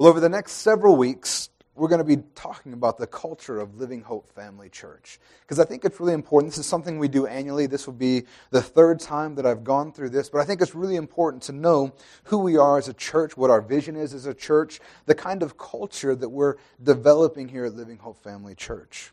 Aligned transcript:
Well, 0.00 0.08
over 0.08 0.18
the 0.18 0.30
next 0.30 0.52
several 0.52 0.96
weeks, 0.96 1.50
we're 1.74 1.88
going 1.88 1.98
to 1.98 2.04
be 2.04 2.22
talking 2.34 2.72
about 2.72 2.96
the 2.96 3.06
culture 3.06 3.60
of 3.60 3.76
Living 3.76 4.00
Hope 4.00 4.32
Family 4.34 4.70
Church. 4.70 5.20
Because 5.42 5.58
I 5.58 5.66
think 5.66 5.84
it's 5.84 6.00
really 6.00 6.14
important. 6.14 6.52
This 6.52 6.58
is 6.60 6.64
something 6.64 6.98
we 6.98 7.08
do 7.08 7.26
annually. 7.26 7.66
This 7.66 7.86
will 7.86 7.92
be 7.92 8.22
the 8.48 8.62
third 8.62 8.98
time 8.98 9.34
that 9.34 9.44
I've 9.44 9.62
gone 9.62 9.92
through 9.92 10.08
this. 10.08 10.30
But 10.30 10.40
I 10.40 10.44
think 10.46 10.62
it's 10.62 10.74
really 10.74 10.96
important 10.96 11.42
to 11.42 11.52
know 11.52 11.92
who 12.24 12.38
we 12.38 12.56
are 12.56 12.78
as 12.78 12.88
a 12.88 12.94
church, 12.94 13.36
what 13.36 13.50
our 13.50 13.60
vision 13.60 13.94
is 13.94 14.14
as 14.14 14.24
a 14.24 14.32
church, 14.32 14.80
the 15.04 15.14
kind 15.14 15.42
of 15.42 15.58
culture 15.58 16.14
that 16.14 16.30
we're 16.30 16.56
developing 16.82 17.48
here 17.48 17.66
at 17.66 17.74
Living 17.74 17.98
Hope 17.98 18.22
Family 18.22 18.54
Church. 18.54 19.12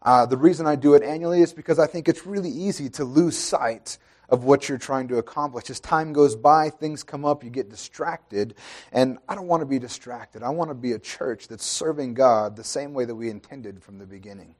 Uh, 0.00 0.24
the 0.24 0.38
reason 0.38 0.66
I 0.66 0.76
do 0.76 0.94
it 0.94 1.02
annually 1.02 1.42
is 1.42 1.52
because 1.52 1.78
I 1.78 1.86
think 1.86 2.08
it's 2.08 2.24
really 2.24 2.48
easy 2.48 2.88
to 2.88 3.04
lose 3.04 3.36
sight 3.36 3.98
of 4.32 4.44
what 4.44 4.66
you're 4.66 4.78
trying 4.78 5.08
to 5.08 5.18
accomplish. 5.18 5.68
As 5.68 5.78
time 5.78 6.14
goes 6.14 6.34
by, 6.34 6.70
things 6.70 7.02
come 7.02 7.26
up, 7.26 7.44
you 7.44 7.50
get 7.50 7.68
distracted. 7.68 8.54
And 8.90 9.18
I 9.28 9.34
don't 9.34 9.46
want 9.46 9.60
to 9.60 9.66
be 9.66 9.78
distracted. 9.78 10.42
I 10.42 10.48
want 10.48 10.70
to 10.70 10.74
be 10.74 10.92
a 10.92 10.98
church 10.98 11.48
that's 11.48 11.66
serving 11.66 12.14
God 12.14 12.56
the 12.56 12.64
same 12.64 12.94
way 12.94 13.04
that 13.04 13.14
we 13.14 13.28
intended 13.28 13.82
from 13.82 13.98
the 13.98 14.06
beginning. 14.06 14.54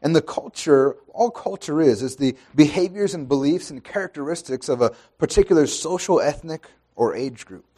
And 0.00 0.14
the 0.14 0.22
culture, 0.22 0.96
all 1.12 1.30
culture 1.30 1.80
is, 1.80 2.02
is 2.02 2.16
the 2.16 2.36
behaviors 2.54 3.14
and 3.14 3.26
beliefs 3.26 3.70
and 3.70 3.82
characteristics 3.82 4.68
of 4.68 4.80
a 4.80 4.90
particular 5.18 5.66
social, 5.66 6.20
ethnic, 6.20 6.66
or 6.94 7.16
age 7.16 7.44
group. 7.44 7.71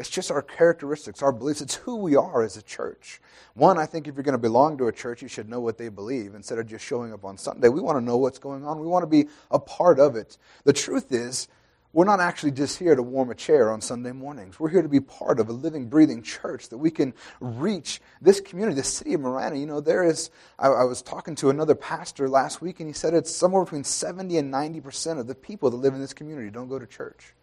It's 0.00 0.08
just 0.08 0.30
our 0.30 0.40
characteristics, 0.40 1.22
our 1.22 1.30
beliefs. 1.30 1.60
It's 1.60 1.74
who 1.74 1.96
we 1.96 2.16
are 2.16 2.42
as 2.42 2.56
a 2.56 2.62
church. 2.62 3.20
One, 3.52 3.76
I 3.76 3.84
think 3.84 4.08
if 4.08 4.14
you're 4.14 4.24
going 4.24 4.32
to 4.32 4.38
belong 4.38 4.78
to 4.78 4.86
a 4.88 4.92
church, 4.92 5.20
you 5.20 5.28
should 5.28 5.46
know 5.46 5.60
what 5.60 5.76
they 5.76 5.90
believe 5.90 6.34
instead 6.34 6.58
of 6.58 6.66
just 6.66 6.86
showing 6.86 7.12
up 7.12 7.22
on 7.22 7.36
Sunday. 7.36 7.68
We 7.68 7.82
want 7.82 7.98
to 7.98 8.00
know 8.00 8.16
what's 8.16 8.38
going 8.38 8.64
on, 8.64 8.80
we 8.80 8.86
want 8.86 9.02
to 9.02 9.06
be 9.06 9.28
a 9.50 9.58
part 9.58 10.00
of 10.00 10.16
it. 10.16 10.38
The 10.64 10.72
truth 10.72 11.12
is, 11.12 11.48
we're 11.92 12.06
not 12.06 12.18
actually 12.18 12.52
just 12.52 12.78
here 12.78 12.94
to 12.94 13.02
warm 13.02 13.30
a 13.30 13.34
chair 13.34 13.70
on 13.70 13.82
Sunday 13.82 14.12
mornings. 14.12 14.58
We're 14.58 14.70
here 14.70 14.80
to 14.80 14.88
be 14.88 15.00
part 15.00 15.38
of 15.38 15.50
a 15.50 15.52
living, 15.52 15.90
breathing 15.90 16.22
church 16.22 16.70
that 16.70 16.78
we 16.78 16.90
can 16.90 17.12
reach 17.38 18.00
this 18.22 18.40
community, 18.40 18.76
the 18.76 18.84
city 18.84 19.12
of 19.12 19.20
Marana. 19.20 19.56
You 19.56 19.66
know, 19.66 19.82
there 19.82 20.02
is, 20.02 20.30
I, 20.58 20.68
I, 20.68 20.84
was 20.84 21.02
talking 21.02 21.34
to 21.34 21.50
another 21.50 21.74
pastor 21.74 22.26
last 22.26 22.62
week, 22.62 22.80
and 22.80 22.88
he 22.88 22.94
said 22.94 23.12
it's 23.12 23.30
somewhere 23.30 23.64
between 23.64 23.84
70 23.84 24.38
and 24.38 24.50
90% 24.50 25.18
of 25.18 25.26
the 25.26 25.34
people 25.34 25.68
that 25.68 25.76
live 25.76 25.92
in 25.92 26.00
this 26.00 26.14
community 26.14 26.48
don't 26.48 26.68
go 26.68 26.78
to 26.78 26.86
church. 26.86 27.34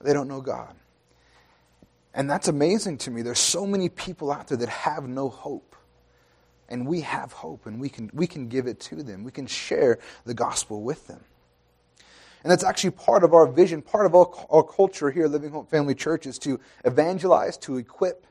They 0.00 0.12
don't 0.12 0.28
know 0.28 0.40
God. 0.40 0.76
And 2.14 2.28
that's 2.28 2.48
amazing 2.48 2.98
to 2.98 3.10
me. 3.10 3.22
There's 3.22 3.38
so 3.38 3.66
many 3.66 3.88
people 3.88 4.32
out 4.32 4.48
there 4.48 4.58
that 4.58 4.68
have 4.68 5.06
no 5.08 5.28
hope. 5.28 5.76
And 6.68 6.86
we 6.86 7.00
have 7.00 7.32
hope, 7.32 7.64
and 7.64 7.80
we 7.80 7.88
can, 7.88 8.10
we 8.12 8.26
can 8.26 8.48
give 8.48 8.66
it 8.66 8.78
to 8.80 9.02
them. 9.02 9.24
We 9.24 9.30
can 9.30 9.46
share 9.46 9.98
the 10.24 10.34
gospel 10.34 10.82
with 10.82 11.06
them. 11.06 11.24
And 12.42 12.50
that's 12.50 12.64
actually 12.64 12.90
part 12.90 13.24
of 13.24 13.32
our 13.32 13.46
vision, 13.46 13.82
part 13.82 14.06
of 14.06 14.14
our, 14.14 14.30
our 14.50 14.62
culture 14.62 15.10
here 15.10 15.24
at 15.24 15.30
Living 15.30 15.50
Hope 15.50 15.70
Family 15.70 15.94
Church 15.94 16.26
is 16.26 16.38
to 16.40 16.60
evangelize, 16.84 17.56
to 17.58 17.78
equip, 17.78 18.26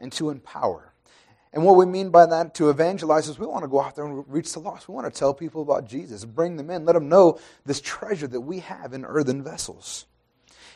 and 0.00 0.12
to 0.12 0.30
empower. 0.30 0.92
And 1.52 1.64
what 1.64 1.76
we 1.76 1.86
mean 1.86 2.10
by 2.10 2.26
that, 2.26 2.54
to 2.56 2.68
evangelize, 2.68 3.26
is 3.26 3.38
we 3.38 3.46
want 3.46 3.64
to 3.64 3.68
go 3.68 3.80
out 3.80 3.96
there 3.96 4.04
and 4.04 4.24
reach 4.28 4.52
the 4.52 4.60
lost. 4.60 4.88
We 4.88 4.94
want 4.94 5.12
to 5.12 5.18
tell 5.18 5.32
people 5.32 5.62
about 5.62 5.88
Jesus, 5.88 6.24
bring 6.24 6.56
them 6.56 6.70
in, 6.70 6.84
let 6.84 6.92
them 6.92 7.08
know 7.08 7.40
this 7.64 7.80
treasure 7.80 8.26
that 8.26 8.40
we 8.40 8.60
have 8.60 8.92
in 8.92 9.04
earthen 9.04 9.42
vessels. 9.42 10.06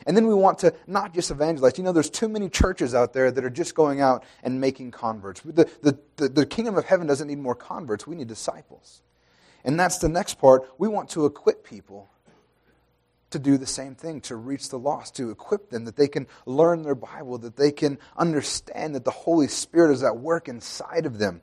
And 0.06 0.16
then 0.16 0.26
we 0.26 0.34
want 0.34 0.58
to 0.60 0.74
not 0.86 1.14
just 1.14 1.30
evangelize. 1.30 1.78
You 1.78 1.84
know, 1.84 1.92
there's 1.92 2.10
too 2.10 2.28
many 2.28 2.48
churches 2.48 2.94
out 2.94 3.12
there 3.12 3.30
that 3.30 3.44
are 3.44 3.50
just 3.50 3.74
going 3.74 4.00
out 4.00 4.24
and 4.42 4.60
making 4.60 4.90
converts. 4.90 5.40
The, 5.42 5.68
the, 5.82 5.98
the, 6.16 6.28
the 6.28 6.46
kingdom 6.46 6.76
of 6.76 6.84
heaven 6.84 7.06
doesn't 7.06 7.28
need 7.28 7.38
more 7.38 7.54
converts, 7.54 8.06
we 8.06 8.16
need 8.16 8.28
disciples. 8.28 9.02
And 9.64 9.78
that's 9.78 9.98
the 9.98 10.08
next 10.08 10.34
part. 10.34 10.68
We 10.78 10.88
want 10.88 11.10
to 11.10 11.24
equip 11.26 11.64
people 11.64 12.10
to 13.30 13.38
do 13.38 13.56
the 13.56 13.66
same 13.66 13.94
thing, 13.94 14.20
to 14.22 14.36
reach 14.36 14.68
the 14.68 14.78
lost, 14.78 15.16
to 15.16 15.30
equip 15.30 15.70
them, 15.70 15.86
that 15.86 15.96
they 15.96 16.08
can 16.08 16.26
learn 16.46 16.82
their 16.82 16.94
Bible, 16.94 17.38
that 17.38 17.56
they 17.56 17.72
can 17.72 17.98
understand 18.16 18.94
that 18.94 19.04
the 19.04 19.10
Holy 19.10 19.48
Spirit 19.48 19.92
is 19.92 20.02
at 20.02 20.18
work 20.18 20.48
inside 20.48 21.06
of 21.06 21.18
them. 21.18 21.40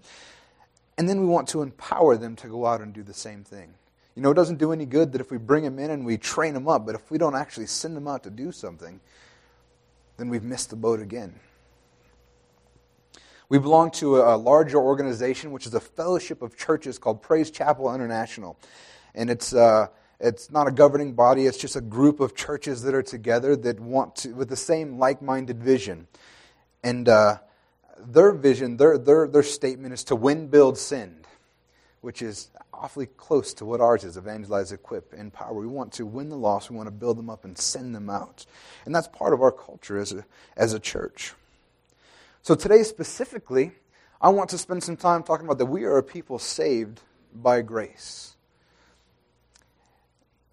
And 0.97 1.09
then 1.09 1.19
we 1.21 1.25
want 1.25 1.47
to 1.49 1.61
empower 1.61 2.17
them 2.17 2.35
to 2.37 2.47
go 2.47 2.65
out 2.65 2.81
and 2.81 2.93
do 2.93 3.03
the 3.03 3.13
same 3.13 3.43
thing. 3.43 3.73
You 4.19 4.23
know, 4.23 4.31
it 4.31 4.35
doesn't 4.35 4.57
do 4.57 4.73
any 4.73 4.85
good 4.85 5.13
that 5.13 5.21
if 5.21 5.31
we 5.31 5.37
bring 5.37 5.63
them 5.63 5.79
in 5.79 5.91
and 5.91 6.05
we 6.05 6.17
train 6.17 6.53
them 6.53 6.67
up, 6.67 6.85
but 6.85 6.93
if 6.93 7.09
we 7.09 7.17
don't 7.17 7.37
actually 7.37 7.67
send 7.67 7.95
them 7.95 8.05
out 8.05 8.23
to 8.23 8.29
do 8.29 8.51
something, 8.51 8.99
then 10.17 10.27
we've 10.27 10.43
missed 10.43 10.71
the 10.71 10.75
boat 10.75 10.99
again. 10.99 11.35
We 13.47 13.59
belong 13.59 13.91
to 13.91 14.17
a 14.17 14.35
larger 14.35 14.77
organization, 14.77 15.53
which 15.53 15.65
is 15.65 15.73
a 15.73 15.79
fellowship 15.79 16.41
of 16.41 16.57
churches 16.57 16.99
called 16.99 17.21
Praise 17.21 17.49
Chapel 17.49 17.95
International. 17.95 18.57
And 19.15 19.29
it's, 19.29 19.55
uh, 19.55 19.87
it's 20.19 20.51
not 20.51 20.67
a 20.67 20.71
governing 20.71 21.13
body, 21.13 21.45
it's 21.45 21.57
just 21.57 21.77
a 21.77 21.81
group 21.81 22.19
of 22.19 22.35
churches 22.35 22.81
that 22.81 22.93
are 22.93 23.01
together 23.01 23.55
that 23.55 23.79
want 23.79 24.17
to, 24.17 24.33
with 24.33 24.49
the 24.49 24.57
same 24.57 24.99
like 24.99 25.21
minded 25.21 25.63
vision. 25.63 26.07
And 26.83 27.07
uh, 27.07 27.37
their 27.97 28.33
vision, 28.33 28.75
their, 28.75 28.97
their, 28.97 29.29
their 29.29 29.43
statement 29.43 29.93
is 29.93 30.03
to 30.03 30.17
win, 30.17 30.47
build, 30.47 30.77
send, 30.77 31.18
which 32.01 32.21
is 32.21 32.49
awfully 32.73 33.05
close 33.05 33.53
to 33.55 33.65
what 33.65 33.81
ours 33.81 34.03
is 34.03 34.17
evangelize, 34.17 34.71
equip, 34.71 35.11
and 35.11 35.21
empower. 35.21 35.53
We 35.53 35.67
want 35.67 35.93
to 35.93 36.05
win 36.05 36.29
the 36.29 36.37
lost, 36.37 36.69
we 36.69 36.77
want 36.77 36.87
to 36.87 36.91
build 36.91 37.17
them 37.17 37.29
up 37.29 37.45
and 37.45 37.57
send 37.57 37.93
them 37.93 38.09
out. 38.09 38.45
And 38.85 38.95
that's 38.95 39.07
part 39.07 39.33
of 39.33 39.41
our 39.41 39.51
culture 39.51 39.97
as 39.97 40.13
a, 40.13 40.25
as 40.55 40.73
a 40.73 40.79
church. 40.79 41.33
So 42.41 42.55
today, 42.55 42.83
specifically, 42.83 43.73
I 44.21 44.29
want 44.29 44.49
to 44.51 44.57
spend 44.57 44.83
some 44.83 44.97
time 44.97 45.23
talking 45.23 45.45
about 45.45 45.57
that 45.57 45.65
we 45.65 45.83
are 45.83 45.97
a 45.97 46.03
people 46.03 46.39
saved 46.39 47.01
by 47.33 47.61
grace. 47.61 48.35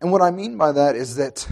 And 0.01 0.13
what 0.13 0.23
I 0.23 0.31
mean 0.31 0.57
by 0.57 0.73
that 0.73 0.95
is 0.95 1.17
that 1.17 1.49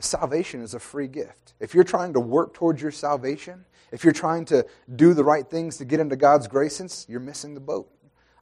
salvation 0.00 0.62
is 0.62 0.74
a 0.74 0.80
free 0.80 1.08
gift. 1.08 1.54
If 1.60 1.74
you're 1.74 1.84
trying 1.84 2.12
to 2.14 2.20
work 2.20 2.54
towards 2.54 2.82
your 2.82 2.90
salvation, 2.90 3.64
if 3.92 4.04
you're 4.04 4.12
trying 4.12 4.44
to 4.46 4.66
do 4.94 5.14
the 5.14 5.24
right 5.24 5.48
things 5.48 5.76
to 5.78 5.84
get 5.84 6.00
into 6.00 6.16
God's 6.16 6.48
graces, 6.48 7.06
you're 7.08 7.20
missing 7.20 7.54
the 7.54 7.60
boat. 7.60 7.90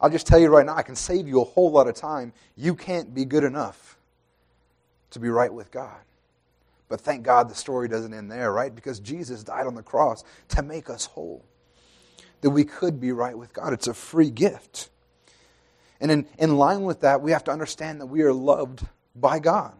I'll 0.01 0.11
just 0.11 0.27
tell 0.27 0.39
you 0.39 0.49
right 0.49 0.65
now, 0.65 0.77
I 0.77 0.83
can 0.83 0.97
save 0.97 1.29
you 1.29 1.41
a 1.41 1.45
whole 1.45 1.71
lot 1.71 1.87
of 1.87 1.95
time. 1.95 2.33
You 2.57 2.75
can't 2.75 3.15
be 3.15 3.25
good 3.25 3.45
enough 3.45 3.99
to 5.11 5.21
be 5.21 5.29
right 5.29 5.53
with 5.53 5.71
God. 5.71 5.99
But 6.89 7.01
thank 7.01 7.23
God 7.23 7.49
the 7.49 7.55
story 7.55 7.89
doesn't 7.89 8.13
end 8.13 8.31
there, 8.31 8.53
right? 8.53 8.75
Because 8.75 8.99
Jesus 8.99 9.45
died 9.45 9.67
on 9.67 9.75
the 9.75 9.83
cross 9.83 10.25
to 10.49 10.63
make 10.63 10.91
us 10.91 11.07
whole. 11.07 11.45
That 12.41 12.51
we 12.51 12.65
could 12.65 13.01
be 13.01 13.13
right 13.13 13.37
with 13.37 13.53
God. 13.53 13.73
It's 13.73 13.87
a 13.87 13.95
free 13.95 14.31
gift. 14.31 14.89
And 16.01 16.11
in, 16.11 16.27
in 16.39 16.57
line 16.57 16.83
with 16.83 17.03
that, 17.03 17.21
we 17.21 17.33
have 17.33 17.45
to 17.45 17.51
understand 17.51 18.01
that 18.01 18.07
we 18.07 18.23
are 18.23 18.33
loved 18.33 18.85
by 19.15 19.39
God. 19.39 19.75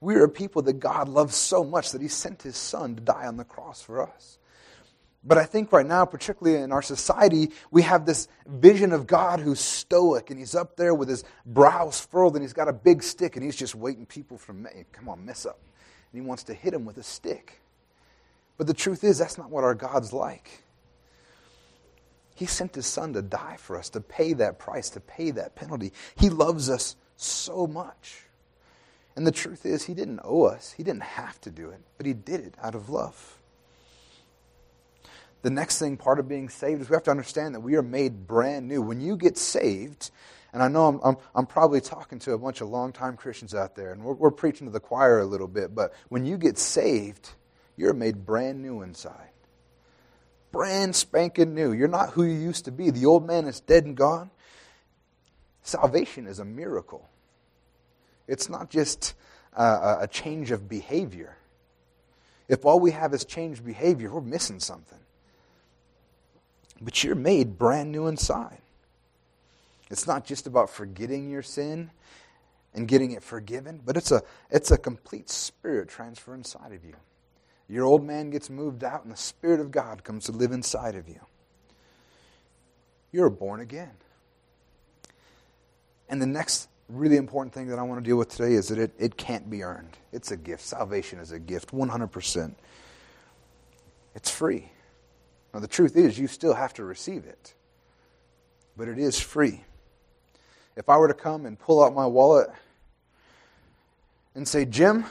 We 0.00 0.14
are 0.16 0.24
a 0.24 0.28
people 0.28 0.62
that 0.62 0.74
God 0.74 1.08
loves 1.08 1.34
so 1.34 1.64
much 1.64 1.92
that 1.92 2.02
He 2.02 2.08
sent 2.08 2.42
His 2.42 2.56
Son 2.56 2.94
to 2.94 3.00
die 3.00 3.26
on 3.26 3.36
the 3.36 3.44
cross 3.44 3.82
for 3.82 4.02
us. 4.02 4.38
But 5.22 5.36
I 5.36 5.44
think 5.44 5.70
right 5.72 5.84
now, 5.84 6.06
particularly 6.06 6.62
in 6.62 6.72
our 6.72 6.80
society, 6.80 7.50
we 7.70 7.82
have 7.82 8.06
this 8.06 8.26
vision 8.46 8.92
of 8.92 9.06
God 9.06 9.40
who's 9.40 9.60
stoic 9.60 10.30
and 10.30 10.38
he's 10.38 10.54
up 10.54 10.76
there 10.76 10.94
with 10.94 11.08
his 11.08 11.24
brows 11.44 12.00
furrowed 12.00 12.34
and 12.34 12.42
he's 12.42 12.54
got 12.54 12.68
a 12.68 12.72
big 12.72 13.02
stick 13.02 13.36
and 13.36 13.44
he's 13.44 13.56
just 13.56 13.74
waiting 13.74 14.06
people 14.06 14.38
from, 14.38 14.66
come 14.92 15.08
on, 15.08 15.24
mess 15.24 15.44
up. 15.44 15.58
And 16.12 16.22
he 16.22 16.26
wants 16.26 16.44
to 16.44 16.54
hit 16.54 16.72
him 16.72 16.86
with 16.86 16.96
a 16.96 17.02
stick. 17.02 17.60
But 18.56 18.66
the 18.66 18.74
truth 18.74 19.04
is, 19.04 19.18
that's 19.18 19.36
not 19.36 19.50
what 19.50 19.62
our 19.62 19.74
God's 19.74 20.12
like. 20.12 20.62
He 22.34 22.46
sent 22.46 22.74
his 22.74 22.86
son 22.86 23.12
to 23.12 23.20
die 23.20 23.56
for 23.58 23.76
us, 23.76 23.90
to 23.90 24.00
pay 24.00 24.32
that 24.34 24.58
price, 24.58 24.88
to 24.90 25.00
pay 25.00 25.30
that 25.32 25.54
penalty. 25.54 25.92
He 26.16 26.30
loves 26.30 26.70
us 26.70 26.96
so 27.16 27.66
much. 27.66 28.24
And 29.16 29.26
the 29.26 29.32
truth 29.32 29.66
is, 29.66 29.84
he 29.84 29.92
didn't 29.92 30.20
owe 30.24 30.44
us, 30.44 30.72
he 30.72 30.82
didn't 30.82 31.02
have 31.02 31.38
to 31.42 31.50
do 31.50 31.68
it, 31.68 31.80
but 31.98 32.06
he 32.06 32.14
did 32.14 32.40
it 32.40 32.54
out 32.62 32.74
of 32.74 32.88
love 32.88 33.39
the 35.42 35.50
next 35.50 35.78
thing, 35.78 35.96
part 35.96 36.18
of 36.18 36.28
being 36.28 36.48
saved, 36.48 36.82
is 36.82 36.90
we 36.90 36.94
have 36.94 37.04
to 37.04 37.10
understand 37.10 37.54
that 37.54 37.60
we 37.60 37.76
are 37.76 37.82
made 37.82 38.26
brand 38.26 38.68
new. 38.68 38.82
When 38.82 39.00
you 39.00 39.16
get 39.16 39.38
saved, 39.38 40.10
and 40.52 40.62
I 40.62 40.68
know 40.68 40.86
I'm, 40.86 41.00
I'm, 41.02 41.16
I'm 41.34 41.46
probably 41.46 41.80
talking 41.80 42.18
to 42.20 42.32
a 42.32 42.38
bunch 42.38 42.60
of 42.60 42.68
longtime 42.68 43.16
Christians 43.16 43.54
out 43.54 43.74
there, 43.74 43.92
and 43.92 44.02
we're, 44.02 44.14
we're 44.14 44.30
preaching 44.30 44.66
to 44.66 44.72
the 44.72 44.80
choir 44.80 45.20
a 45.20 45.24
little 45.24 45.48
bit, 45.48 45.74
but 45.74 45.94
when 46.08 46.26
you 46.26 46.36
get 46.36 46.58
saved, 46.58 47.30
you're 47.76 47.94
made 47.94 48.26
brand 48.26 48.60
new 48.60 48.82
inside. 48.82 49.30
Brand 50.52 50.94
spanking 50.94 51.54
new. 51.54 51.72
You're 51.72 51.88
not 51.88 52.10
who 52.10 52.24
you 52.24 52.36
used 52.36 52.64
to 52.66 52.72
be. 52.72 52.90
The 52.90 53.06
old 53.06 53.26
man 53.26 53.46
is 53.46 53.60
dead 53.60 53.84
and 53.84 53.96
gone. 53.96 54.30
Salvation 55.62 56.26
is 56.26 56.40
a 56.40 56.44
miracle. 56.44 57.08
It's 58.26 58.48
not 58.48 58.68
just 58.68 59.14
a, 59.52 59.98
a 60.00 60.08
change 60.10 60.50
of 60.50 60.68
behavior. 60.68 61.36
If 62.48 62.64
all 62.64 62.80
we 62.80 62.90
have 62.90 63.14
is 63.14 63.24
changed 63.24 63.64
behavior, 63.64 64.12
we're 64.12 64.20
missing 64.20 64.58
something 64.58 64.98
but 66.80 67.04
you're 67.04 67.14
made 67.14 67.58
brand 67.58 67.92
new 67.92 68.06
inside. 68.06 68.58
It's 69.90 70.06
not 70.06 70.24
just 70.24 70.46
about 70.46 70.70
forgetting 70.70 71.30
your 71.30 71.42
sin 71.42 71.90
and 72.74 72.86
getting 72.86 73.12
it 73.12 73.22
forgiven, 73.22 73.80
but 73.84 73.96
it's 73.96 74.12
a, 74.12 74.22
it's 74.50 74.70
a 74.70 74.78
complete 74.78 75.28
spirit 75.28 75.88
transfer 75.88 76.34
inside 76.34 76.72
of 76.72 76.84
you. 76.84 76.94
Your 77.68 77.84
old 77.84 78.04
man 78.04 78.30
gets 78.30 78.50
moved 78.50 78.82
out, 78.82 79.04
and 79.04 79.12
the 79.12 79.16
Spirit 79.16 79.60
of 79.60 79.70
God 79.70 80.02
comes 80.02 80.24
to 80.24 80.32
live 80.32 80.50
inside 80.50 80.96
of 80.96 81.08
you. 81.08 81.20
You're 83.12 83.30
born 83.30 83.60
again. 83.60 83.92
And 86.08 86.20
the 86.20 86.26
next 86.26 86.68
really 86.88 87.16
important 87.16 87.54
thing 87.54 87.68
that 87.68 87.78
I 87.78 87.82
want 87.82 88.02
to 88.02 88.08
deal 88.08 88.16
with 88.16 88.28
today 88.28 88.54
is 88.54 88.68
that 88.68 88.78
it, 88.78 88.92
it 88.98 89.16
can't 89.16 89.48
be 89.48 89.62
earned. 89.62 89.96
It's 90.12 90.32
a 90.32 90.36
gift. 90.36 90.64
Salvation 90.64 91.20
is 91.20 91.30
a 91.30 91.38
gift, 91.38 91.70
100%. 91.72 92.54
It's 94.16 94.30
free. 94.30 94.68
Now, 95.52 95.60
the 95.60 95.68
truth 95.68 95.96
is, 95.96 96.18
you 96.18 96.26
still 96.26 96.54
have 96.54 96.72
to 96.74 96.84
receive 96.84 97.24
it, 97.24 97.54
but 98.76 98.88
it 98.88 98.98
is 98.98 99.18
free. 99.18 99.64
If 100.76 100.88
I 100.88 100.96
were 100.96 101.08
to 101.08 101.14
come 101.14 101.46
and 101.46 101.58
pull 101.58 101.82
out 101.82 101.94
my 101.94 102.06
wallet 102.06 102.48
and 104.34 104.46
say, 104.46 104.64
Jim, 104.64 105.04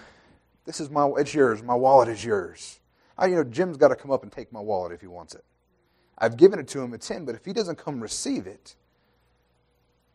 this 0.65 0.79
is 0.79 0.89
my, 0.89 1.11
it's 1.17 1.33
yours, 1.33 1.61
my 1.61 1.75
wallet 1.75 2.07
is 2.07 2.23
yours. 2.23 2.79
I, 3.17 3.27
you 3.27 3.35
know, 3.35 3.43
Jim's 3.43 3.75
got 3.75 3.89
to 3.89 3.95
come 3.95 4.11
up 4.11 4.23
and 4.23 4.31
take 4.31 4.53
my 4.53 4.61
wallet 4.61 4.93
if 4.93 5.01
he 5.01 5.07
wants 5.07 5.35
it. 5.35 5.43
I've 6.17 6.37
given 6.37 6.59
it 6.59 6.67
to 6.69 6.81
him, 6.81 6.93
it's 6.93 7.07
him, 7.07 7.25
but 7.25 7.35
if 7.35 7.43
he 7.45 7.53
doesn't 7.53 7.77
come 7.77 7.99
receive 7.99 8.47
it, 8.47 8.75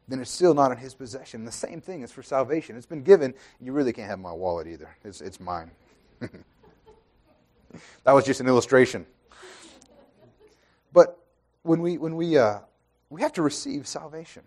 then 0.08 0.20
it's 0.20 0.30
still 0.30 0.54
not 0.54 0.70
in 0.70 0.78
his 0.78 0.94
possession. 0.94 1.44
The 1.44 1.52
same 1.52 1.80
thing 1.80 2.02
is 2.02 2.12
for 2.12 2.22
salvation. 2.22 2.76
It's 2.76 2.86
been 2.86 3.02
given, 3.02 3.34
you 3.60 3.72
really 3.72 3.92
can't 3.92 4.08
have 4.08 4.18
my 4.18 4.32
wallet 4.32 4.66
either. 4.66 4.96
It's, 5.02 5.20
it's 5.20 5.40
mine. 5.40 5.70
that 6.20 6.30
was 8.12 8.24
just 8.24 8.40
an 8.40 8.46
illustration. 8.46 9.06
But 10.94 11.18
when 11.62 11.82
we, 11.82 11.98
when 11.98 12.16
we, 12.16 12.38
uh, 12.38 12.60
we 13.10 13.20
have 13.20 13.34
to 13.34 13.42
receive 13.42 13.86
salvation. 13.86 14.42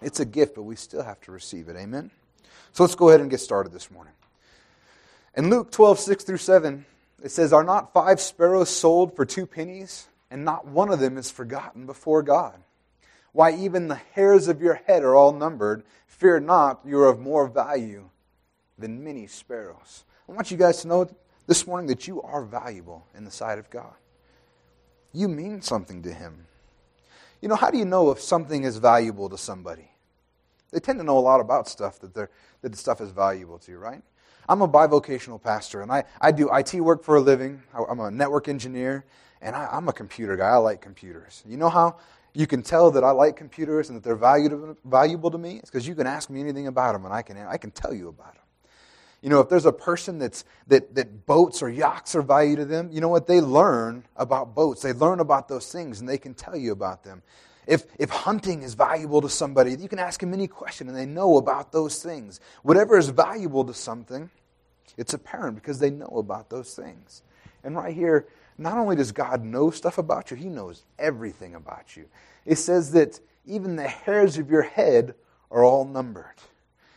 It's 0.00 0.20
a 0.20 0.24
gift, 0.24 0.54
but 0.54 0.62
we 0.62 0.76
still 0.76 1.02
have 1.02 1.20
to 1.22 1.32
receive 1.32 1.68
it. 1.68 1.76
Amen? 1.76 2.10
So 2.72 2.82
let's 2.82 2.94
go 2.94 3.10
ahead 3.10 3.20
and 3.20 3.30
get 3.30 3.40
started 3.40 3.72
this 3.72 3.90
morning. 3.90 4.14
In 5.36 5.50
Luke 5.50 5.70
12, 5.70 5.98
6 5.98 6.24
through 6.24 6.36
7, 6.38 6.86
it 7.22 7.30
says, 7.30 7.52
Are 7.52 7.64
not 7.64 7.92
five 7.92 8.20
sparrows 8.20 8.70
sold 8.70 9.14
for 9.14 9.26
two 9.26 9.46
pennies, 9.46 10.08
and 10.30 10.44
not 10.44 10.66
one 10.66 10.90
of 10.90 11.00
them 11.00 11.18
is 11.18 11.30
forgotten 11.30 11.84
before 11.84 12.22
God? 12.22 12.54
Why, 13.32 13.52
even 13.52 13.88
the 13.88 14.00
hairs 14.14 14.48
of 14.48 14.60
your 14.60 14.74
head 14.86 15.02
are 15.02 15.14
all 15.14 15.32
numbered. 15.32 15.84
Fear 16.06 16.40
not, 16.40 16.80
you 16.84 16.98
are 16.98 17.08
of 17.08 17.20
more 17.20 17.46
value 17.46 18.08
than 18.78 19.04
many 19.04 19.26
sparrows. 19.26 20.04
I 20.28 20.32
want 20.32 20.50
you 20.50 20.56
guys 20.56 20.82
to 20.82 20.88
know 20.88 21.08
this 21.46 21.66
morning 21.66 21.88
that 21.88 22.08
you 22.08 22.22
are 22.22 22.42
valuable 22.42 23.06
in 23.16 23.24
the 23.24 23.30
sight 23.30 23.58
of 23.58 23.70
God. 23.70 23.94
You 25.12 25.28
mean 25.28 25.62
something 25.62 26.02
to 26.02 26.12
Him. 26.12 26.46
You 27.40 27.48
know, 27.48 27.56
how 27.56 27.70
do 27.70 27.78
you 27.78 27.84
know 27.84 28.10
if 28.10 28.20
something 28.20 28.64
is 28.64 28.76
valuable 28.76 29.28
to 29.28 29.38
somebody? 29.38 29.90
They 30.70 30.78
tend 30.78 30.98
to 30.98 31.04
know 31.04 31.18
a 31.18 31.20
lot 31.20 31.40
about 31.40 31.68
stuff 31.68 31.98
that, 32.00 32.14
they're, 32.14 32.30
that 32.62 32.70
the 32.70 32.78
stuff 32.78 33.00
is 33.00 33.10
valuable 33.10 33.58
to 33.58 33.72
you, 33.72 33.78
right? 33.78 34.02
I'm 34.48 34.62
a 34.62 34.68
bivocational 34.68 35.42
pastor, 35.42 35.82
and 35.82 35.90
I, 35.90 36.04
I 36.20 36.32
do 36.32 36.52
IT 36.54 36.74
work 36.74 37.04
for 37.04 37.16
a 37.16 37.20
living. 37.20 37.62
I'm 37.74 38.00
a 38.00 38.10
network 38.10 38.48
engineer, 38.48 39.04
and 39.40 39.54
I, 39.56 39.68
am 39.76 39.88
a 39.88 39.92
computer 39.92 40.36
guy. 40.36 40.48
I 40.48 40.56
like 40.56 40.80
computers. 40.80 41.42
You 41.46 41.56
know 41.56 41.68
how 41.68 41.96
you 42.34 42.46
can 42.46 42.62
tell 42.62 42.90
that 42.92 43.04
I 43.04 43.10
like 43.10 43.36
computers 43.36 43.88
and 43.88 43.96
that 43.96 44.04
they're 44.04 44.16
valuable, 44.16 44.76
valuable 44.84 45.30
to 45.30 45.38
me? 45.38 45.56
It's 45.56 45.70
because 45.70 45.86
you 45.86 45.94
can 45.94 46.06
ask 46.06 46.30
me 46.30 46.40
anything 46.40 46.66
about 46.66 46.92
them, 46.92 47.04
and 47.04 47.14
I 47.14 47.22
can, 47.22 47.36
I 47.38 47.56
can 47.56 47.70
tell 47.70 47.94
you 47.94 48.08
about 48.08 48.34
them. 48.34 48.42
You 49.22 49.28
know, 49.28 49.40
if 49.40 49.48
there's 49.48 49.66
a 49.66 49.72
person 49.72 50.18
that's, 50.18 50.44
that, 50.68 50.94
that 50.94 51.26
boats 51.26 51.62
or 51.62 51.68
yachts 51.68 52.14
are 52.14 52.22
value 52.22 52.56
to 52.56 52.64
them, 52.64 52.90
you 52.90 53.00
know 53.00 53.08
what? 53.08 53.26
They 53.26 53.40
learn 53.40 54.04
about 54.16 54.54
boats. 54.54 54.82
They 54.82 54.92
learn 54.92 55.20
about 55.20 55.48
those 55.48 55.70
things 55.70 56.00
and 56.00 56.08
they 56.08 56.18
can 56.18 56.32
tell 56.34 56.56
you 56.56 56.72
about 56.72 57.04
them. 57.04 57.22
If, 57.66 57.84
if 57.98 58.08
hunting 58.10 58.62
is 58.62 58.74
valuable 58.74 59.20
to 59.20 59.28
somebody, 59.28 59.76
you 59.76 59.88
can 59.88 59.98
ask 59.98 60.20
them 60.20 60.32
any 60.32 60.46
question 60.46 60.88
and 60.88 60.96
they 60.96 61.06
know 61.06 61.36
about 61.36 61.70
those 61.70 62.02
things. 62.02 62.40
Whatever 62.62 62.96
is 62.96 63.10
valuable 63.10 63.64
to 63.64 63.74
something, 63.74 64.30
it's 64.96 65.14
apparent 65.14 65.56
because 65.56 65.78
they 65.78 65.90
know 65.90 66.14
about 66.16 66.48
those 66.48 66.74
things. 66.74 67.22
And 67.62 67.76
right 67.76 67.94
here, 67.94 68.26
not 68.56 68.78
only 68.78 68.96
does 68.96 69.12
God 69.12 69.44
know 69.44 69.70
stuff 69.70 69.98
about 69.98 70.30
you, 70.30 70.36
He 70.36 70.48
knows 70.48 70.82
everything 70.98 71.54
about 71.54 71.96
you. 71.96 72.06
It 72.44 72.56
says 72.56 72.92
that 72.92 73.20
even 73.46 73.76
the 73.76 73.88
hairs 73.88 74.38
of 74.38 74.50
your 74.50 74.62
head 74.62 75.14
are 75.50 75.64
all 75.64 75.84
numbered. 75.84 76.26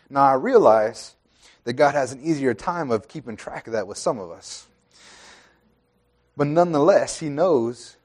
Now, 0.09 0.23
I 0.23 0.33
realize 0.33 1.15
that 1.63 1.73
God 1.73 1.95
has 1.95 2.11
an 2.11 2.21
easier 2.21 2.53
time 2.53 2.91
of 2.91 3.07
keeping 3.07 3.35
track 3.35 3.67
of 3.67 3.73
that 3.73 3.87
with 3.87 3.97
some 3.97 4.19
of 4.19 4.31
us. 4.31 4.67
But 6.35 6.47
nonetheless, 6.47 7.19
He 7.19 7.29
knows 7.29 7.97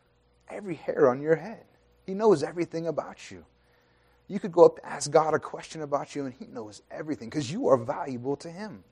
every 0.48 0.74
hair 0.74 1.08
on 1.08 1.20
your 1.20 1.36
head. 1.36 1.64
He 2.06 2.14
knows 2.14 2.42
everything 2.42 2.86
about 2.86 3.30
you. 3.30 3.44
You 4.28 4.38
could 4.38 4.52
go 4.52 4.66
up 4.66 4.76
to 4.76 4.86
ask 4.86 5.10
God 5.10 5.34
a 5.34 5.38
question 5.38 5.82
about 5.82 6.14
you, 6.14 6.26
and 6.26 6.34
He 6.34 6.46
knows 6.46 6.82
everything 6.90 7.30
because 7.30 7.50
you 7.50 7.68
are 7.68 7.76
valuable 7.76 8.36
to 8.36 8.50
Him. 8.50 8.84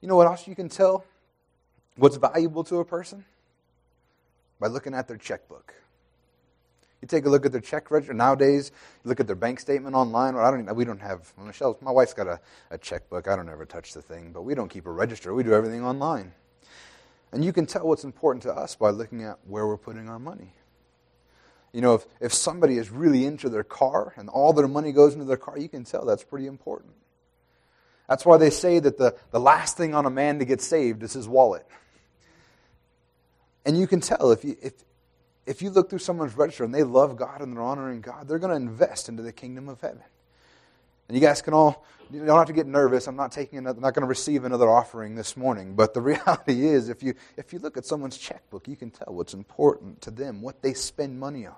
You 0.00 0.08
know 0.08 0.16
what 0.16 0.26
else 0.26 0.46
you 0.46 0.54
can 0.54 0.68
tell 0.68 1.04
what's 1.96 2.16
valuable 2.16 2.64
to 2.64 2.76
a 2.76 2.84
person? 2.84 3.24
By 4.58 4.68
looking 4.68 4.94
at 4.94 5.08
their 5.08 5.16
checkbook. 5.16 5.74
You 7.00 7.08
take 7.08 7.24
a 7.24 7.30
look 7.30 7.46
at 7.46 7.52
their 7.52 7.60
check 7.60 7.90
register 7.90 8.12
nowadays. 8.12 8.72
You 9.04 9.08
look 9.08 9.20
at 9.20 9.26
their 9.26 9.36
bank 9.36 9.58
statement 9.60 9.94
online. 9.96 10.34
Well, 10.34 10.44
I 10.44 10.50
don't. 10.50 10.60
Even, 10.60 10.74
we 10.74 10.84
don't 10.84 11.00
have 11.00 11.32
Michelle. 11.38 11.78
My 11.80 11.90
wife's 11.90 12.12
got 12.12 12.26
a, 12.26 12.40
a 12.70 12.76
checkbook. 12.76 13.26
I 13.26 13.36
don't 13.36 13.48
ever 13.48 13.64
touch 13.64 13.94
the 13.94 14.02
thing, 14.02 14.32
but 14.32 14.42
we 14.42 14.54
don't 14.54 14.68
keep 14.68 14.86
a 14.86 14.90
register. 14.90 15.32
We 15.32 15.42
do 15.42 15.54
everything 15.54 15.82
online. 15.84 16.32
And 17.32 17.44
you 17.44 17.52
can 17.52 17.66
tell 17.66 17.86
what's 17.86 18.04
important 18.04 18.42
to 18.42 18.52
us 18.52 18.74
by 18.74 18.90
looking 18.90 19.22
at 19.22 19.38
where 19.46 19.66
we're 19.66 19.78
putting 19.78 20.08
our 20.08 20.18
money. 20.18 20.52
You 21.72 21.80
know, 21.80 21.94
if, 21.94 22.06
if 22.20 22.34
somebody 22.34 22.76
is 22.76 22.90
really 22.90 23.24
into 23.24 23.48
their 23.48 23.62
car 23.62 24.12
and 24.16 24.28
all 24.28 24.52
their 24.52 24.66
money 24.66 24.92
goes 24.92 25.14
into 25.14 25.24
their 25.24 25.36
car, 25.36 25.56
you 25.56 25.68
can 25.68 25.84
tell 25.84 26.04
that's 26.04 26.24
pretty 26.24 26.46
important. 26.46 26.92
That's 28.08 28.26
why 28.26 28.38
they 28.38 28.50
say 28.50 28.80
that 28.80 28.98
the, 28.98 29.14
the 29.30 29.38
last 29.38 29.76
thing 29.76 29.94
on 29.94 30.04
a 30.04 30.10
man 30.10 30.40
to 30.40 30.44
get 30.44 30.60
saved 30.60 31.04
is 31.04 31.12
his 31.12 31.28
wallet. 31.28 31.64
And 33.64 33.78
you 33.78 33.86
can 33.86 34.00
tell 34.00 34.32
if, 34.32 34.44
you, 34.44 34.56
if, 34.60 34.72
if 35.46 35.62
you 35.62 35.70
look 35.70 35.90
through 35.90 35.98
someone's 36.00 36.36
register 36.36 36.64
and 36.64 36.74
they 36.74 36.82
love 36.82 37.16
God 37.16 37.40
and 37.40 37.52
they're 37.52 37.62
honoring 37.62 38.00
God, 38.00 38.28
they're 38.28 38.38
going 38.38 38.50
to 38.50 38.56
invest 38.56 39.08
into 39.08 39.22
the 39.22 39.32
kingdom 39.32 39.68
of 39.68 39.80
heaven. 39.80 40.02
And 41.08 41.16
you 41.16 41.20
guys 41.20 41.42
can 41.42 41.54
all, 41.54 41.84
you 42.12 42.24
don't 42.24 42.38
have 42.38 42.46
to 42.46 42.52
get 42.52 42.66
nervous. 42.66 43.08
I'm 43.08 43.16
not 43.16 43.32
taking 43.32 43.58
another, 43.58 43.78
I'm 43.78 43.82
not 43.82 43.94
going 43.94 44.02
to 44.02 44.08
receive 44.08 44.44
another 44.44 44.68
offering 44.68 45.16
this 45.16 45.36
morning. 45.36 45.74
But 45.74 45.92
the 45.92 46.00
reality 46.02 46.66
is, 46.66 46.88
if 46.88 47.02
you, 47.02 47.14
if 47.36 47.52
you 47.52 47.58
look 47.58 47.76
at 47.76 47.84
someone's 47.84 48.16
checkbook, 48.16 48.68
you 48.68 48.76
can 48.76 48.90
tell 48.90 49.12
what's 49.12 49.34
important 49.34 50.02
to 50.02 50.10
them, 50.10 50.40
what 50.40 50.62
they 50.62 50.72
spend 50.72 51.18
money 51.18 51.46
on. 51.46 51.54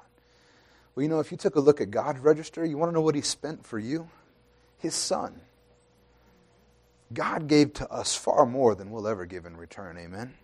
Well, 0.94 1.02
you 1.02 1.08
know, 1.08 1.20
if 1.20 1.30
you 1.30 1.38
took 1.38 1.56
a 1.56 1.60
look 1.60 1.80
at 1.80 1.90
God's 1.90 2.20
register, 2.20 2.64
you 2.64 2.78
want 2.78 2.90
to 2.90 2.94
know 2.94 3.00
what 3.00 3.14
He 3.14 3.22
spent 3.22 3.66
for 3.66 3.78
you? 3.78 4.08
His 4.78 4.94
Son. 4.94 5.40
God 7.12 7.46
gave 7.46 7.74
to 7.74 7.90
us 7.90 8.14
far 8.14 8.46
more 8.46 8.74
than 8.74 8.90
we'll 8.90 9.06
ever 9.06 9.26
give 9.26 9.44
in 9.44 9.56
return. 9.56 9.98
Amen. 9.98 10.34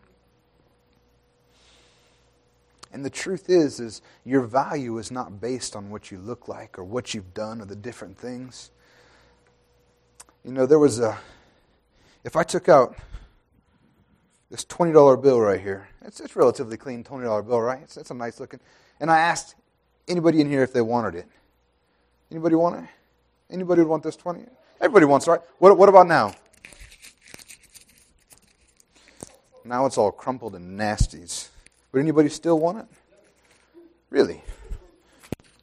And 2.92 3.04
the 3.04 3.10
truth 3.10 3.50
is 3.50 3.80
is 3.80 4.00
your 4.24 4.42
value 4.42 4.98
is 4.98 5.10
not 5.10 5.40
based 5.40 5.76
on 5.76 5.90
what 5.90 6.10
you 6.10 6.18
look 6.18 6.48
like 6.48 6.78
or 6.78 6.84
what 6.84 7.14
you've 7.14 7.34
done 7.34 7.60
or 7.60 7.64
the 7.64 7.76
different 7.76 8.16
things. 8.16 8.70
You 10.44 10.52
know, 10.52 10.66
there 10.66 10.78
was 10.78 11.00
a 11.00 11.18
if 12.24 12.36
I 12.36 12.42
took 12.42 12.68
out 12.68 12.96
this 14.50 14.64
$20 14.64 15.22
bill 15.22 15.40
right 15.40 15.60
here. 15.60 15.88
It's, 16.02 16.20
it's 16.20 16.34
relatively 16.34 16.76
clean 16.76 17.04
$20 17.04 17.46
bill, 17.46 17.60
right? 17.60 17.80
It's, 17.82 17.96
it's 17.96 18.10
a 18.10 18.14
nice 18.14 18.40
looking. 18.40 18.60
And 19.00 19.10
I 19.10 19.18
asked 19.18 19.54
anybody 20.06 20.40
in 20.40 20.48
here 20.48 20.62
if 20.62 20.72
they 20.72 20.80
wanted 20.80 21.14
it. 21.14 21.26
Anybody 22.30 22.54
want 22.54 22.76
it? 22.76 22.88
Anybody 23.50 23.82
would 23.82 23.88
want 23.88 24.02
this 24.02 24.16
20? 24.16 24.44
Everybody 24.80 25.06
wants 25.06 25.26
it, 25.26 25.30
right? 25.30 25.40
What, 25.58 25.76
what 25.76 25.88
about 25.88 26.06
now? 26.06 26.34
Now 29.64 29.86
it's 29.86 29.98
all 29.98 30.12
crumpled 30.12 30.54
and 30.54 30.78
nasties. 30.78 31.48
Would 31.92 32.00
anybody 32.00 32.28
still 32.28 32.58
want 32.58 32.78
it? 32.78 32.86
Really? 34.10 34.42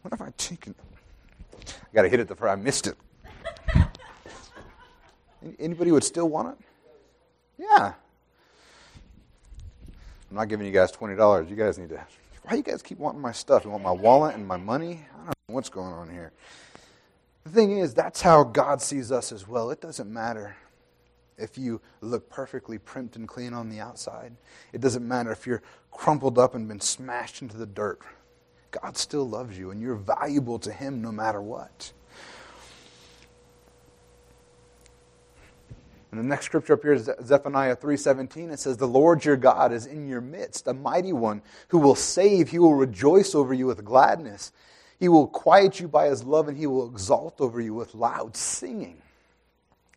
What 0.02 0.14
if 0.14 0.22
I 0.22 0.30
taken? 0.38 0.76
I 1.54 1.94
got 1.94 2.04
to 2.04 2.10
hit 2.10 2.20
it 2.20 2.28
before 2.28 2.50
I 2.50 2.56
missed 2.56 2.88
it. 2.88 2.98
Anybody 5.60 5.92
would 5.92 6.04
still 6.04 6.28
want 6.28 6.58
it? 6.58 6.66
Yeah. 7.60 7.94
I'm 10.30 10.38
not 10.38 10.48
giving 10.48 10.66
you 10.66 10.72
guys 10.74 10.92
twenty 10.92 11.16
dollars. 11.16 11.50
You 11.50 11.56
guys 11.56 11.78
need 11.78 11.90
to. 11.90 12.02
Why 12.44 12.56
you 12.56 12.64
guys 12.64 12.82
keep 12.82 12.98
wanting 12.98 13.22
my 13.22 13.32
stuff? 13.32 13.64
You 13.64 13.72
want 13.72 13.84
my 13.84 13.92
wallet 13.92 14.36
and 14.36 14.48
my 14.48 14.58
money? 14.58 15.06
I 15.14 15.18
don't 15.18 15.28
know 15.28 15.56
what's 15.56 15.70
going 15.70 15.94
on 15.94 16.10
here. 16.10 16.32
The 17.44 17.52
thing 17.52 17.78
is, 17.78 17.94
that's 17.94 18.22
how 18.22 18.44
God 18.44 18.82
sees 18.82 19.12
us 19.12 19.32
as 19.32 19.48
well. 19.48 19.70
It 19.70 19.82
doesn't 19.82 20.12
matter 20.12 20.56
if 21.38 21.58
you 21.58 21.82
look 22.02 22.30
perfectly 22.30 22.78
primped 22.78 23.16
and 23.16 23.28
clean 23.28 23.54
on 23.54 23.70
the 23.70 23.80
outside. 23.80 24.36
It 24.74 24.82
doesn't 24.82 25.08
matter 25.08 25.32
if 25.32 25.46
you're 25.46 25.64
crumpled 25.92 26.38
up 26.38 26.56
and 26.56 26.68
been 26.68 26.82
smashed 26.82 27.42
into 27.42 27.58
the 27.58 27.66
dirt. 27.66 28.02
God 28.72 28.98
still 28.98 29.28
loves 29.28 29.58
you, 29.58 29.72
and 29.72 29.82
you're 29.82 29.96
valuable 29.96 30.60
to 30.60 30.72
Him 30.72 31.02
no 31.02 31.12
matter 31.12 31.42
what. 31.42 31.94
And 36.12 36.24
the 36.24 36.28
next 36.28 36.46
scripture 36.46 36.74
up 36.74 36.82
here 36.82 36.94
is 36.94 37.10
Zephaniah 37.26 37.76
3:17. 37.76 38.50
It 38.50 38.60
says, 38.60 38.78
"The 38.78 38.88
Lord 38.88 39.26
your 39.26 39.36
God 39.36 39.74
is 39.74 39.86
in 39.86 40.08
your 40.08 40.22
midst, 40.22 40.68
a 40.68 40.74
mighty 40.74 41.12
one 41.12 41.42
who 41.70 41.78
will 41.78 41.96
save. 41.96 42.50
He 42.50 42.60
will 42.60 42.76
rejoice 42.76 43.36
over 43.36 43.54
you 43.54 43.66
with 43.66 43.84
gladness. 43.84 44.54
He 44.98 45.10
will 45.10 45.28
quiet 45.28 45.82
you 45.82 45.90
by 45.90 46.08
his 46.08 46.24
love, 46.24 46.48
and 46.48 46.58
he 46.58 46.68
will 46.68 46.88
exalt 46.88 47.42
over 47.42 47.60
you 47.60 47.74
with 47.74 47.94
loud 47.94 48.38
singing." 48.38 49.02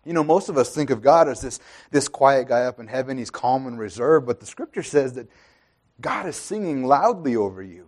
You 0.08 0.14
know, 0.14 0.24
most 0.24 0.48
of 0.48 0.56
us 0.56 0.74
think 0.74 0.88
of 0.88 1.02
God 1.02 1.28
as 1.28 1.42
this, 1.42 1.60
this 1.90 2.08
quiet 2.08 2.48
guy 2.48 2.62
up 2.62 2.80
in 2.80 2.86
heaven. 2.86 3.18
He's 3.18 3.28
calm 3.28 3.66
and 3.66 3.78
reserved, 3.78 4.26
but 4.26 4.40
the 4.40 4.46
scripture 4.46 4.82
says 4.82 5.12
that 5.12 5.28
God 6.00 6.26
is 6.26 6.34
singing 6.34 6.86
loudly 6.86 7.36
over 7.36 7.62
you. 7.62 7.86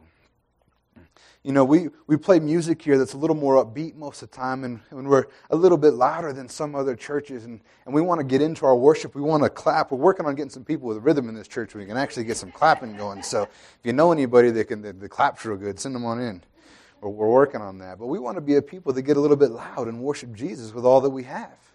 You 1.42 1.52
know, 1.52 1.64
we, 1.64 1.88
we 2.06 2.18
play 2.18 2.38
music 2.38 2.82
here 2.82 2.98
that's 2.98 3.14
a 3.14 3.16
little 3.16 3.34
more 3.34 3.64
upbeat 3.64 3.94
most 3.94 4.20
of 4.20 4.30
the 4.30 4.36
time, 4.36 4.64
and, 4.64 4.80
and 4.90 5.08
we're 5.08 5.24
a 5.48 5.56
little 5.56 5.78
bit 5.78 5.94
louder 5.94 6.34
than 6.34 6.46
some 6.50 6.74
other 6.74 6.94
churches, 6.94 7.46
and, 7.46 7.58
and 7.86 7.94
we 7.94 8.02
want 8.02 8.18
to 8.18 8.24
get 8.24 8.42
into 8.42 8.66
our 8.66 8.76
worship. 8.76 9.14
We 9.14 9.22
want 9.22 9.42
to 9.44 9.48
clap. 9.48 9.90
We're 9.90 9.96
working 9.96 10.26
on 10.26 10.34
getting 10.34 10.50
some 10.50 10.64
people 10.64 10.88
with 10.88 10.98
rhythm 10.98 11.26
in 11.30 11.34
this 11.34 11.48
church. 11.48 11.74
We 11.74 11.86
can 11.86 11.96
actually 11.96 12.24
get 12.24 12.36
some 12.36 12.52
clapping 12.52 12.98
going. 12.98 13.22
So 13.22 13.44
if 13.44 13.80
you 13.82 13.94
know 13.94 14.12
anybody 14.12 14.50
that 14.50 14.64
can 14.66 14.82
that, 14.82 15.00
that 15.00 15.08
claps 15.08 15.42
real 15.46 15.56
good, 15.56 15.80
send 15.80 15.94
them 15.94 16.04
on 16.04 16.20
in. 16.20 16.42
We're, 17.00 17.08
we're 17.08 17.30
working 17.30 17.62
on 17.62 17.78
that. 17.78 17.98
But 17.98 18.08
we 18.08 18.18
want 18.18 18.36
to 18.36 18.42
be 18.42 18.56
a 18.56 18.62
people 18.62 18.92
that 18.92 19.02
get 19.04 19.16
a 19.16 19.20
little 19.20 19.38
bit 19.38 19.52
loud 19.52 19.88
and 19.88 20.02
worship 20.02 20.34
Jesus 20.34 20.74
with 20.74 20.84
all 20.84 21.00
that 21.00 21.08
we 21.08 21.22
have. 21.22 21.69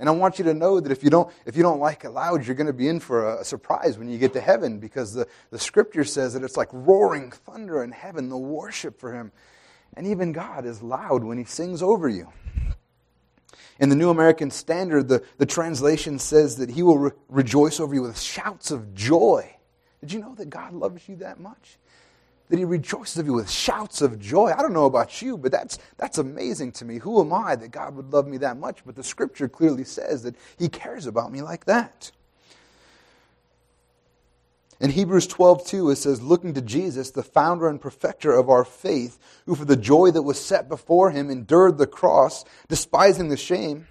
And 0.00 0.08
I 0.08 0.12
want 0.12 0.38
you 0.38 0.44
to 0.46 0.54
know 0.54 0.80
that 0.80 0.90
if 0.90 1.04
you 1.04 1.10
don't, 1.10 1.32
if 1.46 1.56
you 1.56 1.62
don't 1.62 1.78
like 1.78 2.04
it 2.04 2.10
loud, 2.10 2.44
you're 2.44 2.56
going 2.56 2.66
to 2.66 2.72
be 2.72 2.88
in 2.88 2.98
for 2.98 3.38
a, 3.38 3.44
surprise 3.44 3.96
when 3.96 4.08
you 4.08 4.18
get 4.18 4.32
to 4.32 4.40
heaven 4.40 4.78
because 4.78 5.12
the, 5.12 5.28
the 5.50 5.58
scripture 5.58 6.04
says 6.04 6.34
that 6.34 6.42
it's 6.42 6.56
like 6.56 6.68
roaring 6.72 7.30
thunder 7.30 7.84
in 7.84 7.92
heaven, 7.92 8.28
the 8.28 8.36
worship 8.36 8.98
for 8.98 9.12
him. 9.12 9.30
And 9.96 10.06
even 10.06 10.32
God 10.32 10.64
is 10.64 10.82
loud 10.82 11.22
when 11.22 11.38
he 11.38 11.44
sings 11.44 11.82
over 11.82 12.08
you. 12.08 12.32
In 13.78 13.88
the 13.88 13.96
New 13.96 14.10
American 14.10 14.50
Standard, 14.50 15.08
the, 15.08 15.22
the 15.38 15.46
translation 15.46 16.18
says 16.18 16.56
that 16.56 16.70
he 16.70 16.82
will 16.82 16.98
re- 16.98 17.10
rejoice 17.28 17.80
over 17.80 17.94
you 17.94 18.02
with 18.02 18.18
shouts 18.18 18.70
of 18.70 18.94
joy. 18.94 19.56
Did 20.00 20.12
you 20.12 20.20
know 20.20 20.34
that 20.34 20.50
God 20.50 20.72
loves 20.72 21.08
you 21.08 21.16
that 21.16 21.40
much? 21.40 21.78
That 22.48 22.58
he 22.58 22.64
rejoices 22.64 23.18
of 23.18 23.26
you 23.26 23.32
with 23.32 23.50
shouts 23.50 24.02
of 24.02 24.18
joy. 24.20 24.52
I 24.56 24.60
don't 24.60 24.74
know 24.74 24.84
about 24.84 25.22
you, 25.22 25.38
but 25.38 25.50
that's, 25.50 25.78
that's 25.96 26.18
amazing 26.18 26.72
to 26.72 26.84
me. 26.84 26.98
Who 26.98 27.20
am 27.20 27.32
I 27.32 27.56
that 27.56 27.70
God 27.70 27.96
would 27.96 28.12
love 28.12 28.26
me 28.26 28.36
that 28.38 28.58
much? 28.58 28.84
But 28.84 28.96
the 28.96 29.02
scripture 29.02 29.48
clearly 29.48 29.84
says 29.84 30.22
that 30.24 30.36
he 30.58 30.68
cares 30.68 31.06
about 31.06 31.32
me 31.32 31.40
like 31.40 31.64
that. 31.64 32.10
In 34.80 34.90
Hebrews 34.90 35.26
12, 35.28 35.66
2, 35.66 35.90
it 35.90 35.96
says, 35.96 36.20
Looking 36.20 36.52
to 36.54 36.60
Jesus, 36.60 37.10
the 37.10 37.22
founder 37.22 37.68
and 37.68 37.80
perfecter 37.80 38.32
of 38.32 38.50
our 38.50 38.64
faith, 38.64 39.18
who 39.46 39.54
for 39.54 39.64
the 39.64 39.76
joy 39.76 40.10
that 40.10 40.22
was 40.22 40.38
set 40.38 40.68
before 40.68 41.10
him 41.10 41.30
endured 41.30 41.78
the 41.78 41.86
cross, 41.86 42.44
despising 42.68 43.28
the 43.28 43.36
shame, 43.36 43.86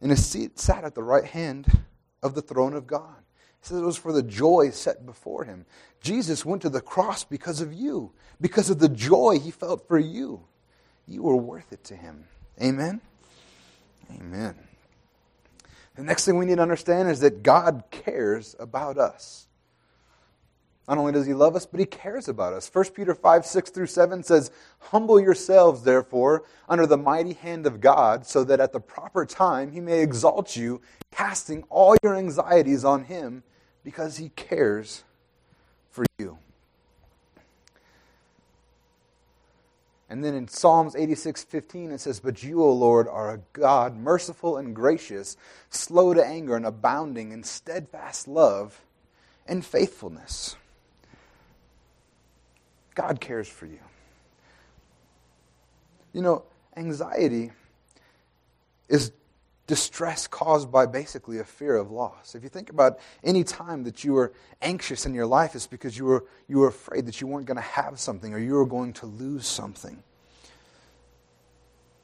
and 0.00 0.10
is 0.12 0.36
sat 0.56 0.84
at 0.84 0.94
the 0.94 1.02
right 1.02 1.24
hand 1.24 1.80
of 2.22 2.34
the 2.34 2.42
throne 2.42 2.74
of 2.74 2.86
God. 2.86 3.19
Says 3.62 3.78
it 3.78 3.84
was 3.84 3.96
for 3.96 4.12
the 4.12 4.22
joy 4.22 4.70
set 4.70 5.04
before 5.04 5.44
him. 5.44 5.66
Jesus 6.00 6.44
went 6.44 6.62
to 6.62 6.70
the 6.70 6.80
cross 6.80 7.24
because 7.24 7.60
of 7.60 7.72
you, 7.72 8.12
because 8.40 8.70
of 8.70 8.78
the 8.78 8.88
joy 8.88 9.38
he 9.38 9.50
felt 9.50 9.86
for 9.86 9.98
you. 9.98 10.42
You 11.06 11.22
were 11.22 11.36
worth 11.36 11.72
it 11.72 11.84
to 11.84 11.96
him. 11.96 12.24
Amen? 12.62 13.00
Amen. 14.10 14.54
The 15.96 16.02
next 16.02 16.24
thing 16.24 16.38
we 16.38 16.46
need 16.46 16.56
to 16.56 16.62
understand 16.62 17.10
is 17.10 17.20
that 17.20 17.42
God 17.42 17.84
cares 17.90 18.56
about 18.58 18.96
us. 18.96 19.46
Not 20.90 20.98
only 20.98 21.12
does 21.12 21.24
he 21.24 21.34
love 21.34 21.54
us, 21.54 21.66
but 21.66 21.78
he 21.78 21.86
cares 21.86 22.26
about 22.26 22.52
us. 22.52 22.68
1 22.72 22.86
Peter 22.86 23.14
5, 23.14 23.46
6 23.46 23.70
through 23.70 23.86
7 23.86 24.24
says, 24.24 24.50
Humble 24.80 25.20
yourselves, 25.20 25.84
therefore, 25.84 26.42
under 26.68 26.84
the 26.84 26.96
mighty 26.96 27.32
hand 27.32 27.64
of 27.64 27.80
God, 27.80 28.26
so 28.26 28.42
that 28.42 28.58
at 28.58 28.72
the 28.72 28.80
proper 28.80 29.24
time 29.24 29.70
he 29.70 29.78
may 29.78 30.00
exalt 30.00 30.56
you, 30.56 30.80
casting 31.12 31.62
all 31.70 31.94
your 32.02 32.16
anxieties 32.16 32.84
on 32.84 33.04
him, 33.04 33.44
because 33.84 34.16
he 34.16 34.30
cares 34.30 35.04
for 35.92 36.04
you. 36.18 36.38
And 40.08 40.24
then 40.24 40.34
in 40.34 40.48
Psalms 40.48 40.96
86 40.96 41.44
15, 41.44 41.92
it 41.92 42.00
says, 42.00 42.18
But 42.18 42.42
you, 42.42 42.64
O 42.64 42.72
Lord, 42.72 43.06
are 43.06 43.34
a 43.34 43.40
God 43.52 43.96
merciful 43.96 44.56
and 44.56 44.74
gracious, 44.74 45.36
slow 45.68 46.14
to 46.14 46.26
anger, 46.26 46.56
and 46.56 46.66
abounding 46.66 47.30
in 47.30 47.44
steadfast 47.44 48.26
love 48.26 48.80
and 49.46 49.64
faithfulness. 49.64 50.56
God 52.94 53.20
cares 53.20 53.48
for 53.48 53.66
you. 53.66 53.78
You 56.12 56.22
know, 56.22 56.44
anxiety 56.76 57.52
is 58.88 59.12
distress 59.66 60.26
caused 60.26 60.72
by 60.72 60.84
basically 60.84 61.38
a 61.38 61.44
fear 61.44 61.76
of 61.76 61.92
loss. 61.92 62.34
If 62.34 62.42
you 62.42 62.48
think 62.48 62.70
about 62.70 62.98
any 63.22 63.44
time 63.44 63.84
that 63.84 64.02
you 64.02 64.14
were 64.14 64.32
anxious 64.60 65.06
in 65.06 65.14
your 65.14 65.26
life, 65.26 65.54
it's 65.54 65.68
because 65.68 65.96
you 65.96 66.06
were, 66.06 66.26
you 66.48 66.58
were 66.58 66.66
afraid 66.66 67.06
that 67.06 67.20
you 67.20 67.28
weren't 67.28 67.46
going 67.46 67.56
to 67.56 67.62
have 67.62 68.00
something 68.00 68.34
or 68.34 68.38
you 68.38 68.54
were 68.54 68.66
going 68.66 68.92
to 68.94 69.06
lose 69.06 69.46
something. 69.46 70.02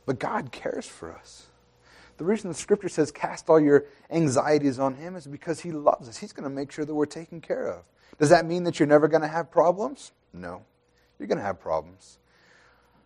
But 0.07 0.21
God 0.21 0.53
cares 0.53 0.87
for 0.87 1.13
us. 1.13 1.47
The 2.19 2.25
reason 2.25 2.49
the 2.49 2.55
scripture 2.55 2.89
says 2.89 3.11
cast 3.11 3.51
all 3.51 3.59
your 3.59 3.85
anxieties 4.13 4.79
on 4.79 4.95
Him 4.95 5.17
is 5.17 5.27
because 5.27 5.61
He 5.61 5.73
loves 5.73 6.09
us. 6.09 6.17
He's 6.17 6.33
going 6.33 6.49
to 6.49 6.55
make 6.55 6.71
sure 6.71 6.85
that 6.85 6.95
we're 6.95 7.07
taken 7.07 7.41
care 7.41 7.67
of. 7.67 7.83
Does 8.19 8.31
that 8.31 8.47
mean 8.47 8.63
that 8.63 8.79
you're 8.79 8.87
never 8.87 9.09
going 9.09 9.23
to 9.23 9.29
have 9.29 9.51
problems? 9.51 10.13
No. 10.33 10.63
You're 11.19 11.29
going 11.29 11.39
to 11.39 11.45
have 11.45 11.61
problems. 11.61 12.19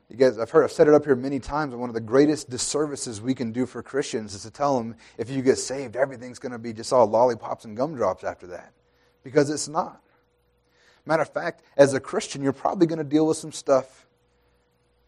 You 0.08 0.16
guys, 0.16 0.38
I've 0.38 0.50
heard, 0.50 0.64
I've 0.64 0.72
said 0.72 0.88
it 0.88 0.94
up 0.94 1.04
here 1.04 1.14
many 1.14 1.38
times. 1.38 1.74
One 1.74 1.88
of 1.88 1.94
the 1.94 2.00
greatest 2.00 2.50
disservices 2.50 3.20
we 3.20 3.32
can 3.32 3.52
do 3.52 3.64
for 3.64 3.80
Christians 3.80 4.34
is 4.34 4.42
to 4.42 4.50
tell 4.50 4.76
them 4.76 4.96
if 5.16 5.30
you 5.30 5.40
get 5.40 5.56
saved, 5.56 5.94
everything's 5.94 6.40
going 6.40 6.52
to 6.52 6.58
be 6.58 6.72
just 6.72 6.92
all 6.92 7.06
lollipops 7.06 7.64
and 7.64 7.76
gumdrops 7.76 8.24
after 8.24 8.48
that. 8.48 8.72
Because 9.22 9.50
it's 9.50 9.68
not. 9.68 10.02
Matter 11.06 11.22
of 11.22 11.32
fact, 11.32 11.62
as 11.76 11.94
a 11.94 12.00
Christian, 12.00 12.42
you're 12.42 12.52
probably 12.52 12.88
going 12.88 12.98
to 12.98 13.04
deal 13.04 13.26
with 13.26 13.36
some 13.36 13.52
stuff 13.52 14.06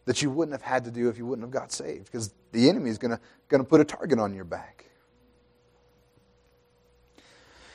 that 0.04 0.23
you 0.23 0.30
wouldn't 0.30 0.52
have 0.52 0.62
had 0.62 0.85
to 0.85 0.90
do 0.90 1.09
if 1.09 1.18
you 1.18 1.26
wouldn't 1.26 1.44
have 1.44 1.52
got 1.52 1.73
saved. 1.73 2.04
Because 2.04 2.32
the 2.52 2.68
enemy 2.68 2.88
is 2.88 2.99
going 2.99 3.11
to, 3.11 3.21
going 3.49 3.62
to 3.62 3.68
put 3.68 3.80
a 3.80 3.85
target 3.85 4.21
on 4.21 4.35
your 4.35 4.44
back. 4.44 4.87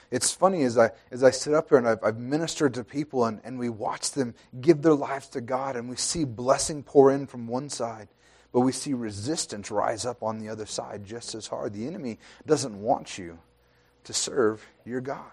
It's 0.09 0.31
funny 0.31 0.63
as 0.63 0.77
I, 0.77 0.91
as 1.11 1.23
I 1.23 1.31
sit 1.31 1.53
up 1.53 1.69
here 1.69 1.77
and 1.77 1.87
I've, 1.87 2.03
I've 2.03 2.17
ministered 2.17 2.73
to 2.75 2.83
people 2.83 3.25
and, 3.25 3.41
and 3.43 3.59
we 3.59 3.69
watch 3.69 4.11
them 4.11 4.35
give 4.61 4.81
their 4.81 4.93
lives 4.93 5.27
to 5.29 5.41
God 5.41 5.75
and 5.75 5.89
we 5.89 5.97
see 5.97 6.23
blessing 6.23 6.83
pour 6.83 7.11
in 7.11 7.27
from 7.27 7.47
one 7.47 7.69
side, 7.69 8.07
but 8.53 8.61
we 8.61 8.71
see 8.71 8.93
resistance 8.93 9.69
rise 9.69 10.05
up 10.05 10.23
on 10.23 10.39
the 10.39 10.47
other 10.47 10.65
side 10.65 11.03
just 11.05 11.35
as 11.35 11.47
hard. 11.47 11.73
The 11.73 11.87
enemy 11.87 12.19
doesn't 12.45 12.81
want 12.81 13.17
you 13.17 13.39
to 14.05 14.13
serve 14.13 14.65
your 14.85 15.01
God, 15.01 15.23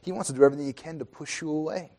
he 0.00 0.12
wants 0.12 0.28
to 0.28 0.34
do 0.34 0.44
everything 0.44 0.66
he 0.66 0.72
can 0.72 0.98
to 1.00 1.04
push 1.04 1.40
you 1.40 1.50
away. 1.50 1.90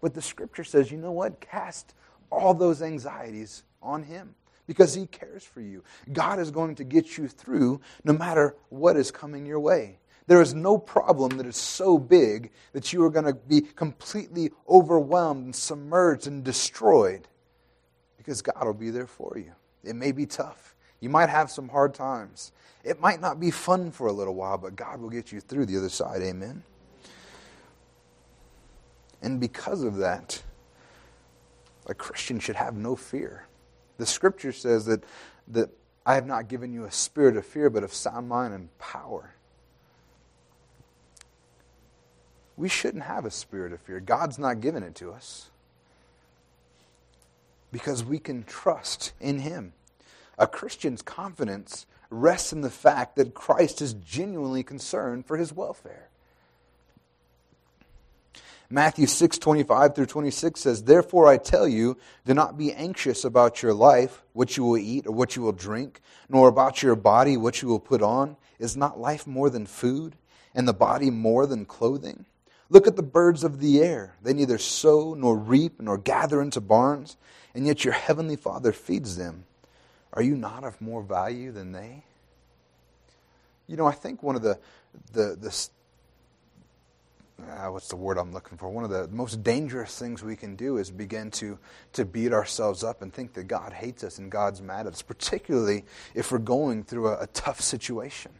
But 0.00 0.14
the 0.14 0.22
scripture 0.22 0.62
says, 0.62 0.92
you 0.92 0.98
know 0.98 1.10
what? 1.10 1.40
Cast 1.40 1.94
all 2.30 2.54
those 2.54 2.82
anxieties 2.82 3.64
on 3.82 4.04
him 4.04 4.36
because 4.68 4.94
he 4.94 5.06
cares 5.06 5.42
for 5.42 5.60
you. 5.60 5.82
God 6.12 6.38
is 6.38 6.52
going 6.52 6.76
to 6.76 6.84
get 6.84 7.18
you 7.18 7.26
through 7.26 7.80
no 8.04 8.12
matter 8.12 8.54
what 8.68 8.96
is 8.96 9.10
coming 9.10 9.44
your 9.44 9.58
way. 9.58 9.98
There 10.28 10.42
is 10.42 10.52
no 10.54 10.76
problem 10.76 11.38
that 11.38 11.46
is 11.46 11.56
so 11.56 11.98
big 11.98 12.50
that 12.74 12.92
you 12.92 13.02
are 13.02 13.08
going 13.10 13.24
to 13.24 13.32
be 13.32 13.62
completely 13.62 14.50
overwhelmed 14.68 15.44
and 15.46 15.56
submerged 15.56 16.26
and 16.26 16.44
destroyed 16.44 17.26
because 18.18 18.42
God 18.42 18.62
will 18.62 18.74
be 18.74 18.90
there 18.90 19.06
for 19.06 19.38
you. 19.38 19.52
It 19.82 19.96
may 19.96 20.12
be 20.12 20.26
tough. 20.26 20.76
You 21.00 21.08
might 21.08 21.30
have 21.30 21.50
some 21.50 21.66
hard 21.70 21.94
times. 21.94 22.52
It 22.84 23.00
might 23.00 23.22
not 23.22 23.40
be 23.40 23.50
fun 23.50 23.90
for 23.90 24.06
a 24.06 24.12
little 24.12 24.34
while, 24.34 24.58
but 24.58 24.76
God 24.76 25.00
will 25.00 25.08
get 25.08 25.32
you 25.32 25.40
through 25.40 25.64
the 25.64 25.78
other 25.78 25.88
side. 25.88 26.20
Amen. 26.20 26.62
And 29.22 29.40
because 29.40 29.82
of 29.82 29.96
that, 29.96 30.42
a 31.86 31.94
Christian 31.94 32.38
should 32.38 32.56
have 32.56 32.76
no 32.76 32.96
fear. 32.96 33.46
The 33.96 34.04
scripture 34.04 34.52
says 34.52 34.84
that, 34.84 35.04
that 35.48 35.70
I 36.04 36.16
have 36.16 36.26
not 36.26 36.48
given 36.48 36.74
you 36.74 36.84
a 36.84 36.90
spirit 36.90 37.38
of 37.38 37.46
fear, 37.46 37.70
but 37.70 37.82
of 37.82 37.94
sound 37.94 38.28
mind 38.28 38.52
and 38.52 38.78
power. 38.78 39.34
We 42.58 42.68
shouldn't 42.68 43.04
have 43.04 43.24
a 43.24 43.30
spirit 43.30 43.72
of 43.72 43.80
fear. 43.80 44.00
God's 44.00 44.38
not 44.38 44.60
given 44.60 44.82
it 44.82 44.96
to 44.96 45.12
us 45.12 45.48
because 47.70 48.04
we 48.04 48.18
can 48.18 48.42
trust 48.42 49.12
in 49.20 49.38
Him. 49.38 49.72
A 50.38 50.46
Christian's 50.46 51.00
confidence 51.00 51.86
rests 52.10 52.52
in 52.52 52.62
the 52.62 52.70
fact 52.70 53.16
that 53.16 53.34
Christ 53.34 53.80
is 53.80 53.94
genuinely 53.94 54.62
concerned 54.62 55.26
for 55.26 55.36
his 55.36 55.52
welfare. 55.52 56.08
Matthew 58.70 59.06
6, 59.06 59.38
25 59.38 59.94
through 59.94 60.06
26 60.06 60.60
says, 60.60 60.82
Therefore 60.82 61.26
I 61.26 61.38
tell 61.38 61.66
you, 61.66 61.96
do 62.26 62.34
not 62.34 62.58
be 62.58 62.72
anxious 62.72 63.24
about 63.24 63.62
your 63.62 63.72
life, 63.72 64.22
what 64.34 64.56
you 64.56 64.64
will 64.64 64.78
eat 64.78 65.06
or 65.06 65.12
what 65.12 65.36
you 65.36 65.42
will 65.42 65.52
drink, 65.52 66.00
nor 66.28 66.48
about 66.48 66.82
your 66.82 66.94
body, 66.94 67.36
what 67.36 67.62
you 67.62 67.68
will 67.68 67.80
put 67.80 68.02
on. 68.02 68.36
Is 68.58 68.76
not 68.76 69.00
life 69.00 69.26
more 69.26 69.48
than 69.48 69.66
food, 69.66 70.16
and 70.54 70.66
the 70.66 70.74
body 70.74 71.10
more 71.10 71.46
than 71.46 71.64
clothing? 71.64 72.26
Look 72.70 72.86
at 72.86 72.96
the 72.96 73.02
birds 73.02 73.44
of 73.44 73.60
the 73.60 73.80
air. 73.82 74.16
They 74.22 74.34
neither 74.34 74.58
sow 74.58 75.14
nor 75.14 75.36
reap 75.36 75.80
nor 75.80 75.96
gather 75.96 76.42
into 76.42 76.60
barns, 76.60 77.16
and 77.54 77.66
yet 77.66 77.84
your 77.84 77.94
heavenly 77.94 78.36
Father 78.36 78.72
feeds 78.72 79.16
them. 79.16 79.44
Are 80.12 80.22
you 80.22 80.36
not 80.36 80.64
of 80.64 80.80
more 80.80 81.02
value 81.02 81.52
than 81.52 81.72
they? 81.72 82.04
You 83.66 83.76
know, 83.76 83.86
I 83.86 83.92
think 83.92 84.22
one 84.22 84.36
of 84.36 84.42
the, 84.42 84.58
the, 85.12 85.36
the 85.40 85.68
uh, 87.40 87.70
what's 87.70 87.88
the 87.88 87.96
word 87.96 88.18
I'm 88.18 88.32
looking 88.32 88.58
for? 88.58 88.68
One 88.68 88.84
of 88.84 88.90
the 88.90 89.06
most 89.08 89.42
dangerous 89.42 89.96
things 89.96 90.22
we 90.22 90.34
can 90.36 90.56
do 90.56 90.76
is 90.78 90.90
begin 90.90 91.30
to, 91.32 91.58
to 91.92 92.04
beat 92.04 92.32
ourselves 92.32 92.82
up 92.82 93.00
and 93.00 93.12
think 93.12 93.34
that 93.34 93.44
God 93.44 93.72
hates 93.72 94.02
us 94.02 94.18
and 94.18 94.30
God's 94.30 94.60
mad 94.60 94.86
at 94.86 94.94
us, 94.94 95.02
particularly 95.02 95.84
if 96.14 96.32
we're 96.32 96.38
going 96.38 96.82
through 96.82 97.08
a, 97.08 97.22
a 97.22 97.26
tough 97.28 97.60
situation. 97.60 98.32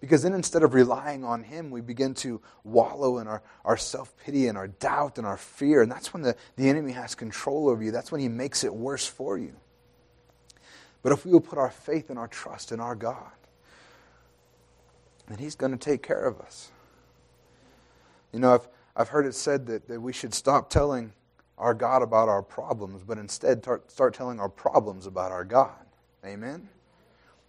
Because 0.00 0.22
then 0.22 0.34
instead 0.34 0.62
of 0.62 0.74
relying 0.74 1.24
on 1.24 1.42
Him, 1.42 1.70
we 1.70 1.80
begin 1.80 2.14
to 2.14 2.40
wallow 2.64 3.18
in 3.18 3.26
our, 3.26 3.42
our 3.64 3.76
self 3.76 4.14
pity 4.18 4.46
and 4.46 4.58
our 4.58 4.68
doubt 4.68 5.18
and 5.18 5.26
our 5.26 5.38
fear. 5.38 5.82
And 5.82 5.90
that's 5.90 6.12
when 6.12 6.22
the, 6.22 6.36
the 6.56 6.68
enemy 6.68 6.92
has 6.92 7.14
control 7.14 7.68
over 7.68 7.82
you. 7.82 7.90
That's 7.90 8.12
when 8.12 8.20
he 8.20 8.28
makes 8.28 8.62
it 8.62 8.74
worse 8.74 9.06
for 9.06 9.38
you. 9.38 9.54
But 11.02 11.12
if 11.12 11.24
we 11.24 11.32
will 11.32 11.40
put 11.40 11.58
our 11.58 11.70
faith 11.70 12.10
and 12.10 12.18
our 12.18 12.28
trust 12.28 12.72
in 12.72 12.80
our 12.80 12.94
God, 12.94 13.30
then 15.28 15.38
He's 15.38 15.54
going 15.54 15.72
to 15.72 15.78
take 15.78 16.02
care 16.02 16.24
of 16.24 16.40
us. 16.40 16.70
You 18.32 18.40
know, 18.40 18.54
I've, 18.54 18.68
I've 18.96 19.08
heard 19.08 19.24
it 19.24 19.34
said 19.34 19.66
that, 19.66 19.88
that 19.88 20.00
we 20.00 20.12
should 20.12 20.34
stop 20.34 20.68
telling 20.68 21.12
our 21.58 21.74
God 21.74 22.02
about 22.02 22.28
our 22.28 22.42
problems, 22.42 23.02
but 23.02 23.18
instead 23.18 23.62
start, 23.62 23.90
start 23.90 24.14
telling 24.14 24.40
our 24.40 24.48
problems 24.48 25.06
about 25.06 25.32
our 25.32 25.44
God. 25.44 25.78
Amen? 26.24 26.68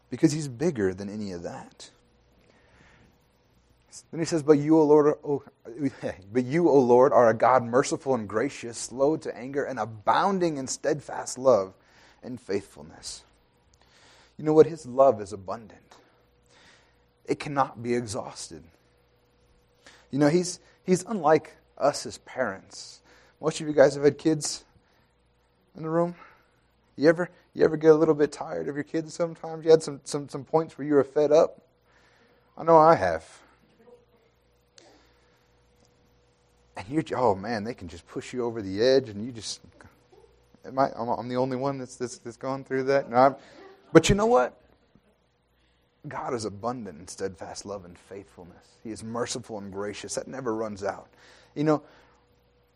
Because 0.10 0.32
He's 0.32 0.48
bigger 0.48 0.94
than 0.94 1.10
any 1.10 1.32
of 1.32 1.44
that. 1.44 1.89
Then 4.12 4.20
he 4.20 4.25
says, 4.25 4.44
But 4.44 4.60
you, 4.60 4.77
O 4.80 4.84
Lord, 4.84 5.16
but 6.32 6.44
you, 6.44 6.70
O 6.70 6.80
Lord, 6.80 7.13
are 7.13 7.30
a 7.30 7.34
God 7.34 7.63
merciful 7.63 8.16
and 8.16 8.27
gracious, 8.27 8.77
slow 8.77 9.18
to 9.18 9.36
anger, 9.36 9.63
and 9.63 9.80
abounding 9.80 10.58
in 10.58 10.68
steadfast 10.68 11.38
love 11.38 11.74
and 12.24 12.39
faithfulness. 12.39 13.24
You 14.38 14.46
know 14.46 14.54
what? 14.54 14.68
His 14.68 14.86
love 14.86 15.22
is 15.22 15.34
abundant. 15.34 15.82
It 17.25 17.39
cannot 17.39 17.84
be 17.84 17.94
exhausted. 17.94 18.63
You 20.12 20.20
know, 20.20 20.30
he's, 20.30 20.60
he's 20.84 21.04
unlike 21.04 21.58
us 21.77 22.06
as 22.06 22.18
parents. 22.20 23.01
Most 23.42 23.60
of 23.60 23.68
you 23.68 23.74
guys 23.74 23.96
have 23.96 24.04
had 24.04 24.18
kids 24.18 24.63
in 25.75 25.84
the 25.84 25.89
room. 25.89 26.16
You 26.96 27.10
ever, 27.10 27.30
you 27.54 27.63
ever 27.63 27.77
get 27.77 27.92
a 27.92 27.96
little 27.96 28.16
bit 28.16 28.32
tired 28.32 28.68
of 28.68 28.75
your 28.75 28.84
kids 28.84 29.13
sometimes? 29.13 29.66
You 29.66 29.72
had 29.72 29.84
some, 29.84 30.01
some, 30.04 30.30
some 30.30 30.44
points 30.44 30.77
where 30.77 30.88
you 30.88 30.96
were 30.96 31.04
fed 31.04 31.32
up? 31.32 31.62
I 32.58 32.63
know 32.63 32.77
I 32.77 32.96
have. 32.96 33.24
And 36.88 36.88
you're, 36.89 37.03
oh 37.19 37.34
man, 37.34 37.63
they 37.63 37.74
can 37.74 37.88
just 37.88 38.07
push 38.07 38.34
you 38.34 38.46
over 38.46 38.62
the 38.62 38.81
edge, 38.81 39.10
and 39.10 39.25
you 39.25 39.31
just, 39.31 39.62
am 40.63 40.77
I, 40.77 40.91
I'm 40.96 41.27
the 41.27 41.38
only 41.38 41.57
one 41.57 41.79
that's, 41.79 41.96
that's, 41.96 42.19
that's 42.19 42.38
gone 42.38 42.63
through 42.63 42.84
that? 42.84 43.10
No, 43.10 43.36
but 43.91 44.10
you 44.10 44.15
know 44.15 44.27
what? 44.27 44.62
God 46.07 46.34
is 46.34 46.46
abundant 46.46 47.00
in 47.00 47.07
steadfast 47.07 47.65
love 47.65 47.84
and 47.84 47.98
faithfulness. 47.98 48.65
He 48.84 48.91
is 48.91 49.03
merciful 49.03 49.57
and 49.57 49.74
gracious. 49.74 50.15
That 50.15 50.27
never 50.27 50.55
runs 50.55 50.84
out. 50.84 51.07
You 51.55 51.63
know, 51.63 51.84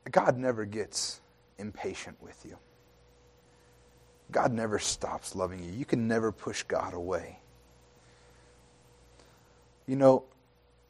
God 0.10 0.38
never 0.38 0.66
gets 0.66 1.22
impatient 1.60 2.18
with 2.22 2.44
you. 2.44 2.58
God 4.32 4.52
never 4.52 4.80
stops 4.80 5.36
loving 5.36 5.64
you. 5.64 5.72
You 5.72 5.86
can 5.86 6.08
never 6.08 6.32
push 6.32 6.64
God 6.64 6.94
away. 6.94 7.38
You 9.88 9.96
know, 9.96 10.24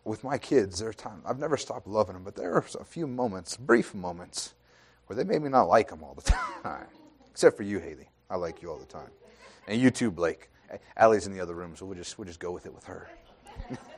with 0.03 0.23
my 0.23 0.37
kids, 0.37 0.79
there 0.79 0.89
are 0.89 0.93
times 0.93 1.23
I've 1.25 1.39
never 1.39 1.57
stopped 1.57 1.87
loving 1.87 2.13
them, 2.13 2.23
but 2.23 2.35
there 2.35 2.53
are 2.53 2.65
a 2.79 2.83
few 2.85 3.07
moments, 3.07 3.57
brief 3.57 3.93
moments, 3.93 4.53
where 5.07 5.15
they 5.15 5.23
made 5.23 5.41
me 5.41 5.49
not 5.49 5.63
like 5.63 5.89
them 5.89 6.03
all 6.03 6.13
the 6.13 6.21
time. 6.63 6.87
Except 7.29 7.55
for 7.55 7.63
you, 7.63 7.79
Haley. 7.79 8.09
I 8.29 8.35
like 8.35 8.61
you 8.61 8.71
all 8.71 8.77
the 8.77 8.85
time. 8.85 9.09
And 9.67 9.79
you 9.79 9.91
too, 9.91 10.11
Blake. 10.11 10.49
Allie's 10.97 11.27
in 11.27 11.33
the 11.33 11.39
other 11.39 11.53
room, 11.53 11.75
so 11.75 11.85
we'll 11.85 11.97
just, 11.97 12.17
we'll 12.17 12.25
just 12.25 12.39
go 12.39 12.51
with 12.51 12.65
it 12.65 12.73
with 12.73 12.85
her. 12.85 13.09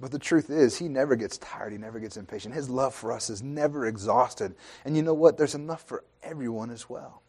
but 0.00 0.10
the 0.10 0.18
truth 0.18 0.50
is, 0.50 0.78
he 0.78 0.88
never 0.88 1.16
gets 1.16 1.38
tired. 1.38 1.72
He 1.72 1.78
never 1.78 2.00
gets 2.00 2.16
impatient. 2.16 2.54
His 2.54 2.70
love 2.70 2.94
for 2.94 3.12
us 3.12 3.30
is 3.30 3.42
never 3.42 3.86
exhausted. 3.86 4.54
And 4.84 4.96
you 4.96 5.02
know 5.02 5.14
what? 5.14 5.36
There's 5.36 5.54
enough 5.54 5.82
for 5.82 6.04
everyone 6.22 6.70
as 6.70 6.88
well. 6.88 7.22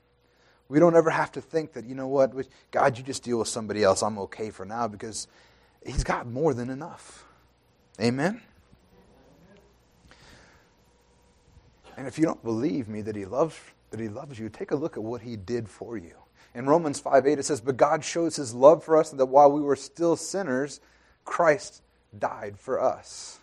We 0.71 0.79
don't 0.79 0.95
ever 0.95 1.09
have 1.09 1.33
to 1.33 1.41
think 1.41 1.73
that, 1.73 1.83
you 1.83 1.95
know 1.95 2.07
what, 2.07 2.33
God, 2.71 2.97
you 2.97 3.03
just 3.03 3.23
deal 3.23 3.39
with 3.39 3.49
somebody 3.49 3.83
else. 3.83 4.01
I'm 4.01 4.17
okay 4.19 4.51
for 4.51 4.65
now 4.65 4.87
because 4.87 5.27
he's 5.85 6.05
got 6.05 6.27
more 6.27 6.53
than 6.53 6.69
enough. 6.69 7.25
Amen? 7.99 8.39
And 11.97 12.07
if 12.07 12.17
you 12.17 12.23
don't 12.23 12.41
believe 12.41 12.87
me 12.87 13.01
that 13.01 13.17
he 13.17 13.25
loves 13.25 13.59
that 13.89 13.99
he 13.99 14.07
loves 14.07 14.39
you, 14.39 14.47
take 14.47 14.71
a 14.71 14.75
look 14.77 14.95
at 14.95 15.03
what 15.03 15.19
he 15.19 15.35
did 15.35 15.67
for 15.67 15.97
you. 15.97 16.15
In 16.55 16.65
Romans 16.67 17.01
5 17.01 17.27
8, 17.27 17.39
it 17.39 17.43
says, 17.43 17.59
But 17.59 17.75
God 17.75 18.05
shows 18.05 18.37
his 18.37 18.53
love 18.53 18.81
for 18.81 18.95
us, 18.95 19.11
that 19.11 19.25
while 19.25 19.51
we 19.51 19.59
were 19.59 19.75
still 19.75 20.15
sinners, 20.15 20.79
Christ 21.25 21.83
died 22.17 22.57
for 22.57 22.81
us. 22.81 23.40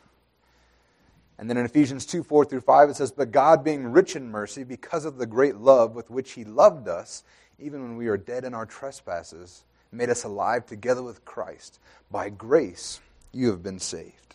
And 1.38 1.48
then 1.48 1.56
in 1.56 1.64
Ephesians 1.64 2.04
2 2.06 2.22
4 2.22 2.44
through 2.44 2.60
5, 2.62 2.90
it 2.90 2.96
says, 2.96 3.12
But 3.12 3.30
God, 3.30 3.62
being 3.62 3.86
rich 3.86 4.16
in 4.16 4.30
mercy, 4.30 4.64
because 4.64 5.04
of 5.04 5.18
the 5.18 5.26
great 5.26 5.56
love 5.56 5.94
with 5.94 6.10
which 6.10 6.32
he 6.32 6.44
loved 6.44 6.88
us, 6.88 7.22
even 7.58 7.82
when 7.82 7.96
we 7.96 8.08
were 8.08 8.16
dead 8.16 8.44
in 8.44 8.54
our 8.54 8.66
trespasses, 8.66 9.64
made 9.92 10.10
us 10.10 10.24
alive 10.24 10.66
together 10.66 11.02
with 11.02 11.24
Christ. 11.24 11.78
By 12.10 12.30
grace, 12.30 13.00
you 13.32 13.50
have 13.50 13.62
been 13.62 13.78
saved 13.78 14.28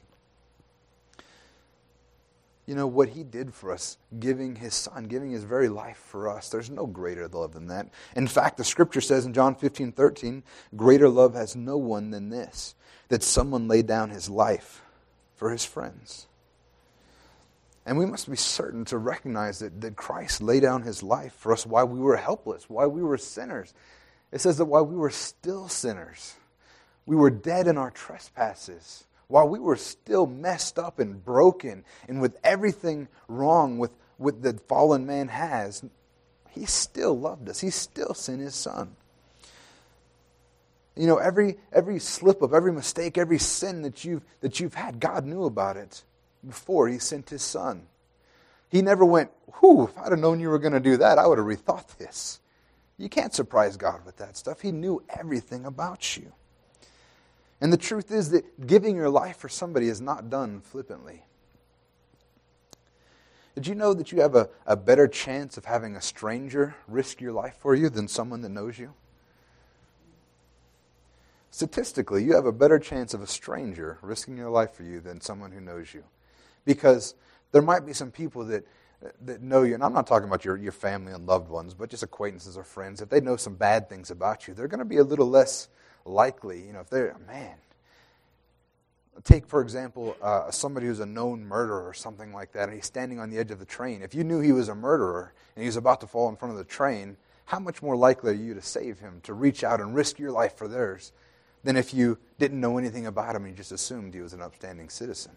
you 2.65 2.75
know, 2.75 2.87
what 2.87 3.09
he 3.09 3.23
did 3.23 3.53
for 3.53 3.71
us, 3.71 3.97
giving 4.19 4.55
his 4.55 4.73
son, 4.73 5.05
giving 5.05 5.31
his 5.31 5.43
very 5.43 5.67
life 5.67 5.97
for 5.97 6.29
us. 6.29 6.49
There's 6.49 6.69
no 6.69 6.85
greater 6.85 7.27
love 7.27 7.53
than 7.53 7.67
that. 7.67 7.89
In 8.15 8.27
fact, 8.27 8.57
the 8.57 8.63
scripture 8.63 9.01
says 9.01 9.25
in 9.25 9.33
John 9.33 9.55
15, 9.55 9.91
13, 9.91 10.43
greater 10.75 11.09
love 11.09 11.33
has 11.33 11.55
no 11.55 11.77
one 11.77 12.11
than 12.11 12.29
this, 12.29 12.75
that 13.09 13.21
someone 13.21 13.67
laid 13.67 13.85
down 13.85 14.11
his 14.11 14.29
life 14.29 14.81
for 15.35 15.51
his 15.51 15.65
friends. 15.65 16.27
And 17.85 17.97
we 17.97 18.05
must 18.05 18.29
be 18.29 18.37
certain 18.37 18.85
to 18.85 18.97
recognize 18.97 19.59
that, 19.59 19.81
that 19.81 19.95
Christ 19.95 20.41
laid 20.41 20.61
down 20.61 20.83
his 20.83 21.03
life 21.03 21.33
for 21.33 21.51
us 21.51 21.65
while 21.65 21.87
we 21.87 21.99
were 21.99 22.15
helpless, 22.15 22.69
while 22.69 22.89
we 22.89 23.03
were 23.03 23.17
sinners. 23.17 23.73
It 24.31 24.39
says 24.39 24.57
that 24.57 24.65
while 24.65 24.85
we 24.85 24.95
were 24.95 25.09
still 25.09 25.67
sinners, 25.67 26.35
we 27.05 27.15
were 27.15 27.29
dead 27.29 27.67
in 27.67 27.77
our 27.77 27.91
trespasses 27.91 29.05
while 29.27 29.47
we 29.47 29.59
were 29.59 29.75
still 29.75 30.27
messed 30.27 30.77
up 30.77 30.99
and 30.99 31.23
broken 31.23 31.83
and 32.07 32.21
with 32.21 32.37
everything 32.43 33.07
wrong 33.27 33.77
with, 33.77 33.91
with 34.17 34.41
the 34.41 34.53
fallen 34.53 35.05
man 35.05 35.27
has, 35.27 35.83
he 36.51 36.65
still 36.65 37.17
loved 37.17 37.49
us. 37.49 37.59
He 37.59 37.69
still 37.69 38.13
sent 38.13 38.41
his 38.41 38.55
son. 38.55 38.95
You 40.95 41.07
know, 41.07 41.17
every 41.17 41.57
every 41.71 41.97
slip 41.97 42.43
up, 42.43 42.53
every 42.53 42.71
mistake, 42.71 43.17
every 43.17 43.39
sin 43.39 43.81
that 43.81 44.05
you've 44.05 44.21
that 44.41 44.59
you've 44.59 44.75
had, 44.75 44.99
God 44.99 45.25
knew 45.25 45.45
about 45.45 45.75
it 45.75 46.03
before 46.47 46.87
he 46.87 46.99
sent 46.99 47.29
his 47.29 47.41
son. 47.41 47.87
He 48.69 48.81
never 48.81 49.05
went, 49.05 49.31
whew, 49.59 49.83
if 49.83 49.97
I'd 49.97 50.11
have 50.11 50.19
known 50.19 50.39
you 50.39 50.49
were 50.49 50.59
going 50.59 50.73
to 50.73 50.79
do 50.79 50.97
that, 50.97 51.19
I 51.19 51.27
would 51.27 51.37
have 51.37 51.47
rethought 51.47 51.97
this. 51.97 52.39
You 52.97 53.09
can't 53.09 53.33
surprise 53.33 53.77
God 53.77 54.05
with 54.05 54.17
that 54.17 54.37
stuff. 54.37 54.61
He 54.61 54.71
knew 54.71 55.03
everything 55.09 55.65
about 55.65 56.17
you. 56.17 56.33
And 57.61 57.71
the 57.71 57.77
truth 57.77 58.11
is 58.11 58.31
that 58.31 58.67
giving 58.67 58.95
your 58.95 59.09
life 59.09 59.37
for 59.37 59.49
somebody 59.49 59.87
is 59.87 60.01
not 60.01 60.29
done 60.29 60.61
flippantly. 60.61 61.23
Did 63.55 63.67
you 63.67 63.75
know 63.75 63.93
that 63.93 64.11
you 64.11 64.21
have 64.21 64.35
a, 64.35 64.49
a 64.65 64.75
better 64.75 65.07
chance 65.07 65.57
of 65.57 65.65
having 65.65 65.95
a 65.95 66.01
stranger 66.01 66.75
risk 66.87 67.21
your 67.21 67.31
life 67.31 67.55
for 67.59 67.75
you 67.75 67.89
than 67.89 68.07
someone 68.07 68.41
that 68.41 68.49
knows 68.49 68.79
you? 68.79 68.93
Statistically, 71.51 72.23
you 72.23 72.33
have 72.33 72.47
a 72.47 72.51
better 72.51 72.79
chance 72.79 73.13
of 73.13 73.21
a 73.21 73.27
stranger 73.27 73.99
risking 74.01 74.35
your 74.35 74.49
life 74.49 74.71
for 74.71 74.81
you 74.81 74.99
than 74.99 75.21
someone 75.21 75.51
who 75.51 75.61
knows 75.61 75.93
you. 75.93 76.03
Because 76.65 77.15
there 77.51 77.61
might 77.61 77.85
be 77.85 77.93
some 77.93 78.11
people 78.11 78.45
that, 78.45 78.65
that 79.21 79.41
know 79.41 79.63
you, 79.63 79.73
and 79.73 79.83
I'm 79.83 79.93
not 79.93 80.07
talking 80.07 80.27
about 80.27 80.45
your, 80.45 80.57
your 80.57 80.71
family 80.71 81.13
and 81.13 81.25
loved 81.25 81.49
ones, 81.49 81.73
but 81.73 81.89
just 81.89 82.03
acquaintances 82.03 82.57
or 82.57 82.63
friends. 82.63 83.01
If 83.01 83.09
they 83.09 83.21
know 83.21 83.35
some 83.35 83.55
bad 83.55 83.89
things 83.89 84.11
about 84.11 84.47
you, 84.47 84.53
they're 84.53 84.67
going 84.67 84.79
to 84.79 84.85
be 84.85 84.97
a 84.97 85.03
little 85.03 85.29
less 85.29 85.67
likely, 86.05 86.61
you 86.61 86.73
know, 86.73 86.81
if 86.81 86.89
they're, 86.89 87.15
man, 87.27 87.55
take, 89.23 89.47
for 89.47 89.61
example, 89.61 90.15
uh, 90.21 90.49
somebody 90.51 90.87
who's 90.87 90.99
a 90.99 91.05
known 91.05 91.45
murderer 91.45 91.87
or 91.87 91.93
something 91.93 92.33
like 92.33 92.51
that, 92.53 92.69
and 92.69 92.73
he's 92.73 92.85
standing 92.85 93.19
on 93.19 93.29
the 93.29 93.37
edge 93.37 93.51
of 93.51 93.59
the 93.59 93.65
train. 93.65 94.01
If 94.01 94.15
you 94.15 94.23
knew 94.23 94.39
he 94.39 94.51
was 94.51 94.69
a 94.69 94.75
murderer 94.75 95.33
and 95.55 95.63
he's 95.63 95.75
about 95.75 96.01
to 96.01 96.07
fall 96.07 96.29
in 96.29 96.35
front 96.35 96.53
of 96.53 96.57
the 96.57 96.63
train, 96.63 97.17
how 97.45 97.59
much 97.59 97.81
more 97.81 97.95
likely 97.95 98.31
are 98.31 98.35
you 98.35 98.53
to 98.53 98.61
save 98.61 98.99
him, 98.99 99.19
to 99.23 99.33
reach 99.33 99.63
out 99.63 99.81
and 99.81 99.93
risk 99.93 100.17
your 100.17 100.31
life 100.31 100.57
for 100.57 100.67
theirs, 100.67 101.11
than 101.63 101.77
if 101.77 101.93
you 101.93 102.17
didn't 102.39 102.59
know 102.59 102.77
anything 102.77 103.05
about 103.05 103.35
him 103.35 103.43
and 103.43 103.53
you 103.53 103.57
just 103.57 103.71
assumed 103.71 104.13
he 104.13 104.21
was 104.21 104.33
an 104.33 104.41
upstanding 104.41 104.89
citizen? 104.89 105.33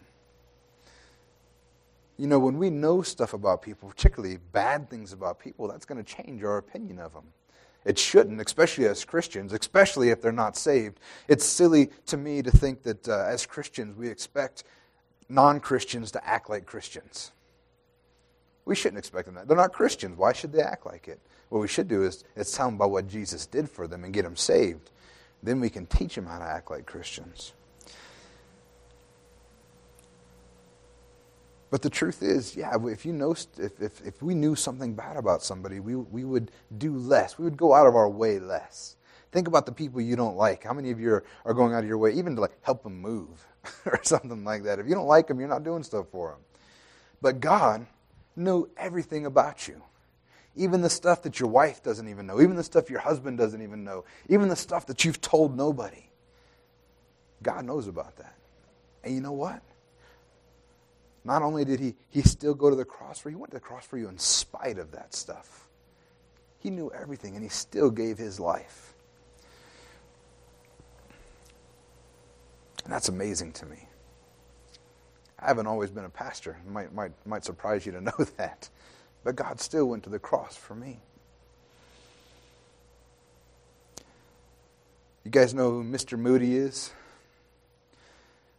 You 2.18 2.26
know, 2.26 2.38
when 2.38 2.56
we 2.56 2.70
know 2.70 3.02
stuff 3.02 3.34
about 3.34 3.62
people, 3.62 3.88
particularly 3.88 4.38
bad 4.52 4.88
things 4.88 5.12
about 5.12 5.38
people, 5.38 5.68
that's 5.68 5.84
going 5.84 6.02
to 6.02 6.14
change 6.14 6.42
our 6.42 6.56
opinion 6.56 6.98
of 6.98 7.12
them. 7.12 7.24
It 7.84 7.98
shouldn't, 7.98 8.40
especially 8.40 8.86
as 8.86 9.04
Christians, 9.04 9.52
especially 9.52 10.10
if 10.10 10.20
they're 10.20 10.32
not 10.32 10.56
saved. 10.56 10.98
It's 11.28 11.44
silly 11.44 11.90
to 12.06 12.16
me 12.16 12.42
to 12.42 12.50
think 12.50 12.82
that 12.82 13.08
uh, 13.08 13.24
as 13.28 13.46
Christians 13.46 13.96
we 13.96 14.08
expect 14.08 14.64
non 15.28 15.60
Christians 15.60 16.10
to 16.12 16.26
act 16.26 16.50
like 16.50 16.66
Christians. 16.66 17.32
We 18.64 18.74
shouldn't 18.74 18.98
expect 18.98 19.26
them 19.26 19.36
that. 19.36 19.46
They're 19.46 19.56
not 19.56 19.72
Christians. 19.72 20.18
Why 20.18 20.32
should 20.32 20.52
they 20.52 20.62
act 20.62 20.84
like 20.86 21.06
it? 21.06 21.20
What 21.48 21.60
we 21.60 21.68
should 21.68 21.86
do 21.86 22.02
is, 22.02 22.24
is 22.34 22.50
tell 22.50 22.66
them 22.66 22.74
about 22.74 22.90
what 22.90 23.06
Jesus 23.06 23.46
did 23.46 23.70
for 23.70 23.86
them 23.86 24.02
and 24.02 24.12
get 24.12 24.24
them 24.24 24.34
saved. 24.34 24.90
Then 25.42 25.60
we 25.60 25.70
can 25.70 25.86
teach 25.86 26.16
them 26.16 26.26
how 26.26 26.38
to 26.38 26.44
act 26.44 26.70
like 26.70 26.86
Christians. 26.86 27.52
But 31.76 31.82
the 31.82 31.90
truth 31.90 32.22
is, 32.22 32.56
yeah, 32.56 32.74
if 32.86 33.04
you 33.04 33.12
know, 33.12 33.32
if, 33.32 33.80
if, 33.80 34.00
if 34.06 34.22
we 34.22 34.34
knew 34.34 34.54
something 34.54 34.94
bad 34.94 35.18
about 35.18 35.42
somebody, 35.42 35.78
we, 35.78 35.94
we 35.94 36.24
would 36.24 36.50
do 36.78 36.96
less. 36.96 37.38
We 37.38 37.44
would 37.44 37.58
go 37.58 37.74
out 37.74 37.86
of 37.86 37.94
our 37.94 38.08
way 38.08 38.38
less 38.38 38.96
Think 39.36 39.48
about 39.48 39.66
the 39.66 39.72
people 39.72 40.00
you 40.00 40.16
don't 40.16 40.36
like. 40.36 40.64
How 40.64 40.72
many 40.72 40.90
of 40.90 40.98
you 40.98 41.10
are, 41.10 41.24
are 41.44 41.52
going 41.52 41.74
out 41.74 41.80
of 41.80 41.88
your 41.88 41.98
way, 41.98 42.12
even 42.12 42.36
to 42.36 42.40
like 42.40 42.56
help 42.62 42.82
them 42.82 43.02
move 43.02 43.46
or 43.84 44.00
something 44.02 44.44
like 44.44 44.62
that? 44.62 44.78
If 44.78 44.86
you 44.86 44.94
don't 44.94 45.06
like 45.06 45.26
them, 45.26 45.38
you're 45.38 45.48
not 45.48 45.62
doing 45.62 45.82
stuff 45.82 46.06
for 46.10 46.30
them. 46.30 46.38
But 47.20 47.40
God 47.40 47.86
knew 48.34 48.70
everything 48.78 49.26
about 49.26 49.68
you. 49.68 49.82
Even 50.54 50.80
the 50.80 50.88
stuff 50.88 51.22
that 51.24 51.38
your 51.38 51.50
wife 51.50 51.82
doesn't 51.82 52.08
even 52.08 52.26
know, 52.26 52.40
even 52.40 52.56
the 52.56 52.64
stuff 52.64 52.88
your 52.88 53.00
husband 53.00 53.36
doesn't 53.36 53.60
even 53.60 53.84
know, 53.84 54.06
even 54.30 54.48
the 54.48 54.56
stuff 54.56 54.86
that 54.86 55.04
you've 55.04 55.20
told 55.20 55.54
nobody. 55.54 56.08
God 57.42 57.66
knows 57.66 57.88
about 57.88 58.16
that. 58.16 58.36
And 59.04 59.14
you 59.14 59.20
know 59.20 59.32
what? 59.32 59.60
Not 61.26 61.42
only 61.42 61.64
did 61.64 61.80
he, 61.80 61.96
he 62.08 62.22
still 62.22 62.54
go 62.54 62.70
to 62.70 62.76
the 62.76 62.84
cross 62.84 63.18
for 63.18 63.30
you, 63.30 63.36
he 63.36 63.40
went 63.40 63.50
to 63.50 63.56
the 63.56 63.60
cross 63.60 63.84
for 63.84 63.98
you 63.98 64.08
in 64.08 64.16
spite 64.16 64.78
of 64.78 64.92
that 64.92 65.12
stuff. 65.12 65.66
He 66.60 66.70
knew 66.70 66.92
everything 66.92 67.34
and 67.34 67.42
he 67.42 67.48
still 67.48 67.90
gave 67.90 68.16
his 68.16 68.38
life. 68.38 68.94
And 72.84 72.92
that's 72.92 73.08
amazing 73.08 73.52
to 73.54 73.66
me. 73.66 73.88
I 75.40 75.48
haven't 75.48 75.66
always 75.66 75.90
been 75.90 76.04
a 76.04 76.08
pastor. 76.08 76.56
It 76.64 76.70
might, 76.70 76.94
might, 76.94 77.10
might 77.26 77.44
surprise 77.44 77.84
you 77.84 77.90
to 77.92 78.00
know 78.02 78.24
that. 78.36 78.70
But 79.24 79.34
God 79.34 79.60
still 79.60 79.86
went 79.86 80.04
to 80.04 80.10
the 80.10 80.20
cross 80.20 80.54
for 80.54 80.76
me. 80.76 81.00
You 85.24 85.32
guys 85.32 85.52
know 85.52 85.72
who 85.72 85.82
Mr. 85.82 86.16
Moody 86.16 86.56
is? 86.56 86.92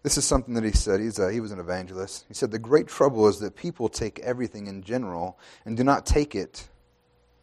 This 0.03 0.17
is 0.17 0.25
something 0.25 0.53
that 0.53 0.63
he 0.63 0.71
said. 0.71 0.99
He's 0.99 1.19
a, 1.19 1.31
he 1.31 1.39
was 1.39 1.51
an 1.51 1.59
evangelist. 1.59 2.25
He 2.27 2.33
said, 2.33 2.51
The 2.51 2.59
great 2.59 2.87
trouble 2.87 3.27
is 3.27 3.39
that 3.39 3.55
people 3.55 3.89
take 3.89 4.19
everything 4.19 4.67
in 4.67 4.83
general 4.83 5.37
and 5.65 5.75
do 5.75 5.83
not 5.83 6.05
take 6.05 6.35
it 6.35 6.67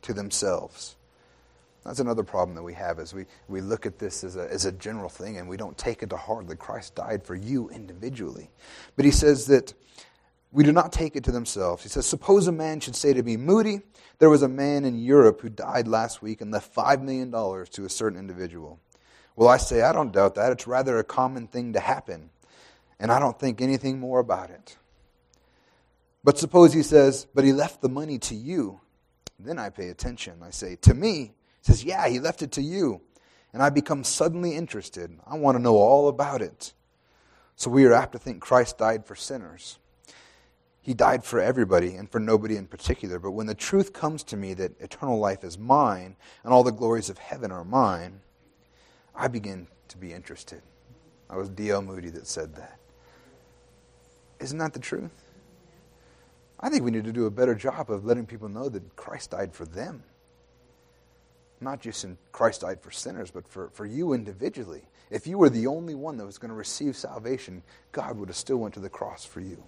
to 0.03 0.13
themselves. 0.15 0.97
That's 1.85 2.01
another 2.01 2.23
problem 2.23 2.55
that 2.55 2.63
we 2.63 2.73
have 2.75 2.99
is 2.99 3.13
we, 3.13 3.27
we 3.47 3.61
look 3.61 3.85
at 3.85 3.99
this 3.99 4.25
as 4.25 4.37
a, 4.37 4.51
as 4.51 4.65
a 4.65 4.73
general 4.73 5.11
thing 5.11 5.37
and 5.37 5.49
we 5.49 5.59
don't 5.59 5.77
take 5.77 6.03
it 6.03 6.11
to 6.11 6.17
heart 6.17 6.49
that 6.49 6.57
Christ 6.57 6.95
died 6.95 7.25
for 7.25 7.35
you 7.35 7.69
individually. 7.69 8.51
But 8.97 9.05
he 9.05 9.11
says 9.11 9.47
that 9.47 9.75
we 10.51 10.65
do 10.65 10.73
not 10.73 10.93
take 10.93 11.15
it 11.17 11.25
to 11.25 11.33
themselves. 11.33 11.83
He 11.83 11.91
says, 11.91 12.07
Suppose 12.07 12.47
a 12.47 12.53
man 12.53 12.81
should 12.81 12.97
say 12.97 13.13
to 13.13 13.23
me, 13.23 13.37
Moody, 13.37 13.83
there 14.19 14.31
was 14.31 14.43
a 14.43 14.49
man 14.49 14.87
in 14.87 14.99
Europe 14.99 15.43
who 15.43 15.51
died 15.51 15.87
last 15.87 16.23
week 16.23 16.41
and 16.41 16.51
left 16.51 16.75
$5 16.75 17.03
million 17.03 17.31
to 17.31 17.85
a 17.85 17.91
certain 17.91 18.19
individual. 18.19 18.79
Well, 19.37 19.49
I 19.49 19.59
say, 19.59 19.83
I 19.83 19.93
don't 19.93 20.13
doubt 20.13 20.37
that. 20.37 20.53
It's 20.53 20.67
rather 20.67 20.99
a 20.99 21.05
common 21.05 21.49
thing 21.49 21.73
to 21.75 21.81
happen 21.81 22.31
and 22.99 23.13
I 23.13 23.19
don't 23.19 23.39
think 23.39 23.61
anything 23.61 23.99
more 23.99 24.21
about 24.21 24.51
it. 24.51 24.77
But 26.23 26.39
suppose 26.39 26.73
he 26.73 26.83
says, 26.83 27.27
But 27.35 27.45
he 27.45 27.53
left 27.53 27.83
the 27.83 27.89
money 27.89 28.19
to 28.21 28.35
you. 28.35 28.81
Then 29.39 29.59
I 29.59 29.71
pay 29.71 29.91
attention. 29.91 30.43
I 30.43 30.51
say, 30.51 30.77
To 30.77 30.95
me, 30.95 31.35
he 31.61 31.73
says, 31.73 31.85
Yeah, 31.85 32.09
he 32.09 32.19
left 32.19 32.43
it 32.43 32.53
to 32.53 32.63
you. 32.63 33.03
And 33.53 33.63
I 33.63 33.71
become 33.71 34.03
suddenly 34.03 34.57
interested. 34.57 35.17
I 35.27 35.37
want 35.37 35.57
to 35.57 35.63
know 35.63 35.77
all 35.77 36.09
about 36.09 36.43
it. 36.43 36.73
So 37.57 37.71
we 37.71 37.85
are 37.85 37.93
apt 37.93 38.13
to 38.13 38.19
think 38.19 38.41
Christ 38.41 38.79
died 38.79 39.07
for 39.07 39.15
sinners. 39.15 39.79
He 40.81 40.93
died 40.93 41.25
for 41.25 41.41
everybody 41.41 41.95
and 41.95 42.11
for 42.11 42.19
nobody 42.19 42.57
in 42.57 42.67
particular. 42.67 43.19
But 43.19 43.31
when 43.31 43.47
the 43.47 43.55
truth 43.55 43.93
comes 43.93 44.23
to 44.25 44.37
me 44.37 44.55
that 44.55 44.79
eternal 44.81 45.19
life 45.19 45.45
is 45.45 45.57
mine 45.57 46.17
and 46.43 46.53
all 46.53 46.65
the 46.65 46.73
glories 46.73 47.09
of 47.09 47.17
heaven 47.17 47.53
are 47.53 47.65
mine, 47.65 48.21
I 49.15 49.29
begin 49.29 49.69
to 49.89 49.97
be 49.97 50.13
interested. 50.13 50.63
I 51.31 51.37
was 51.37 51.49
D.L. 51.49 51.81
Moody 51.81 52.11
that 52.11 52.27
said 52.27 52.57
that. 52.57 52.79
Isn't 54.41 54.59
that 54.59 54.73
the 54.73 54.81
truth? 54.81 55.13
I 56.61 56.71
think 56.71 56.83
we 56.83 56.91
need 56.91 57.05
to 57.05 57.13
do 57.13 57.27
a 57.27 57.31
better 57.31 57.55
job 57.55 57.91
of 57.91 58.05
letting 58.05 58.27
people 58.27 58.49
know 58.49 58.69
that 58.69 58.97
Christ 58.97 59.31
died 59.31 59.55
for 59.55 59.65
them. 59.65 60.03
Not 61.61 61.81
just 61.81 62.05
in 62.05 62.19
Christ 62.33 62.63
died 62.63 62.81
for 62.81 62.91
sinners, 62.91 63.31
but 63.31 63.47
for, 63.49 63.71
for 63.71 63.87
you 63.87 64.13
individually. 64.13 64.83
If 65.11 65.27
you 65.27 65.39
were 65.39 65.51
the 65.51 65.67
only 65.67 65.95
one 65.95 66.17
that 66.17 66.27
was 66.27 66.39
going 66.39 66.49
to 66.49 66.55
receive 66.55 66.97
salvation, 66.97 67.63
God 67.93 68.19
would 68.19 68.29
have 68.29 68.37
still 68.37 68.57
went 68.57 68.75
to 68.75 68.81
the 68.81 68.89
cross 68.89 69.25
for 69.25 69.41
you. 69.41 69.63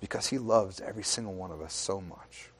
Because 0.00 0.28
he 0.28 0.38
loves 0.38 0.80
every 0.80 1.02
single 1.02 1.34
one 1.34 1.50
of 1.50 1.60
us 1.60 1.74
so 1.74 2.00
much. 2.00 2.50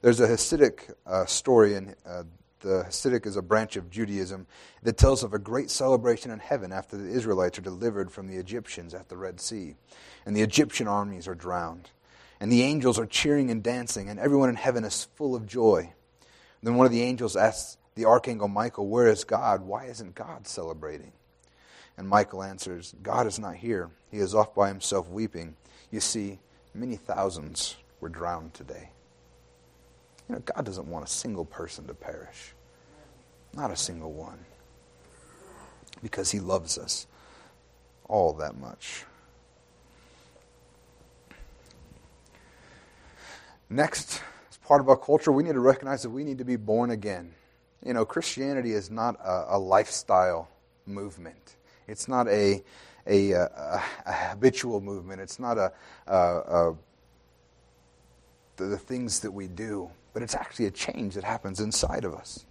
There's 0.00 0.20
a 0.20 0.28
Hasidic 0.28 0.94
uh, 1.06 1.26
story 1.26 1.74
in 1.74 1.94
uh, 2.06 2.22
the 2.60 2.84
Hasidic 2.88 3.26
is 3.26 3.36
a 3.36 3.42
branch 3.42 3.76
of 3.76 3.90
Judaism 3.90 4.46
that 4.82 4.96
tells 4.96 5.22
of 5.22 5.34
a 5.34 5.38
great 5.38 5.70
celebration 5.70 6.30
in 6.30 6.38
heaven 6.38 6.72
after 6.72 6.96
the 6.96 7.08
Israelites 7.08 7.58
are 7.58 7.62
delivered 7.62 8.10
from 8.10 8.26
the 8.26 8.36
Egyptians 8.36 8.94
at 8.94 9.08
the 9.08 9.16
Red 9.16 9.40
Sea. 9.40 9.76
And 10.26 10.36
the 10.36 10.42
Egyptian 10.42 10.88
armies 10.88 11.28
are 11.28 11.34
drowned. 11.34 11.90
And 12.40 12.52
the 12.52 12.62
angels 12.62 12.98
are 12.98 13.06
cheering 13.06 13.50
and 13.50 13.62
dancing, 13.62 14.08
and 14.08 14.20
everyone 14.20 14.48
in 14.48 14.54
heaven 14.54 14.84
is 14.84 15.08
full 15.16 15.34
of 15.34 15.46
joy. 15.46 15.92
then 16.62 16.76
one 16.76 16.86
of 16.86 16.92
the 16.92 17.02
angels 17.02 17.36
asks 17.36 17.78
the 17.94 18.04
archangel 18.04 18.48
Michael, 18.48 18.86
Where 18.86 19.08
is 19.08 19.24
God? 19.24 19.62
Why 19.62 19.86
isn't 19.86 20.14
God 20.14 20.46
celebrating? 20.46 21.12
And 21.96 22.08
Michael 22.08 22.44
answers, 22.44 22.94
God 23.02 23.26
is 23.26 23.40
not 23.40 23.56
here. 23.56 23.90
He 24.10 24.18
is 24.18 24.34
off 24.34 24.54
by 24.54 24.68
himself 24.68 25.08
weeping. 25.08 25.56
You 25.90 25.98
see, 25.98 26.38
many 26.72 26.94
thousands 26.94 27.76
were 28.00 28.08
drowned 28.08 28.54
today. 28.54 28.90
You 30.28 30.34
know, 30.34 30.42
God 30.44 30.64
doesn't 30.64 30.86
want 30.86 31.06
a 31.06 31.08
single 31.08 31.44
person 31.44 31.86
to 31.86 31.94
perish. 31.94 32.54
Not 33.54 33.70
a 33.70 33.76
single 33.76 34.12
one. 34.12 34.38
Because 36.02 36.30
He 36.30 36.40
loves 36.40 36.78
us 36.78 37.06
all 38.08 38.32
that 38.34 38.58
much. 38.58 39.04
Next, 43.70 44.22
as 44.50 44.56
part 44.58 44.80
of 44.80 44.88
our 44.88 44.96
culture, 44.96 45.32
we 45.32 45.42
need 45.42 45.52
to 45.52 45.60
recognize 45.60 46.02
that 46.02 46.10
we 46.10 46.24
need 46.24 46.38
to 46.38 46.44
be 46.44 46.56
born 46.56 46.90
again. 46.90 47.32
You 47.84 47.92
know, 47.92 48.04
Christianity 48.04 48.72
is 48.72 48.90
not 48.90 49.16
a, 49.22 49.56
a 49.56 49.58
lifestyle 49.58 50.48
movement. 50.86 51.56
It's 51.86 52.08
not 52.08 52.28
a, 52.28 52.62
a, 53.06 53.32
a, 53.32 53.82
a 54.06 54.12
habitual 54.12 54.80
movement. 54.80 55.20
It's 55.20 55.38
not 55.38 55.58
a, 55.58 55.72
the, 58.56 58.64
the 58.64 58.78
things 58.78 59.20
that 59.20 59.30
we 59.30 59.48
do 59.48 59.90
but 60.12 60.22
it's 60.22 60.34
actually 60.34 60.66
a 60.66 60.70
change 60.70 61.14
that 61.14 61.24
happens 61.24 61.60
inside 61.60 62.04
of 62.04 62.14
us. 62.14 62.44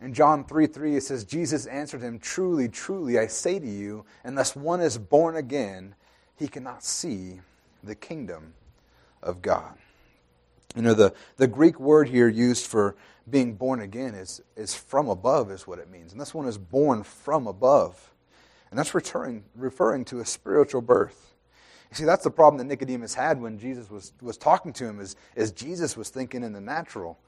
In 0.00 0.12
John 0.12 0.44
3 0.44 0.66
3, 0.66 0.96
it 0.96 1.02
says, 1.02 1.24
Jesus 1.24 1.66
answered 1.66 2.02
him, 2.02 2.18
Truly, 2.18 2.68
truly, 2.68 3.18
I 3.18 3.26
say 3.26 3.58
to 3.58 3.66
you, 3.66 4.04
unless 4.24 4.54
one 4.54 4.80
is 4.80 4.98
born 4.98 5.36
again, 5.36 5.94
he 6.36 6.48
cannot 6.48 6.84
see 6.84 7.40
the 7.82 7.94
kingdom 7.94 8.54
of 9.22 9.40
God. 9.40 9.74
You 10.74 10.82
know, 10.82 10.94
the, 10.94 11.14
the 11.38 11.46
Greek 11.46 11.80
word 11.80 12.08
here 12.08 12.28
used 12.28 12.66
for 12.66 12.96
being 13.28 13.54
born 13.54 13.80
again 13.80 14.14
is, 14.14 14.42
is 14.54 14.74
from 14.74 15.08
above, 15.08 15.50
is 15.50 15.66
what 15.66 15.78
it 15.78 15.90
means. 15.90 16.12
And 16.12 16.20
this 16.20 16.34
one 16.34 16.46
is 16.46 16.58
born 16.58 17.02
from 17.02 17.46
above. 17.46 18.12
And 18.70 18.78
that's 18.78 18.94
referring, 18.94 19.44
referring 19.54 20.04
to 20.06 20.20
a 20.20 20.26
spiritual 20.26 20.82
birth. 20.82 21.34
You 21.90 21.96
see, 21.96 22.04
that's 22.04 22.24
the 22.24 22.30
problem 22.30 22.58
that 22.58 22.64
Nicodemus 22.64 23.14
had 23.14 23.40
when 23.40 23.58
Jesus 23.58 23.90
was, 23.90 24.12
was 24.20 24.36
talking 24.36 24.72
to 24.74 24.84
him, 24.84 25.00
is, 25.00 25.16
is 25.34 25.52
Jesus 25.52 25.96
was 25.96 26.08
thinking 26.08 26.42
in 26.42 26.52
the 26.52 26.60
natural. 26.60 27.18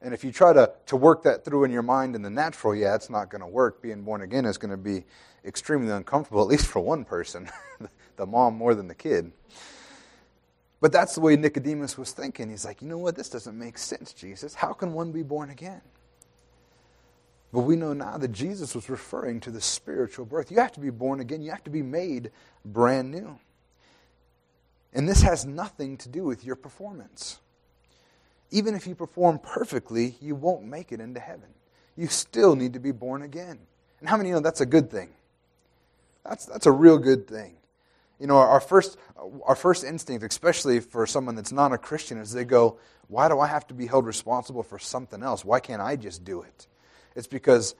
And 0.00 0.14
if 0.14 0.22
you 0.22 0.30
try 0.30 0.52
to, 0.52 0.72
to 0.86 0.96
work 0.96 1.24
that 1.24 1.44
through 1.44 1.64
in 1.64 1.72
your 1.72 1.82
mind 1.82 2.14
in 2.14 2.22
the 2.22 2.30
natural, 2.30 2.74
yeah, 2.74 2.94
it's 2.94 3.10
not 3.10 3.30
going 3.30 3.40
to 3.40 3.46
work. 3.46 3.82
Being 3.82 4.02
born 4.02 4.22
again 4.22 4.44
is 4.44 4.56
going 4.56 4.70
to 4.70 4.76
be 4.76 5.04
extremely 5.44 5.90
uncomfortable, 5.90 6.40
at 6.42 6.48
least 6.48 6.66
for 6.66 6.80
one 6.80 7.04
person, 7.04 7.48
the 8.16 8.26
mom 8.26 8.54
more 8.54 8.74
than 8.74 8.86
the 8.86 8.94
kid. 8.94 9.32
But 10.80 10.92
that's 10.92 11.16
the 11.16 11.20
way 11.20 11.34
Nicodemus 11.34 11.98
was 11.98 12.12
thinking. 12.12 12.50
He's 12.50 12.64
like, 12.64 12.80
you 12.80 12.88
know 12.88 12.98
what? 12.98 13.16
This 13.16 13.28
doesn't 13.28 13.58
make 13.58 13.78
sense, 13.78 14.12
Jesus. 14.12 14.54
How 14.54 14.72
can 14.72 14.92
one 14.92 15.10
be 15.10 15.24
born 15.24 15.50
again? 15.50 15.80
But 17.52 17.60
we 17.60 17.76
know 17.76 17.94
now 17.94 18.18
that 18.18 18.30
Jesus 18.30 18.74
was 18.74 18.88
referring 18.88 19.40
to 19.40 19.50
the 19.50 19.60
spiritual 19.60 20.26
birth. 20.26 20.50
You 20.50 20.58
have 20.58 20.72
to 20.72 20.80
be 20.80 20.90
born 20.90 21.20
again, 21.20 21.42
you 21.42 21.50
have 21.50 21.64
to 21.64 21.70
be 21.70 21.82
made 21.82 22.30
brand 22.64 23.10
new. 23.10 23.38
And 24.92 25.08
this 25.08 25.22
has 25.22 25.44
nothing 25.44 25.96
to 25.98 26.08
do 26.08 26.24
with 26.24 26.44
your 26.44 26.56
performance. 26.56 27.40
Even 28.50 28.74
if 28.74 28.86
you 28.86 28.94
perform 28.94 29.38
perfectly, 29.38 30.16
you 30.20 30.34
won't 30.34 30.64
make 30.64 30.92
it 30.92 31.00
into 31.00 31.20
heaven. 31.20 31.50
You 31.96 32.06
still 32.06 32.56
need 32.56 32.72
to 32.72 32.78
be 32.78 32.92
born 32.92 33.22
again. 33.22 33.58
And 34.00 34.08
how 34.08 34.16
many 34.16 34.30
know 34.30 34.40
that's 34.40 34.60
a 34.60 34.66
good 34.66 34.90
thing? 34.90 35.10
That's, 36.24 36.46
that's 36.46 36.66
a 36.66 36.72
real 36.72 36.98
good 36.98 37.26
thing. 37.26 37.56
You 38.18 38.26
know, 38.26 38.36
our 38.36 38.60
first, 38.60 38.96
our 39.44 39.54
first 39.54 39.84
instinct, 39.84 40.24
especially 40.24 40.80
for 40.80 41.06
someone 41.06 41.34
that's 41.34 41.52
not 41.52 41.72
a 41.72 41.78
Christian, 41.78 42.18
is 42.18 42.32
they 42.32 42.44
go, 42.44 42.78
Why 43.06 43.28
do 43.28 43.38
I 43.38 43.46
have 43.46 43.66
to 43.68 43.74
be 43.74 43.86
held 43.86 44.06
responsible 44.06 44.62
for 44.62 44.78
something 44.78 45.22
else? 45.22 45.44
Why 45.44 45.60
can't 45.60 45.80
I 45.80 45.96
just 45.96 46.24
do 46.24 46.42
it? 46.42 46.66
It's 47.14 47.28
because 47.28 47.74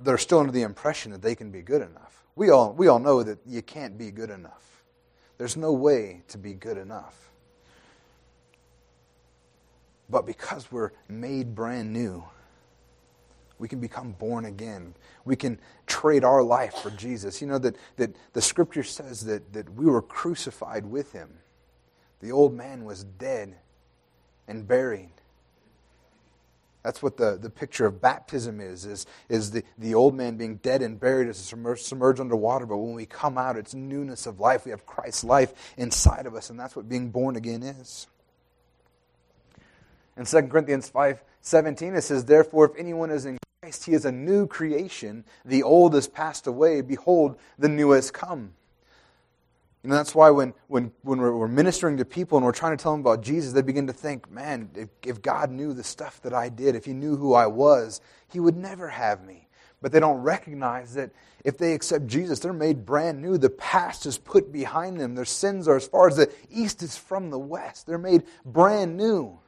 they're 0.00 0.18
still 0.18 0.40
under 0.40 0.52
the 0.52 0.62
impression 0.62 1.12
that 1.12 1.22
they 1.22 1.34
can 1.34 1.50
be 1.50 1.62
good 1.62 1.82
enough. 1.82 2.24
We 2.36 2.50
all, 2.50 2.72
we 2.72 2.88
all 2.88 2.98
know 2.98 3.22
that 3.22 3.38
you 3.46 3.62
can't 3.62 3.96
be 3.96 4.10
good 4.10 4.30
enough. 4.30 4.75
There's 5.38 5.56
no 5.56 5.72
way 5.72 6.22
to 6.28 6.38
be 6.38 6.54
good 6.54 6.78
enough. 6.78 7.30
But 10.08 10.24
because 10.24 10.70
we're 10.70 10.92
made 11.08 11.54
brand 11.54 11.92
new, 11.92 12.24
we 13.58 13.68
can 13.68 13.80
become 13.80 14.12
born 14.12 14.44
again. 14.44 14.94
We 15.24 15.36
can 15.36 15.58
trade 15.86 16.24
our 16.24 16.42
life 16.42 16.74
for 16.74 16.90
Jesus. 16.90 17.40
You 17.40 17.48
know 17.48 17.58
that, 17.58 17.76
that 17.96 18.14
the 18.32 18.42
scripture 18.42 18.82
says 18.82 19.24
that, 19.24 19.52
that 19.52 19.68
we 19.74 19.86
were 19.86 20.02
crucified 20.02 20.86
with 20.86 21.12
him. 21.12 21.30
The 22.20 22.32
old 22.32 22.54
man 22.54 22.84
was 22.84 23.04
dead 23.04 23.56
and 24.46 24.66
buried. 24.66 25.10
That's 26.86 27.02
what 27.02 27.16
the, 27.16 27.36
the 27.36 27.50
picture 27.50 27.84
of 27.84 28.00
baptism 28.00 28.60
is, 28.60 28.84
is, 28.84 29.06
is 29.28 29.50
the, 29.50 29.64
the 29.76 29.96
old 29.96 30.14
man 30.14 30.36
being 30.36 30.58
dead 30.58 30.82
and 30.82 31.00
buried 31.00 31.28
as 31.28 31.36
submerged, 31.36 31.84
submerged 31.84 32.20
underwater. 32.20 32.64
But 32.64 32.76
when 32.76 32.94
we 32.94 33.06
come 33.06 33.36
out, 33.36 33.56
it's 33.56 33.74
newness 33.74 34.24
of 34.24 34.38
life. 34.38 34.64
We 34.64 34.70
have 34.70 34.86
Christ's 34.86 35.24
life 35.24 35.74
inside 35.76 36.26
of 36.26 36.36
us, 36.36 36.48
and 36.48 36.60
that's 36.60 36.76
what 36.76 36.88
being 36.88 37.10
born 37.10 37.34
again 37.34 37.64
is. 37.64 38.06
In 40.16 40.26
2 40.26 40.42
Corinthians 40.42 40.88
5 40.88 41.24
17, 41.40 41.96
it 41.96 42.02
says, 42.02 42.24
Therefore, 42.24 42.66
if 42.66 42.78
anyone 42.78 43.10
is 43.10 43.26
in 43.26 43.36
Christ, 43.62 43.86
he 43.86 43.92
is 43.92 44.04
a 44.04 44.12
new 44.12 44.46
creation. 44.46 45.24
The 45.44 45.64
old 45.64 45.92
has 45.94 46.06
passed 46.06 46.46
away. 46.46 46.82
Behold, 46.82 47.36
the 47.58 47.68
new 47.68 47.90
has 47.90 48.12
come. 48.12 48.52
And 49.86 49.92
that's 49.92 50.16
why 50.16 50.30
when, 50.30 50.52
when, 50.66 50.90
when 51.02 51.20
we're, 51.20 51.36
we're, 51.36 51.46
ministering 51.46 51.96
to 51.98 52.04
people 52.04 52.36
and 52.36 52.44
we're 52.44 52.50
trying 52.50 52.76
to 52.76 52.82
tell 52.82 52.90
them 52.90 53.02
about 53.02 53.22
Jesus, 53.22 53.52
they 53.52 53.62
begin 53.62 53.86
to 53.86 53.92
think, 53.92 54.28
man, 54.28 54.68
if, 54.74 54.88
if 55.04 55.22
God 55.22 55.48
knew 55.48 55.72
the 55.72 55.84
stuff 55.84 56.20
that 56.22 56.34
I 56.34 56.48
did, 56.48 56.74
if 56.74 56.84
He 56.84 56.92
knew 56.92 57.14
who 57.14 57.34
I 57.34 57.46
was, 57.46 58.00
He 58.26 58.40
would 58.40 58.56
never 58.56 58.88
have 58.88 59.24
me. 59.24 59.46
But 59.80 59.92
they 59.92 60.00
don't 60.00 60.22
recognize 60.22 60.94
that 60.94 61.12
if 61.44 61.56
they 61.56 61.72
accept 61.72 62.08
Jesus, 62.08 62.40
they're 62.40 62.52
made 62.52 62.84
brand 62.84 63.22
new. 63.22 63.38
The 63.38 63.48
past 63.48 64.06
is 64.06 64.18
put 64.18 64.52
behind 64.52 64.98
them. 64.98 65.14
Their 65.14 65.24
sins 65.24 65.68
are 65.68 65.76
as 65.76 65.86
far 65.86 66.08
as 66.08 66.16
the 66.16 66.32
east 66.50 66.82
is 66.82 66.96
from 66.96 67.30
the 67.30 67.38
west. 67.38 67.86
They're 67.86 67.96
made 67.96 68.24
brand 68.44 68.96
new. 68.96 69.38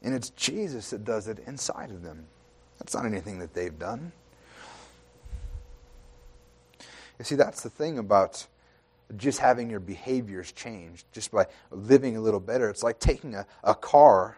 And 0.00 0.14
it's 0.14 0.30
Jesus 0.30 0.88
that 0.88 1.04
does 1.04 1.28
it 1.28 1.40
inside 1.46 1.90
of 1.90 2.02
them. 2.02 2.24
That's 2.78 2.94
not 2.94 3.04
anything 3.04 3.38
that 3.40 3.52
they've 3.52 3.78
done. 3.78 4.12
You 7.18 7.24
see, 7.24 7.34
that's 7.34 7.62
the 7.62 7.70
thing 7.70 7.98
about 7.98 8.46
just 9.16 9.38
having 9.38 9.70
your 9.70 9.80
behaviors 9.80 10.52
changed, 10.52 11.06
just 11.12 11.30
by 11.30 11.46
living 11.70 12.16
a 12.16 12.20
little 12.20 12.40
better. 12.40 12.68
It's 12.68 12.82
like 12.82 12.98
taking 12.98 13.34
a, 13.34 13.46
a 13.62 13.74
car. 13.74 14.36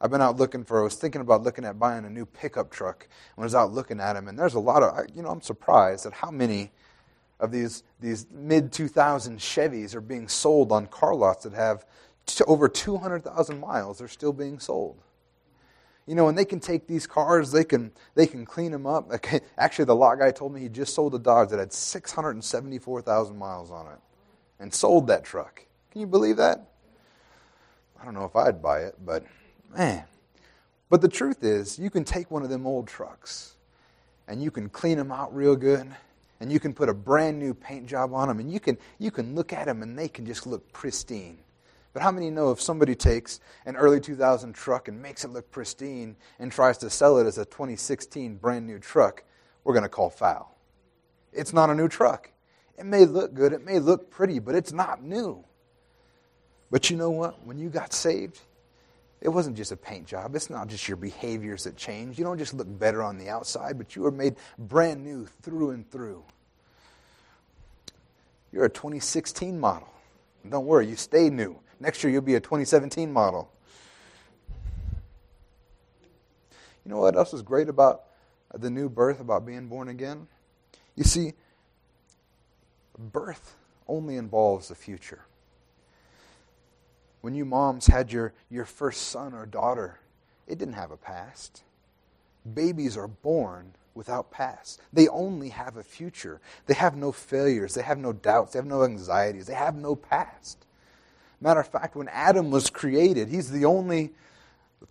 I've 0.00 0.10
been 0.10 0.20
out 0.20 0.36
looking 0.36 0.64
for, 0.64 0.80
I 0.80 0.84
was 0.84 0.94
thinking 0.94 1.20
about 1.20 1.42
looking 1.42 1.64
at 1.64 1.78
buying 1.78 2.04
a 2.04 2.10
new 2.10 2.26
pickup 2.26 2.70
truck 2.70 3.08
when 3.34 3.44
I 3.44 3.46
was 3.46 3.54
out 3.54 3.72
looking 3.72 4.00
at 4.00 4.12
them, 4.12 4.28
and 4.28 4.38
there's 4.38 4.54
a 4.54 4.60
lot 4.60 4.82
of, 4.82 5.06
you 5.14 5.22
know, 5.22 5.30
I'm 5.30 5.40
surprised 5.40 6.06
at 6.06 6.12
how 6.12 6.30
many 6.30 6.70
of 7.40 7.50
these, 7.50 7.82
these 8.00 8.26
mid 8.30 8.72
2000 8.72 9.38
Chevys 9.38 9.94
are 9.94 10.00
being 10.00 10.28
sold 10.28 10.72
on 10.72 10.86
car 10.86 11.14
lots 11.14 11.44
that 11.44 11.52
have 11.52 11.84
over 12.46 12.68
200,000 12.68 13.60
miles. 13.60 13.98
They're 13.98 14.08
still 14.08 14.32
being 14.32 14.58
sold 14.58 15.02
you 16.06 16.14
know, 16.14 16.28
and 16.28 16.38
they 16.38 16.44
can 16.44 16.60
take 16.60 16.86
these 16.86 17.06
cars, 17.06 17.50
they 17.50 17.64
can 17.64 17.90
they 18.14 18.26
can 18.26 18.44
clean 18.44 18.72
them 18.72 18.86
up. 18.86 19.10
Actually, 19.58 19.86
the 19.86 19.94
lot 19.94 20.18
guy 20.18 20.30
told 20.30 20.54
me 20.54 20.60
he 20.60 20.68
just 20.68 20.94
sold 20.94 21.14
a 21.14 21.18
Dodge 21.18 21.50
that 21.50 21.58
had 21.58 21.72
674,000 21.72 23.36
miles 23.36 23.70
on 23.70 23.86
it, 23.86 23.98
and 24.60 24.72
sold 24.72 25.08
that 25.08 25.24
truck. 25.24 25.64
Can 25.90 26.00
you 26.00 26.06
believe 26.06 26.36
that? 26.36 26.70
I 28.00 28.04
don't 28.04 28.14
know 28.14 28.24
if 28.24 28.36
I'd 28.36 28.62
buy 28.62 28.80
it, 28.80 28.94
but 29.04 29.24
man. 29.76 30.04
But 30.88 31.00
the 31.00 31.08
truth 31.08 31.42
is, 31.42 31.78
you 31.80 31.90
can 31.90 32.04
take 32.04 32.30
one 32.30 32.44
of 32.44 32.48
them 32.48 32.64
old 32.64 32.86
trucks, 32.86 33.54
and 34.28 34.40
you 34.40 34.52
can 34.52 34.68
clean 34.68 34.98
them 34.98 35.10
out 35.10 35.34
real 35.34 35.56
good, 35.56 35.90
and 36.38 36.52
you 36.52 36.60
can 36.60 36.72
put 36.72 36.88
a 36.88 36.94
brand 36.94 37.40
new 37.40 37.52
paint 37.52 37.86
job 37.86 38.14
on 38.14 38.28
them, 38.28 38.38
and 38.38 38.52
you 38.52 38.60
can 38.60 38.78
you 38.98 39.10
can 39.10 39.34
look 39.34 39.52
at 39.52 39.66
them, 39.66 39.82
and 39.82 39.98
they 39.98 40.08
can 40.08 40.24
just 40.24 40.46
look 40.46 40.72
pristine. 40.72 41.38
But 41.96 42.02
how 42.02 42.12
many 42.12 42.28
know 42.28 42.50
if 42.50 42.60
somebody 42.60 42.94
takes 42.94 43.40
an 43.64 43.74
early 43.74 44.00
2000 44.00 44.52
truck 44.52 44.86
and 44.86 45.00
makes 45.00 45.24
it 45.24 45.28
look 45.28 45.50
pristine 45.50 46.14
and 46.38 46.52
tries 46.52 46.76
to 46.76 46.90
sell 46.90 47.16
it 47.16 47.26
as 47.26 47.38
a 47.38 47.46
2016 47.46 48.36
brand 48.36 48.66
new 48.66 48.78
truck, 48.78 49.24
we're 49.64 49.72
going 49.72 49.82
to 49.82 49.88
call 49.88 50.10
foul? 50.10 50.58
It's 51.32 51.54
not 51.54 51.70
a 51.70 51.74
new 51.74 51.88
truck. 51.88 52.30
It 52.76 52.84
may 52.84 53.06
look 53.06 53.32
good, 53.32 53.54
it 53.54 53.64
may 53.64 53.78
look 53.78 54.10
pretty, 54.10 54.40
but 54.40 54.54
it's 54.54 54.72
not 54.72 55.02
new. 55.02 55.42
But 56.70 56.90
you 56.90 56.98
know 56.98 57.08
what? 57.08 57.42
When 57.46 57.56
you 57.56 57.70
got 57.70 57.94
saved, 57.94 58.40
it 59.22 59.30
wasn't 59.30 59.56
just 59.56 59.72
a 59.72 59.76
paint 59.78 60.06
job. 60.06 60.36
It's 60.36 60.50
not 60.50 60.68
just 60.68 60.88
your 60.88 60.98
behaviors 60.98 61.64
that 61.64 61.78
change. 61.78 62.18
You 62.18 62.24
don't 62.24 62.36
just 62.36 62.52
look 62.52 62.68
better 62.78 63.02
on 63.02 63.16
the 63.16 63.30
outside, 63.30 63.78
but 63.78 63.96
you 63.96 64.04
are 64.04 64.10
made 64.10 64.36
brand 64.58 65.02
new 65.02 65.24
through 65.40 65.70
and 65.70 65.90
through. 65.90 66.22
You're 68.52 68.66
a 68.66 68.68
2016 68.68 69.58
model. 69.58 69.88
Don't 70.46 70.66
worry, 70.66 70.86
you 70.86 70.96
stay 70.96 71.30
new. 71.30 71.58
Next 71.78 72.02
year, 72.02 72.12
you'll 72.12 72.22
be 72.22 72.34
a 72.34 72.40
2017 72.40 73.12
model. 73.12 73.50
You 76.84 76.90
know 76.92 76.98
what 76.98 77.16
else 77.16 77.34
is 77.34 77.42
great 77.42 77.68
about 77.68 78.02
the 78.54 78.70
new 78.70 78.88
birth, 78.88 79.20
about 79.20 79.44
being 79.44 79.66
born 79.66 79.88
again? 79.88 80.28
You 80.94 81.04
see, 81.04 81.32
birth 82.96 83.56
only 83.88 84.16
involves 84.16 84.68
the 84.68 84.74
future. 84.74 85.22
When 87.20 87.34
you 87.34 87.44
moms 87.44 87.88
had 87.88 88.12
your, 88.12 88.32
your 88.50 88.64
first 88.64 89.08
son 89.08 89.34
or 89.34 89.46
daughter, 89.46 89.98
it 90.46 90.58
didn't 90.58 90.74
have 90.74 90.92
a 90.92 90.96
past. 90.96 91.62
Babies 92.54 92.96
are 92.96 93.08
born 93.08 93.72
without 93.94 94.30
past. 94.30 94.80
They 94.92 95.08
only 95.08 95.48
have 95.48 95.76
a 95.76 95.82
future. 95.82 96.40
They 96.66 96.74
have 96.74 96.96
no 96.96 97.10
failures. 97.10 97.74
They 97.74 97.82
have 97.82 97.98
no 97.98 98.12
doubts. 98.12 98.52
They 98.52 98.60
have 98.60 98.66
no 98.66 98.84
anxieties. 98.84 99.46
They 99.46 99.54
have 99.54 99.74
no 99.74 99.96
past. 99.96 100.65
Matter 101.40 101.60
of 101.60 101.68
fact, 101.68 101.96
when 101.96 102.08
Adam 102.08 102.50
was 102.50 102.70
created, 102.70 103.28
he's 103.28 103.50
the 103.50 103.64
only 103.64 104.12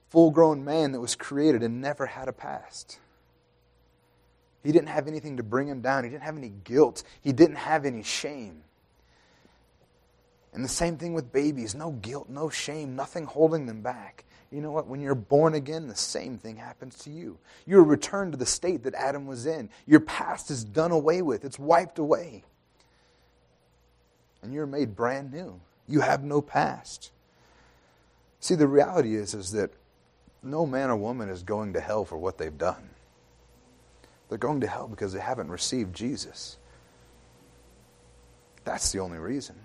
full 0.09 0.31
grown 0.31 0.63
man 0.63 0.91
that 0.91 0.99
was 0.99 1.15
created 1.15 1.63
and 1.63 1.81
never 1.81 2.05
had 2.05 2.27
a 2.27 2.33
past. 2.33 2.99
He 4.63 4.71
didn't 4.71 4.89
have 4.89 5.07
anything 5.07 5.37
to 5.37 5.43
bring 5.43 5.67
him 5.67 5.81
down, 5.81 6.03
he 6.03 6.09
didn't 6.09 6.23
have 6.23 6.37
any 6.37 6.51
guilt, 6.63 7.03
he 7.21 7.31
didn't 7.31 7.57
have 7.57 7.85
any 7.85 8.03
shame. 8.03 8.63
And 10.53 10.63
the 10.63 10.69
same 10.69 10.97
thing 10.97 11.13
with 11.13 11.33
babies 11.33 11.75
no 11.75 11.91
guilt, 11.91 12.29
no 12.29 12.49
shame, 12.49 12.95
nothing 12.95 13.25
holding 13.25 13.65
them 13.65 13.81
back. 13.81 14.23
You 14.51 14.61
know 14.61 14.71
what? 14.71 14.87
When 14.87 15.01
you're 15.01 15.13
born 15.13 15.53
again, 15.53 15.87
the 15.87 15.95
same 15.95 16.37
thing 16.37 16.55
happens 16.55 16.97
to 16.99 17.09
you. 17.09 17.37
You're 17.65 17.83
returned 17.83 18.31
to 18.31 18.37
the 18.37 18.45
state 18.45 18.83
that 18.83 18.93
Adam 18.93 19.25
was 19.27 19.45
in. 19.45 19.69
Your 19.85 19.99
past 19.99 20.49
is 20.49 20.63
done 20.63 20.91
away 20.91 21.21
with, 21.21 21.43
it's 21.43 21.59
wiped 21.59 21.99
away. 21.99 22.43
And 24.41 24.53
you're 24.53 24.67
made 24.67 24.95
brand 24.95 25.33
new. 25.33 25.59
You 25.87 26.01
have 26.01 26.23
no 26.23 26.41
past. 26.41 27.11
See, 28.39 28.55
the 28.55 28.67
reality 28.67 29.15
is, 29.15 29.33
is 29.33 29.51
that 29.51 29.71
no 30.43 30.65
man 30.65 30.89
or 30.89 30.95
woman 30.95 31.29
is 31.29 31.43
going 31.43 31.73
to 31.73 31.79
hell 31.79 32.05
for 32.05 32.17
what 32.17 32.37
they've 32.37 32.57
done. 32.57 32.89
They're 34.29 34.37
going 34.37 34.61
to 34.61 34.67
hell 34.67 34.87
because 34.87 35.13
they 35.13 35.19
haven't 35.19 35.49
received 35.49 35.95
Jesus. 35.95 36.57
That's 38.63 38.91
the 38.91 38.99
only 38.99 39.19
reason. 39.19 39.55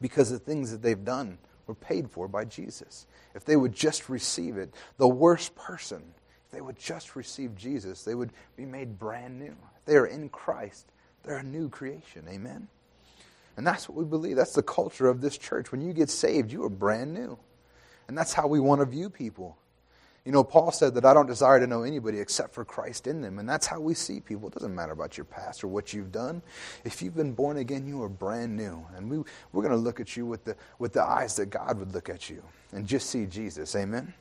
Because 0.00 0.30
the 0.30 0.38
things 0.38 0.70
that 0.70 0.82
they've 0.82 1.04
done 1.04 1.38
were 1.66 1.74
paid 1.74 2.10
for 2.10 2.28
by 2.28 2.44
Jesus. 2.44 3.06
If 3.34 3.44
they 3.44 3.56
would 3.56 3.74
just 3.74 4.08
receive 4.08 4.56
it, 4.56 4.74
the 4.98 5.08
worst 5.08 5.54
person, 5.54 6.02
if 6.46 6.52
they 6.52 6.60
would 6.60 6.78
just 6.78 7.16
receive 7.16 7.56
Jesus, 7.56 8.04
they 8.04 8.14
would 8.14 8.32
be 8.56 8.66
made 8.66 8.98
brand 8.98 9.38
new. 9.38 9.56
They 9.86 9.96
are 9.96 10.06
in 10.06 10.28
Christ, 10.28 10.86
they're 11.22 11.38
a 11.38 11.42
new 11.42 11.68
creation. 11.68 12.24
Amen? 12.28 12.68
And 13.56 13.66
that's 13.66 13.88
what 13.88 13.96
we 13.96 14.04
believe. 14.04 14.36
That's 14.36 14.54
the 14.54 14.62
culture 14.62 15.08
of 15.08 15.20
this 15.20 15.36
church. 15.36 15.72
When 15.72 15.80
you 15.80 15.92
get 15.92 16.10
saved, 16.10 16.52
you 16.52 16.64
are 16.64 16.70
brand 16.70 17.12
new. 17.12 17.38
And 18.08 18.16
that's 18.16 18.32
how 18.32 18.46
we 18.46 18.60
want 18.60 18.80
to 18.80 18.86
view 18.86 19.10
people. 19.10 19.56
You 20.24 20.30
know, 20.30 20.44
Paul 20.44 20.70
said 20.70 20.94
that 20.94 21.04
I 21.04 21.14
don't 21.14 21.26
desire 21.26 21.58
to 21.58 21.66
know 21.66 21.82
anybody 21.82 22.20
except 22.20 22.54
for 22.54 22.64
Christ 22.64 23.08
in 23.08 23.20
them. 23.20 23.40
And 23.40 23.48
that's 23.48 23.66
how 23.66 23.80
we 23.80 23.94
see 23.94 24.20
people. 24.20 24.48
It 24.48 24.54
doesn't 24.54 24.74
matter 24.74 24.92
about 24.92 25.16
your 25.16 25.24
past 25.24 25.64
or 25.64 25.68
what 25.68 25.92
you've 25.92 26.12
done. 26.12 26.42
If 26.84 27.02
you've 27.02 27.16
been 27.16 27.32
born 27.32 27.56
again, 27.56 27.86
you 27.86 28.02
are 28.02 28.08
brand 28.08 28.56
new. 28.56 28.86
And 28.96 29.10
we, 29.10 29.18
we're 29.52 29.62
going 29.62 29.70
to 29.70 29.76
look 29.76 29.98
at 29.98 30.16
you 30.16 30.24
with 30.24 30.44
the, 30.44 30.56
with 30.78 30.92
the 30.92 31.02
eyes 31.02 31.34
that 31.36 31.46
God 31.46 31.78
would 31.78 31.92
look 31.92 32.08
at 32.08 32.30
you 32.30 32.42
and 32.72 32.86
just 32.86 33.10
see 33.10 33.26
Jesus. 33.26 33.74
Amen? 33.74 34.14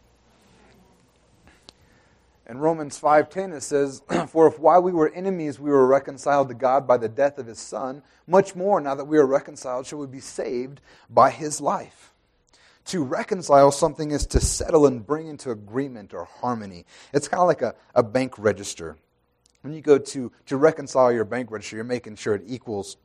In 2.51 2.59
Romans 2.59 2.99
5:10 2.99 3.53
it 3.53 3.61
says, 3.61 4.01
"For 4.27 4.45
if 4.45 4.59
while 4.59 4.81
we 4.81 4.91
were 4.91 5.07
enemies 5.13 5.57
we 5.57 5.69
were 5.69 5.87
reconciled 5.87 6.49
to 6.49 6.53
God 6.53 6.85
by 6.85 6.97
the 6.97 7.07
death 7.07 7.37
of 7.37 7.47
his 7.47 7.59
son, 7.59 8.03
much 8.27 8.57
more 8.57 8.81
now 8.81 8.93
that 8.93 9.05
we 9.05 9.17
are 9.17 9.25
reconciled 9.25 9.85
shall 9.85 9.99
we 9.99 10.07
be 10.07 10.19
saved 10.19 10.81
by 11.09 11.29
his 11.29 11.61
life." 11.61 12.13
To 12.87 13.05
reconcile 13.05 13.71
something 13.71 14.11
is 14.11 14.25
to 14.27 14.41
settle 14.41 14.85
and 14.85 15.07
bring 15.07 15.27
into 15.27 15.51
agreement 15.51 16.13
or 16.13 16.25
harmony. 16.25 16.85
It's 17.13 17.29
kind 17.29 17.39
of 17.39 17.47
like 17.47 17.61
a, 17.61 17.73
a 17.95 18.03
bank 18.03 18.37
register. 18.37 18.97
When 19.61 19.71
you 19.71 19.79
go 19.79 19.97
to, 19.97 20.31
to 20.47 20.57
reconcile 20.57 21.13
your 21.13 21.23
bank 21.23 21.51
register, 21.51 21.77
you're 21.77 21.85
making 21.85 22.17
sure 22.17 22.35
it 22.35 22.43
equals 22.47 22.97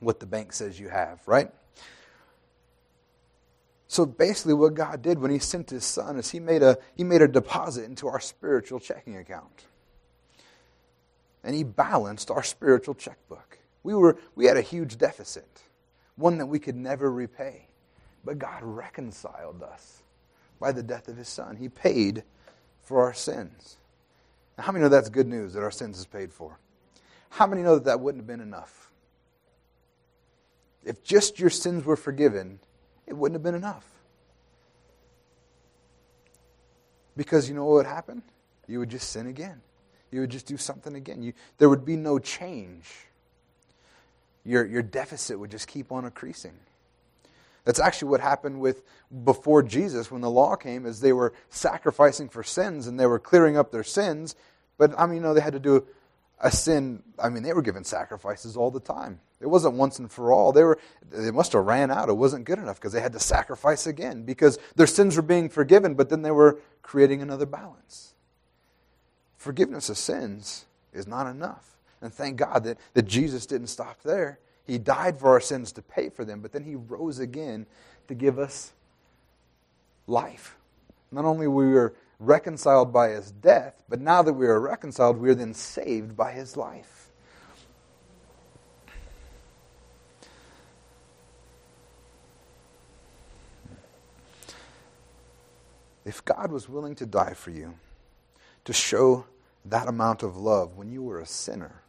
what 0.00 0.18
the 0.18 0.26
bank 0.26 0.52
says 0.52 0.80
you 0.80 0.88
have, 0.88 1.20
right? 1.24 1.52
So 3.90 4.04
basically, 4.04 4.52
what 4.52 4.74
God 4.74 5.00
did 5.00 5.18
when 5.18 5.30
He 5.30 5.38
sent 5.38 5.70
His 5.70 5.84
Son 5.84 6.18
is 6.18 6.30
He 6.30 6.40
made 6.40 6.62
a, 6.62 6.76
he 6.94 7.02
made 7.04 7.22
a 7.22 7.28
deposit 7.28 7.84
into 7.84 8.06
our 8.06 8.20
spiritual 8.20 8.78
checking 8.78 9.16
account. 9.16 9.64
And 11.42 11.56
He 11.56 11.64
balanced 11.64 12.30
our 12.30 12.42
spiritual 12.42 12.94
checkbook. 12.94 13.58
We, 13.82 13.94
were, 13.94 14.18
we 14.34 14.44
had 14.44 14.58
a 14.58 14.62
huge 14.62 14.98
deficit, 14.98 15.48
one 16.16 16.36
that 16.38 16.46
we 16.46 16.58
could 16.58 16.76
never 16.76 17.10
repay. 17.10 17.66
But 18.24 18.38
God 18.38 18.62
reconciled 18.62 19.62
us 19.62 20.02
by 20.60 20.72
the 20.72 20.82
death 20.82 21.08
of 21.08 21.16
His 21.16 21.28
Son. 21.28 21.56
He 21.56 21.70
paid 21.70 22.24
for 22.82 23.02
our 23.02 23.14
sins. 23.14 23.78
Now, 24.58 24.64
how 24.64 24.72
many 24.72 24.82
know 24.82 24.90
that's 24.90 25.08
good 25.08 25.28
news 25.28 25.54
that 25.54 25.62
our 25.62 25.70
sins 25.70 25.98
is 25.98 26.04
paid 26.04 26.32
for? 26.32 26.58
How 27.30 27.46
many 27.46 27.62
know 27.62 27.76
that 27.76 27.84
that 27.84 28.00
wouldn't 28.00 28.22
have 28.22 28.26
been 28.26 28.40
enough? 28.40 28.90
If 30.84 31.02
just 31.02 31.38
your 31.38 31.50
sins 31.50 31.84
were 31.84 31.96
forgiven, 31.96 32.60
it 33.08 33.16
wouldn't 33.16 33.34
have 33.34 33.42
been 33.42 33.54
enough. 33.54 33.86
Because 37.16 37.48
you 37.48 37.54
know 37.54 37.64
what 37.64 37.74
would 37.74 37.86
happen? 37.86 38.22
You 38.66 38.78
would 38.78 38.90
just 38.90 39.10
sin 39.10 39.26
again. 39.26 39.60
You 40.12 40.20
would 40.20 40.30
just 40.30 40.46
do 40.46 40.56
something 40.56 40.94
again. 40.94 41.22
You, 41.22 41.32
there 41.58 41.68
would 41.68 41.84
be 41.84 41.96
no 41.96 42.18
change. 42.18 42.88
Your, 44.44 44.64
your 44.64 44.82
deficit 44.82 45.38
would 45.38 45.50
just 45.50 45.66
keep 45.66 45.90
on 45.90 46.04
increasing. 46.04 46.54
That's 47.64 47.80
actually 47.80 48.08
what 48.08 48.20
happened 48.20 48.60
with 48.60 48.82
before 49.24 49.62
Jesus 49.62 50.10
when 50.10 50.20
the 50.20 50.30
law 50.30 50.56
came, 50.56 50.86
as 50.86 51.00
they 51.00 51.12
were 51.12 51.34
sacrificing 51.50 52.28
for 52.28 52.42
sins 52.42 52.86
and 52.86 52.98
they 52.98 53.06
were 53.06 53.18
clearing 53.18 53.58
up 53.58 53.72
their 53.72 53.84
sins. 53.84 54.36
But 54.78 54.98
I 54.98 55.06
mean, 55.06 55.16
you 55.16 55.22
know, 55.22 55.34
they 55.34 55.40
had 55.40 55.52
to 55.52 55.58
do 55.58 55.86
a 56.40 56.50
sin. 56.50 57.02
I 57.18 57.28
mean, 57.28 57.42
they 57.42 57.52
were 57.52 57.62
given 57.62 57.84
sacrifices 57.84 58.56
all 58.56 58.70
the 58.70 58.80
time. 58.80 59.20
It 59.40 59.46
wasn't 59.46 59.74
once 59.74 59.98
and 59.98 60.10
for 60.10 60.32
all. 60.32 60.52
They 60.52 60.64
were 60.64 60.78
they 61.10 61.30
must 61.30 61.52
have 61.52 61.64
ran 61.64 61.90
out. 61.90 62.08
It 62.08 62.14
wasn't 62.14 62.44
good 62.44 62.58
enough 62.58 62.76
because 62.76 62.92
they 62.92 63.00
had 63.00 63.12
to 63.12 63.20
sacrifice 63.20 63.86
again 63.86 64.24
because 64.24 64.58
their 64.76 64.86
sins 64.86 65.16
were 65.16 65.22
being 65.22 65.48
forgiven, 65.48 65.94
but 65.94 66.08
then 66.08 66.22
they 66.22 66.30
were 66.30 66.60
creating 66.82 67.22
another 67.22 67.46
balance. 67.46 68.14
Forgiveness 69.36 69.88
of 69.88 69.96
sins 69.96 70.66
is 70.92 71.06
not 71.06 71.26
enough. 71.26 71.76
And 72.00 72.12
thank 72.12 72.36
God 72.36 72.64
that, 72.64 72.78
that 72.94 73.06
Jesus 73.06 73.46
didn't 73.46 73.68
stop 73.68 74.02
there. 74.02 74.38
He 74.66 74.78
died 74.78 75.18
for 75.18 75.30
our 75.30 75.40
sins 75.40 75.72
to 75.72 75.82
pay 75.82 76.08
for 76.10 76.24
them, 76.24 76.40
but 76.40 76.52
then 76.52 76.62
he 76.62 76.74
rose 76.74 77.18
again 77.18 77.66
to 78.08 78.14
give 78.14 78.38
us 78.38 78.72
life. 80.06 80.56
Not 81.10 81.24
only 81.24 81.48
we 81.48 81.68
were 81.68 81.94
reconciled 82.18 82.92
by 82.92 83.10
his 83.10 83.30
death, 83.30 83.82
but 83.88 84.00
now 84.00 84.22
that 84.22 84.32
we 84.32 84.46
are 84.46 84.60
reconciled, 84.60 85.18
we 85.18 85.30
are 85.30 85.34
then 85.34 85.54
saved 85.54 86.16
by 86.16 86.32
his 86.32 86.56
life. 86.56 87.10
If 96.04 96.24
God 96.24 96.50
was 96.50 96.68
willing 96.68 96.94
to 96.96 97.06
die 97.06 97.34
for 97.34 97.50
you, 97.50 97.74
to 98.64 98.72
show 98.72 99.26
that 99.66 99.88
amount 99.88 100.22
of 100.22 100.36
love 100.36 100.76
when 100.76 100.90
you 100.90 101.02
were 101.02 101.20
a 101.20 101.26
sinner, 101.26 101.82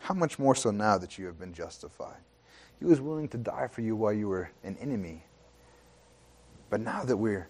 how 0.00 0.14
much 0.14 0.38
more 0.38 0.54
so 0.54 0.70
now 0.70 0.98
that 0.98 1.16
you 1.16 1.26
have 1.26 1.38
been 1.38 1.52
justified? 1.52 2.18
He 2.78 2.84
was 2.84 3.00
willing 3.00 3.28
to 3.28 3.38
die 3.38 3.68
for 3.68 3.82
you 3.82 3.96
while 3.96 4.12
you 4.12 4.28
were 4.28 4.50
an 4.64 4.76
enemy. 4.80 5.24
But 6.70 6.80
now 6.80 7.04
that 7.04 7.16
we're 7.16 7.48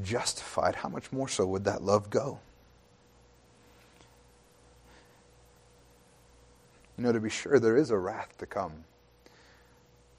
justified, 0.00 0.76
how 0.76 0.88
much 0.88 1.12
more 1.12 1.28
so 1.28 1.44
would 1.46 1.64
that 1.64 1.82
love 1.82 2.08
go? 2.10 2.38
You 6.96 7.04
know, 7.04 7.12
to 7.12 7.20
be 7.20 7.30
sure, 7.30 7.58
there 7.58 7.76
is 7.76 7.90
a 7.90 7.98
wrath 7.98 8.36
to 8.38 8.46
come. 8.46 8.84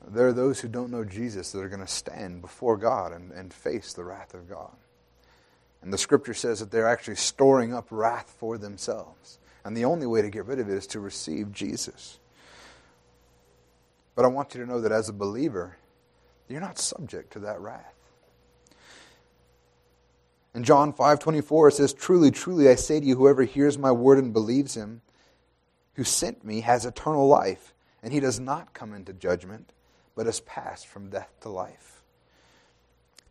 There 0.06 0.28
are 0.28 0.34
those 0.34 0.60
who 0.60 0.68
don't 0.68 0.92
know 0.92 1.06
Jesus 1.06 1.52
that 1.52 1.60
are 1.60 1.70
going 1.70 1.80
to 1.80 1.88
stand 1.88 2.42
before 2.42 2.78
God 2.78 3.14
and, 3.14 3.32
and 3.32 3.54
face 3.54 3.94
the 3.94 4.04
wrath 4.04 4.34
of 4.34 4.50
God. 4.50 4.76
And 5.82 5.94
the 5.94 5.98
scripture 5.98 6.34
says 6.34 6.60
that 6.60 6.72
they're 6.72 6.88
actually 6.88 7.16
storing 7.16 7.74
up 7.74 7.88
wrath 7.90 8.36
for 8.38 8.58
themselves. 8.58 9.38
And 9.64 9.78
the 9.78 9.86
only 9.86 10.06
way 10.06 10.22
to 10.22 10.30
get 10.30 10.46
rid 10.46 10.60
of 10.60 10.70
it 10.70 10.74
is 10.74 10.88
to 10.88 11.00
receive 11.00 11.52
Jesus. 11.52 12.20
But 14.16 14.26
I 14.26 14.28
want 14.28 14.54
you 14.54 14.62
to 14.62 14.70
know 14.70 14.82
that 14.82 14.92
as 14.92 15.10
a 15.10 15.14
believer, 15.14 15.78
you're 16.50 16.62
not 16.62 16.78
subject 16.78 17.34
to 17.34 17.40
that 17.40 17.60
wrath. 17.62 17.94
In 20.56 20.63
John 20.63 20.94
5:24 20.94 21.70
it 21.70 21.76
says, 21.76 21.94
"Truly, 21.94 22.30
truly 22.30 22.70
I 22.70 22.76
say 22.76 23.00
to 23.00 23.06
you, 23.06 23.16
whoever 23.16 23.44
hears 23.44 23.78
my 23.78 23.92
word 23.92 24.20
and 24.20 24.32
believes 24.32 24.76
him 24.76 25.02
who 25.96 26.04
sent 26.04 26.44
me 26.44 26.62
has 26.62 26.86
eternal 26.86 27.28
life, 27.28 27.74
and 28.02 28.13
he 28.13 28.20
does 28.20 28.39
not 28.39 28.74
come 28.74 28.94
into 28.94 29.13
judgment, 29.13 29.74
but 30.16 30.26
has 30.26 30.39
passed 30.42 30.88
from 30.88 31.10
death 31.10 31.32
to 31.42 31.50
life. 31.50 32.04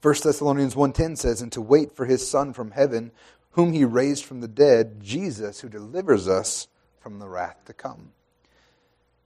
1 0.00 0.24
Thessalonians 0.24 0.74
1:10 0.74 1.16
says, 1.16 1.42
"And 1.42 1.52
to 1.52 1.60
wait 1.60 1.92
for 1.92 2.06
his 2.06 2.28
son 2.28 2.52
from 2.52 2.72
heaven, 2.72 3.12
whom 3.52 3.72
he 3.72 3.84
raised 3.84 4.24
from 4.24 4.40
the 4.40 4.48
dead, 4.48 5.00
Jesus, 5.00 5.60
who 5.60 5.68
delivers 5.68 6.26
us 6.26 6.66
from 6.98 7.18
the 7.18 7.28
wrath 7.28 7.64
to 7.66 7.72
come." 7.72 8.12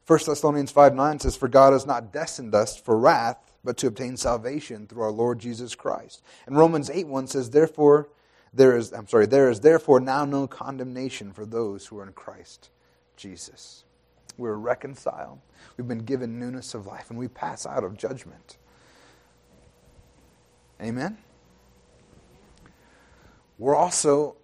1 0.04 0.26
Thessalonians 0.26 0.70
5:9 0.70 1.18
says, 1.18 1.34
"For 1.34 1.48
God 1.48 1.72
has 1.72 1.86
not 1.86 2.12
destined 2.12 2.54
us 2.54 2.76
for 2.76 2.98
wrath, 2.98 3.45
but 3.66 3.76
to 3.78 3.86
obtain 3.86 4.16
salvation 4.16 4.86
through 4.86 5.02
our 5.02 5.10
Lord 5.10 5.38
Jesus 5.38 5.74
Christ." 5.74 6.22
And 6.46 6.56
Romans 6.56 6.88
8 6.88 7.06
1 7.06 7.26
says, 7.26 7.50
"Therefore 7.50 8.08
there 8.54 8.74
is 8.74 8.92
I'm 8.92 9.08
sorry, 9.08 9.26
there 9.26 9.50
is 9.50 9.60
therefore 9.60 10.00
now 10.00 10.24
no 10.24 10.46
condemnation 10.46 11.32
for 11.32 11.44
those 11.44 11.86
who 11.86 11.98
are 11.98 12.06
in 12.06 12.14
Christ 12.14 12.70
Jesus." 13.16 13.84
We're 14.38 14.54
reconciled. 14.54 15.40
We've 15.76 15.88
been 15.88 16.04
given 16.04 16.38
newness 16.38 16.74
of 16.74 16.86
life, 16.86 17.10
and 17.10 17.18
we 17.18 17.28
pass 17.28 17.66
out 17.66 17.84
of 17.84 17.96
judgment. 17.96 18.58
Amen? 20.80 21.18
We're 23.58 23.74
also 23.74 24.36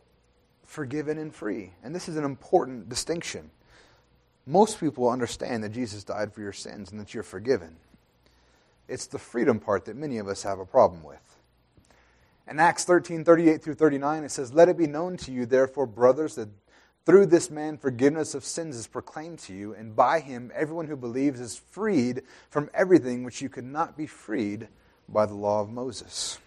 forgiven 0.65 1.19
and 1.19 1.35
free. 1.35 1.75
And 1.83 1.95
this 1.95 2.09
is 2.09 2.17
an 2.17 2.25
important 2.25 2.89
distinction. 2.89 3.51
Most 4.47 4.81
people 4.81 5.09
understand 5.09 5.63
that 5.63 5.69
Jesus 5.69 6.03
died 6.03 6.33
for 6.33 6.41
your 6.41 6.53
sins 6.53 6.91
and 6.91 6.99
that 6.99 7.13
you're 7.13 7.23
forgiven. 7.23 7.77
It's 8.93 9.07
the 9.07 9.19
freedom 9.19 9.59
part 9.59 9.87
that 9.87 9.97
many 9.97 10.19
of 10.19 10.29
us 10.29 10.43
have 10.43 10.59
a 10.59 10.67
problem 10.67 11.03
with. 11.03 11.39
In 12.47 12.61
Acts 12.61 12.85
13 12.85 13.25
38 13.25 13.63
through 13.63 13.75
39, 13.75 14.25
it 14.25 14.31
says, 14.31 14.53
Let 14.53 14.69
it 14.69 14.77
be 14.77 14.87
known 14.87 15.17
to 15.19 15.33
you, 15.33 15.47
therefore, 15.47 15.87
brothers, 15.87 16.35
that 16.35 16.51
through 17.07 17.27
this 17.27 17.51
man, 17.51 17.79
forgiveness 17.79 18.35
of 18.35 18.45
sins 18.45 18.77
is 18.77 18.87
proclaimed 18.87 19.39
to 19.41 19.55
you, 19.55 19.73
and 19.73 19.97
by 19.97 20.21
him, 20.21 20.53
everyone 20.55 20.89
who 20.89 20.97
believes 20.97 21.41
is 21.41 21.57
freed 21.57 22.21
from 22.51 22.69
everything 22.75 23.25
which 23.25 23.41
you 23.41 23.49
could 23.49 23.65
not 23.65 23.97
be 23.97 24.07
freed 24.07 24.69
by 25.09 25.25
the 25.25 25.35
law 25.35 25.63
of 25.63 25.71
Moses. 25.71 26.39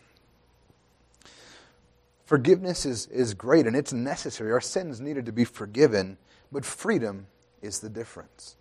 Forgiveness 2.26 2.86
is, 2.86 3.08
is 3.08 3.34
great 3.34 3.66
and 3.66 3.76
it's 3.76 3.92
necessary. 3.92 4.52
Our 4.52 4.62
sins 4.62 5.02
needed 5.02 5.26
to 5.26 5.32
be 5.32 5.46
forgiven, 5.46 6.18
but 6.52 6.64
freedom 6.64 7.26
is 7.64 7.80
the 7.80 7.90
difference. 7.90 8.56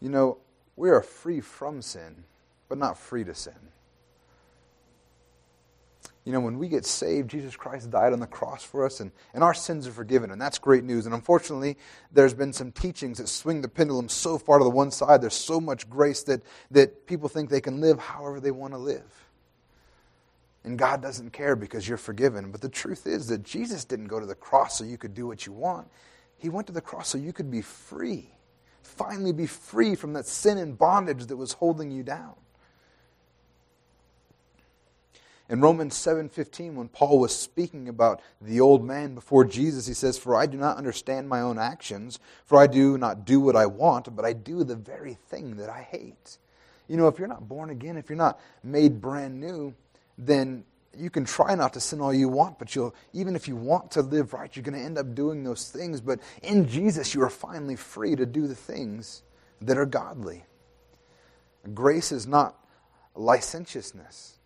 You 0.00 0.08
know, 0.08 0.38
we 0.76 0.90
are 0.90 1.02
free 1.02 1.40
from 1.40 1.82
sin, 1.82 2.24
but 2.68 2.78
not 2.78 2.98
free 2.98 3.24
to 3.24 3.34
sin. 3.34 3.54
You 6.24 6.32
know, 6.32 6.40
when 6.40 6.58
we 6.58 6.68
get 6.68 6.84
saved, 6.84 7.30
Jesus 7.30 7.56
Christ 7.56 7.90
died 7.90 8.12
on 8.12 8.20
the 8.20 8.26
cross 8.26 8.62
for 8.62 8.84
us, 8.84 9.00
and, 9.00 9.12
and 9.32 9.42
our 9.42 9.54
sins 9.54 9.86
are 9.86 9.92
forgiven, 9.92 10.30
and 10.30 10.38
that's 10.38 10.58
great 10.58 10.84
news. 10.84 11.06
And 11.06 11.14
unfortunately, 11.14 11.78
there's 12.12 12.34
been 12.34 12.52
some 12.52 12.70
teachings 12.70 13.16
that 13.16 13.28
swing 13.28 13.62
the 13.62 13.68
pendulum 13.68 14.10
so 14.10 14.36
far 14.36 14.58
to 14.58 14.64
the 14.64 14.68
one 14.68 14.90
side. 14.90 15.22
There's 15.22 15.32
so 15.32 15.58
much 15.58 15.88
grace 15.88 16.22
that, 16.24 16.42
that 16.70 17.06
people 17.06 17.30
think 17.30 17.48
they 17.48 17.62
can 17.62 17.80
live 17.80 17.98
however 17.98 18.40
they 18.40 18.50
want 18.50 18.74
to 18.74 18.78
live. 18.78 19.28
And 20.64 20.78
God 20.78 21.00
doesn't 21.00 21.32
care 21.32 21.56
because 21.56 21.88
you're 21.88 21.96
forgiven. 21.96 22.52
But 22.52 22.60
the 22.60 22.68
truth 22.68 23.06
is 23.06 23.28
that 23.28 23.42
Jesus 23.42 23.86
didn't 23.86 24.08
go 24.08 24.20
to 24.20 24.26
the 24.26 24.34
cross 24.34 24.76
so 24.76 24.84
you 24.84 24.98
could 24.98 25.14
do 25.14 25.26
what 25.26 25.46
you 25.46 25.52
want, 25.52 25.88
He 26.36 26.50
went 26.50 26.66
to 26.66 26.74
the 26.74 26.82
cross 26.82 27.08
so 27.08 27.16
you 27.16 27.32
could 27.32 27.50
be 27.50 27.62
free. 27.62 28.34
Finally, 28.82 29.32
be 29.32 29.46
free 29.46 29.94
from 29.94 30.12
that 30.14 30.26
sin 30.26 30.58
and 30.58 30.76
bondage 30.76 31.26
that 31.26 31.36
was 31.36 31.52
holding 31.54 31.90
you 31.90 32.02
down. 32.02 32.34
In 35.48 35.62
Romans 35.62 35.94
7:15 35.94 36.74
when 36.74 36.88
Paul 36.88 37.18
was 37.18 37.34
speaking 37.34 37.88
about 37.88 38.20
the 38.40 38.60
old 38.60 38.84
man 38.84 39.14
before 39.14 39.44
Jesus 39.44 39.86
he 39.86 39.94
says 39.94 40.18
for 40.18 40.36
I 40.36 40.44
do 40.44 40.58
not 40.58 40.76
understand 40.76 41.26
my 41.28 41.40
own 41.40 41.58
actions 41.58 42.18
for 42.44 42.58
I 42.58 42.66
do 42.66 42.98
not 42.98 43.24
do 43.24 43.40
what 43.40 43.56
I 43.56 43.64
want 43.64 44.14
but 44.14 44.26
I 44.26 44.34
do 44.34 44.62
the 44.62 44.76
very 44.76 45.14
thing 45.14 45.56
that 45.56 45.70
I 45.70 45.80
hate. 45.80 46.36
You 46.86 46.98
know 46.98 47.08
if 47.08 47.18
you're 47.18 47.28
not 47.28 47.48
born 47.48 47.70
again 47.70 47.96
if 47.96 48.10
you're 48.10 48.16
not 48.16 48.38
made 48.62 49.00
brand 49.00 49.40
new 49.40 49.74
then 50.18 50.64
you 50.98 51.10
can 51.10 51.24
try 51.24 51.54
not 51.54 51.72
to 51.72 51.80
sin 51.80 52.00
all 52.00 52.12
you 52.12 52.28
want 52.28 52.58
but 52.58 52.74
you'll 52.74 52.94
even 53.12 53.36
if 53.36 53.48
you 53.48 53.56
want 53.56 53.90
to 53.90 54.02
live 54.02 54.32
right 54.32 54.54
you're 54.56 54.62
going 54.62 54.78
to 54.78 54.84
end 54.84 54.98
up 54.98 55.14
doing 55.14 55.44
those 55.44 55.70
things 55.70 56.00
but 56.00 56.20
in 56.42 56.68
Jesus 56.68 57.14
you 57.14 57.22
are 57.22 57.30
finally 57.30 57.76
free 57.76 58.16
to 58.16 58.26
do 58.26 58.46
the 58.46 58.54
things 58.54 59.22
that 59.60 59.76
are 59.76 59.86
godly. 59.86 60.44
Grace 61.74 62.12
is 62.12 62.26
not 62.26 62.56
licentiousness 63.14 64.38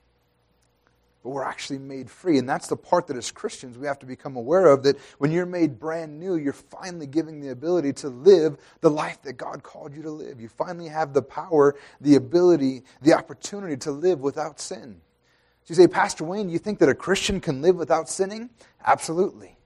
but 1.22 1.30
we're 1.30 1.44
actually 1.44 1.78
made 1.78 2.10
free. 2.10 2.38
And 2.38 2.48
that's 2.48 2.66
the 2.66 2.76
part 2.76 3.06
that 3.06 3.16
as 3.16 3.30
Christians 3.30 3.78
we 3.78 3.86
have 3.86 3.98
to 4.00 4.06
become 4.06 4.36
aware 4.36 4.66
of 4.66 4.82
that 4.82 4.98
when 5.18 5.30
you're 5.30 5.46
made 5.46 5.78
brand 5.78 6.18
new, 6.18 6.36
you're 6.36 6.52
finally 6.52 7.06
giving 7.06 7.40
the 7.40 7.50
ability 7.50 7.92
to 7.94 8.08
live 8.08 8.58
the 8.80 8.90
life 8.90 9.22
that 9.22 9.34
God 9.34 9.62
called 9.62 9.94
you 9.94 10.02
to 10.02 10.10
live. 10.10 10.40
You 10.40 10.48
finally 10.48 10.88
have 10.88 11.12
the 11.12 11.22
power, 11.22 11.76
the 12.00 12.16
ability, 12.16 12.82
the 13.02 13.14
opportunity 13.14 13.76
to 13.78 13.92
live 13.92 14.20
without 14.20 14.60
sin. 14.60 15.00
So 15.64 15.72
you 15.72 15.74
say, 15.74 15.86
Pastor 15.86 16.24
Wayne, 16.24 16.48
you 16.48 16.58
think 16.58 16.78
that 16.80 16.88
a 16.88 16.94
Christian 16.94 17.40
can 17.40 17.62
live 17.62 17.76
without 17.76 18.08
sinning? 18.08 18.50
Absolutely. 18.84 19.56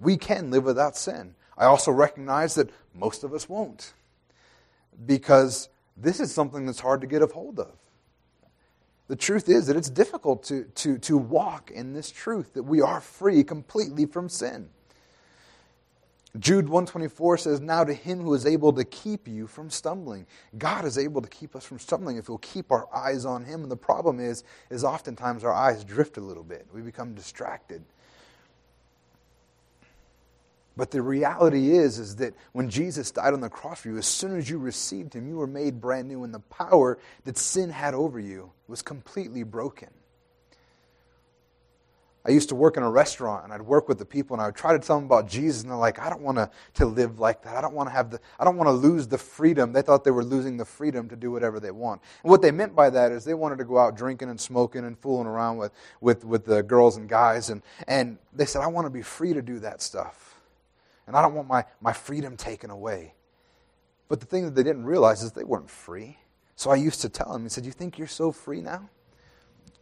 We 0.00 0.16
can 0.16 0.50
live 0.50 0.64
without 0.64 0.96
sin. 0.96 1.34
I 1.56 1.66
also 1.66 1.92
recognize 1.92 2.54
that 2.56 2.70
most 2.94 3.22
of 3.22 3.32
us 3.32 3.48
won't 3.48 3.92
because 5.06 5.68
this 5.96 6.20
is 6.20 6.32
something 6.32 6.66
that's 6.66 6.80
hard 6.80 7.00
to 7.02 7.06
get 7.06 7.22
a 7.22 7.26
hold 7.26 7.60
of 7.60 7.72
the 9.10 9.16
truth 9.16 9.48
is 9.48 9.66
that 9.66 9.76
it's 9.76 9.90
difficult 9.90 10.44
to, 10.44 10.62
to, 10.76 10.96
to 10.98 11.18
walk 11.18 11.72
in 11.72 11.92
this 11.94 12.12
truth 12.12 12.54
that 12.54 12.62
we 12.62 12.80
are 12.80 13.00
free 13.00 13.42
completely 13.42 14.06
from 14.06 14.28
sin. 14.28 14.70
Jude 16.38 16.68
124 16.68 17.38
says, 17.38 17.60
Now 17.60 17.82
to 17.82 17.92
him 17.92 18.20
who 18.20 18.34
is 18.34 18.46
able 18.46 18.72
to 18.74 18.84
keep 18.84 19.26
you 19.26 19.48
from 19.48 19.68
stumbling. 19.68 20.26
God 20.56 20.84
is 20.84 20.96
able 20.96 21.22
to 21.22 21.28
keep 21.28 21.56
us 21.56 21.64
from 21.64 21.80
stumbling 21.80 22.18
if 22.18 22.28
we'll 22.28 22.38
keep 22.38 22.70
our 22.70 22.86
eyes 22.94 23.24
on 23.24 23.44
him. 23.44 23.62
And 23.62 23.70
the 23.70 23.76
problem 23.76 24.20
is, 24.20 24.44
is 24.70 24.84
oftentimes 24.84 25.42
our 25.42 25.52
eyes 25.52 25.82
drift 25.82 26.18
a 26.18 26.20
little 26.20 26.44
bit. 26.44 26.66
We 26.72 26.82
become 26.82 27.14
distracted. 27.14 27.82
But 30.76 30.92
the 30.92 31.02
reality 31.02 31.72
is, 31.72 31.98
is 31.98 32.16
that 32.16 32.34
when 32.52 32.70
Jesus 32.70 33.10
died 33.10 33.34
on 33.34 33.40
the 33.40 33.50
cross 33.50 33.80
for 33.80 33.88
you, 33.88 33.98
as 33.98 34.06
soon 34.06 34.38
as 34.38 34.48
you 34.48 34.58
received 34.58 35.12
him, 35.12 35.28
you 35.28 35.36
were 35.36 35.48
made 35.48 35.80
brand 35.80 36.06
new, 36.08 36.22
and 36.22 36.32
the 36.32 36.40
power 36.40 36.96
that 37.24 37.36
sin 37.36 37.70
had 37.70 37.92
over 37.92 38.20
you 38.20 38.52
was 38.68 38.82
completely 38.82 39.42
broken. 39.42 39.90
I 42.26 42.32
used 42.32 42.50
to 42.50 42.54
work 42.54 42.76
in 42.76 42.82
a 42.82 42.90
restaurant 42.90 43.44
and 43.44 43.52
I'd 43.52 43.62
work 43.62 43.88
with 43.88 43.98
the 43.98 44.04
people 44.04 44.34
and 44.34 44.42
I 44.42 44.46
would 44.46 44.54
try 44.54 44.72
to 44.72 44.78
tell 44.78 44.96
them 44.96 45.06
about 45.06 45.26
Jesus 45.26 45.62
and 45.62 45.70
they're 45.70 45.78
like, 45.78 45.98
I 45.98 46.10
don't 46.10 46.20
want 46.20 46.36
to, 46.36 46.50
to 46.74 46.84
live 46.84 47.18
like 47.18 47.42
that. 47.42 47.56
I 47.56 47.62
don't 47.62 47.72
want 47.72 47.88
to 47.88 47.94
have 47.94 48.10
the, 48.10 48.20
I 48.38 48.44
don't 48.44 48.58
want 48.58 48.68
to 48.68 48.72
lose 48.72 49.08
the 49.08 49.16
freedom. 49.16 49.72
They 49.72 49.80
thought 49.80 50.04
they 50.04 50.10
were 50.10 50.24
losing 50.24 50.58
the 50.58 50.66
freedom 50.66 51.08
to 51.08 51.16
do 51.16 51.30
whatever 51.30 51.60
they 51.60 51.70
want. 51.70 52.02
And 52.22 52.30
what 52.30 52.42
they 52.42 52.50
meant 52.50 52.76
by 52.76 52.90
that 52.90 53.10
is 53.10 53.24
they 53.24 53.32
wanted 53.32 53.56
to 53.58 53.64
go 53.64 53.78
out 53.78 53.96
drinking 53.96 54.28
and 54.28 54.38
smoking 54.38 54.84
and 54.84 54.98
fooling 54.98 55.26
around 55.26 55.56
with, 55.56 55.72
with, 56.02 56.24
with 56.26 56.44
the 56.44 56.62
girls 56.62 56.98
and 56.98 57.08
guys. 57.08 57.48
And, 57.48 57.62
and 57.88 58.18
they 58.34 58.44
said, 58.44 58.60
I 58.60 58.66
want 58.66 58.86
to 58.86 58.90
be 58.90 59.02
free 59.02 59.32
to 59.32 59.40
do 59.40 59.58
that 59.60 59.80
stuff. 59.80 60.36
And 61.06 61.16
I 61.16 61.22
don't 61.22 61.34
want 61.34 61.48
my, 61.48 61.64
my 61.80 61.94
freedom 61.94 62.36
taken 62.36 62.68
away. 62.68 63.14
But 64.08 64.20
the 64.20 64.26
thing 64.26 64.44
that 64.44 64.54
they 64.54 64.62
didn't 64.62 64.84
realize 64.84 65.22
is 65.22 65.32
they 65.32 65.44
weren't 65.44 65.70
free. 65.70 66.18
So 66.54 66.70
I 66.70 66.74
used 66.74 67.00
to 67.00 67.08
tell 67.08 67.32
them, 67.32 67.44
he 67.44 67.48
said, 67.48 67.64
You 67.64 67.72
think 67.72 67.96
you're 67.96 68.06
so 68.06 68.30
free 68.30 68.60
now? 68.60 68.90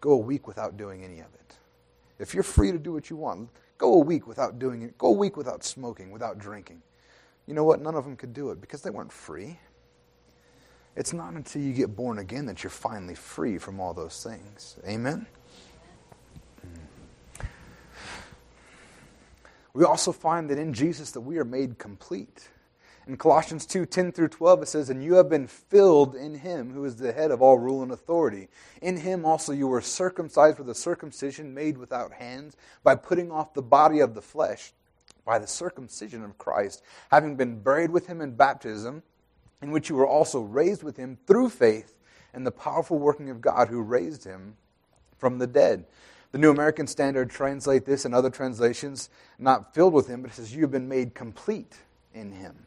Go 0.01 0.13
a 0.13 0.19
week 0.19 0.47
without 0.47 0.77
doing 0.77 1.03
any 1.03 1.19
of 1.19 1.35
it. 1.35 1.48
If 2.19 2.35
you're 2.35 2.43
free 2.43 2.73
to 2.73 2.79
do 2.79 2.93
what 2.93 3.11
you 3.11 3.17
want, 3.17 3.49
go 3.79 3.95
a 3.95 3.99
week 3.99 4.27
without 4.27 4.59
doing 4.59 4.83
it. 4.83 4.99
Go 4.99 5.09
a 5.09 5.13
week 5.13 5.37
without 5.37 5.63
smoking, 5.65 6.11
without 6.11 6.39
drinking. 6.39 6.83
You 7.47 7.55
know 7.55 7.65
what? 7.65 7.81
None 7.81 7.95
of 7.95 8.05
them 8.05 8.17
could 8.17 8.35
do 8.35 8.51
it 8.51 8.61
because 8.61 8.83
they 8.83 8.91
weren't 8.91 9.13
free. 9.13 9.59
It's 10.97 11.13
not 11.13 11.35
until 11.35 11.63
you 11.63 11.73
get 11.73 11.95
born 11.95 12.19
again 12.19 12.47
that 12.47 12.65
you're 12.65 12.71
finally 12.71 13.15
free 13.15 13.57
from 13.57 13.79
all 13.79 13.95
those 13.95 14.23
things. 14.23 14.77
Amen? 14.87 15.27
We 19.73 19.85
also 19.85 20.11
find 20.11 20.51
that 20.51 20.59
in 20.59 20.73
Jesus 20.75 21.13
that 21.13 21.21
we 21.21 21.39
are 21.39 21.45
made 21.45 21.79
complete. 21.79 22.49
In 23.09 23.17
Colossians 23.17 23.65
2 23.65 23.87
10 23.87 24.13
through 24.13 24.29
12, 24.29 24.63
it 24.63 24.69
says, 24.69 24.91
And 24.91 25.03
you 25.03 25.15
have 25.15 25.31
been 25.31 25.47
filled 25.47 26.15
in 26.15 26.35
him 26.35 26.75
who 26.75 26.85
is 26.85 26.97
the 26.97 27.11
head 27.11 27.31
of 27.31 27.41
all 27.41 27.57
rule 27.57 27.83
and 27.83 27.91
authority. 27.91 28.49
In 28.83 28.99
him 28.99 29.25
also 29.25 29.51
you 29.51 29.67
were 29.67 29.81
circumcised 29.81 30.59
with 30.59 30.69
a 30.69 30.75
circumcision 30.75 31.55
made 31.55 31.79
without 31.79 32.13
hands, 32.13 32.55
by 32.83 32.97
putting 32.97 33.33
off 33.33 33.55
the 33.55 33.63
body 33.63 34.01
of 34.01 34.15
the 34.15 34.21
flesh, 34.21 34.75
by 35.25 35.39
the 35.39 35.47
circumcision 35.47 36.23
of 36.23 36.37
Christ, 36.37 36.83
having 37.11 37.35
been 37.35 37.61
buried 37.61 37.91
with 37.91 38.09
him 38.09 38.21
in 38.21 38.33
baptism, 38.33 39.03
in 39.63 39.71
which 39.71 39.89
you 39.89 39.97
were 39.97 40.07
also 40.07 40.43
raised 40.43 40.83
with 40.83 40.99
him 40.99 41.17
through 41.27 41.49
faith 41.49 41.97
and 42.35 42.47
the 42.47 42.51
powerful 42.51 42.99
working 42.99 43.31
of 43.31 43.41
God 43.41 43.69
who 43.69 43.81
raised 43.81 44.25
him 44.25 44.55
from 45.17 45.39
the 45.39 45.47
dead. 45.47 45.87
The 46.33 46.39
New 46.39 46.51
American 46.51 46.87
Standard 46.87 47.31
translate 47.31 47.87
this 47.87 48.05
and 48.05 48.15
other 48.15 48.29
translations, 48.29 49.09
not 49.39 49.75
filled 49.75 49.95
with 49.95 50.09
him, 50.09 50.21
but 50.21 50.31
it 50.31 50.35
says, 50.35 50.55
You 50.55 50.61
have 50.61 50.71
been 50.71 50.91
made 50.91 51.15
complete 51.15 51.75
in 52.13 52.33
him. 52.33 52.67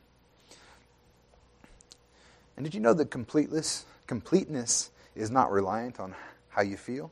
And 2.55 2.65
did 2.65 2.73
you 2.73 2.79
know 2.79 2.93
that 2.93 3.09
completeness, 3.11 3.85
completeness 4.07 4.91
is 5.15 5.31
not 5.31 5.51
reliant 5.51 5.99
on 5.99 6.15
how 6.49 6.61
you 6.61 6.77
feel? 6.77 7.11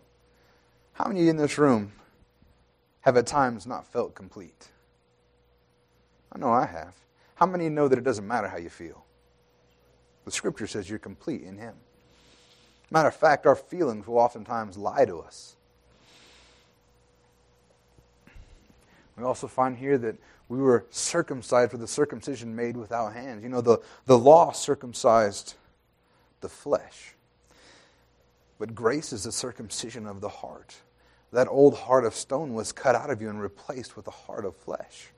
How 0.94 1.08
many 1.08 1.22
of 1.22 1.26
you 1.26 1.30
in 1.32 1.38
this 1.38 1.58
room 1.58 1.94
have 3.02 3.18
at 3.18 3.28
times 3.28 3.66
not 3.66 3.88
felt 3.88 4.16
complete? 4.16 4.68
I 6.32 6.38
know 6.38 6.52
I 6.52 6.66
have. 6.66 6.94
How 7.36 7.46
many 7.46 7.70
know 7.70 7.88
that 7.88 7.98
it 7.98 8.04
doesn't 8.04 8.28
matter 8.28 8.48
how 8.48 8.58
you 8.58 8.70
feel? 8.70 9.06
The 10.26 10.32
scripture 10.32 10.68
says 10.68 10.90
you're 10.90 11.00
complete 11.00 11.42
in 11.42 11.58
Him. 11.58 11.74
Matter 12.92 13.08
of 13.08 13.16
fact, 13.16 13.46
our 13.46 13.56
feelings 13.56 14.08
will 14.08 14.18
oftentimes 14.18 14.78
lie 14.78 15.06
to 15.06 15.20
us. 15.20 15.56
We 19.16 19.24
also 19.24 19.48
find 19.48 19.78
here 19.78 19.98
that 19.98 20.16
we 20.50 20.58
were 20.58 20.86
circumcised 20.90 21.72
with 21.72 21.82
the 21.82 21.88
circumcision 21.88 22.56
made 22.56 22.76
without 22.76 23.14
hands. 23.14 23.44
You 23.44 23.50
know, 23.50 23.62
the, 23.62 23.78
the 24.08 24.18
law 24.18 24.52
circumcised 24.52 25.54
the 26.42 26.50
flesh. 26.50 27.14
But 28.58 28.74
grace 28.74 29.14
is 29.14 29.24
the 29.24 29.32
circumcision 29.32 30.08
of 30.08 30.22
the 30.22 30.28
heart. 30.30 30.76
That 31.32 31.48
old 31.48 31.76
heart 31.78 32.04
of 32.04 32.16
stone 32.16 32.56
was 32.56 32.72
cut 32.72 32.96
out 32.96 33.12
of 33.12 33.22
you 33.22 33.30
and 33.30 33.40
replaced 33.40 33.96
with 33.96 34.08
a 34.08 34.12
heart 34.12 34.44
of 34.44 34.56
flesh. 34.56 35.10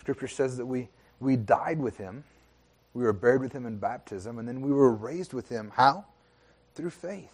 Scripture 0.00 0.26
says 0.26 0.56
that 0.56 0.66
we, 0.66 0.88
we 1.20 1.36
died 1.36 1.78
with 1.78 1.96
him, 1.96 2.24
we 2.94 3.04
were 3.04 3.12
buried 3.12 3.42
with 3.42 3.52
him 3.52 3.64
in 3.64 3.76
baptism, 3.76 4.40
and 4.40 4.48
then 4.48 4.60
we 4.60 4.72
were 4.72 4.90
raised 4.90 5.32
with 5.32 5.48
him. 5.48 5.70
How? 5.76 6.04
Through 6.74 6.90
faith. 6.90 7.32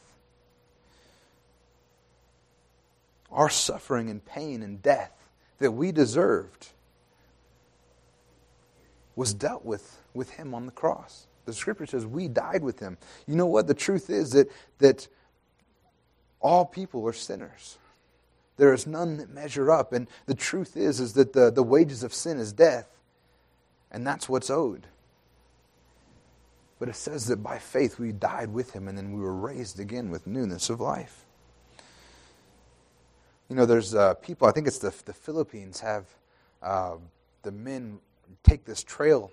Our 3.33 3.49
suffering 3.49 4.11
and 4.11 4.23
pain 4.25 4.63
and 4.63 4.83
death 4.83 5.24
that 5.59 5.71
we 5.71 5.93
deserved 5.93 6.69
was 9.17 9.33
dealt 9.33 9.65
with 9.65 10.01
with 10.15 10.31
him 10.31 10.55
on 10.55 10.67
the 10.67 10.73
cross. 10.73 11.27
The 11.45 11.53
scripture 11.53 11.87
says 11.87 12.07
we 12.07 12.29
died 12.29 12.63
with 12.63 12.79
him. 12.79 12.97
You 13.27 13.37
know 13.37 13.47
what? 13.47 13.67
The 13.67 13.75
truth 13.75 14.09
is 14.09 14.31
that, 14.31 14.51
that 14.79 15.09
all 16.41 16.65
people 16.65 17.07
are 17.07 17.13
sinners. 17.13 17.79
There 18.57 18.73
is 18.73 18.87
none 18.87 19.19
that 19.19 19.31
measure 19.31 19.71
up. 19.71 19.93
And 19.93 20.09
the 20.27 20.35
truth 20.35 20.77
is, 20.77 21.01
is 21.01 21.13
that 21.15 21.33
the, 21.33 21.51
the 21.51 21.63
wages 21.63 22.03
of 22.03 22.15
sin 22.15 22.39
is 22.39 22.53
death. 22.53 22.89
And 23.91 24.07
that's 24.07 24.29
what's 24.29 24.49
owed. 24.49 24.87
But 26.79 26.89
it 26.89 26.97
says 26.97 27.27
that 27.27 27.43
by 27.43 27.59
faith 27.59 27.99
we 27.99 28.13
died 28.13 28.53
with 28.53 28.73
him 28.73 28.89
and 28.89 28.97
then 28.97 29.13
we 29.13 29.21
were 29.21 29.35
raised 29.35 29.81
again 29.81 30.11
with 30.11 30.27
newness 30.27 30.71
of 30.71 30.81
life. 30.81 31.24
You 33.55 33.61
know, 33.61 33.67
there's 33.67 33.95
uh, 33.95 34.15
people, 34.15 34.49
I 34.49 34.51
think 34.51 34.67
it's 34.67 34.79
the, 34.79 34.93
the 35.05 35.13
Philippines, 35.13 35.79
have 35.79 36.07
uh, 36.61 36.97
the 37.45 37.53
men 37.53 38.01
take 38.43 38.65
this 38.65 38.83
trail 38.83 39.31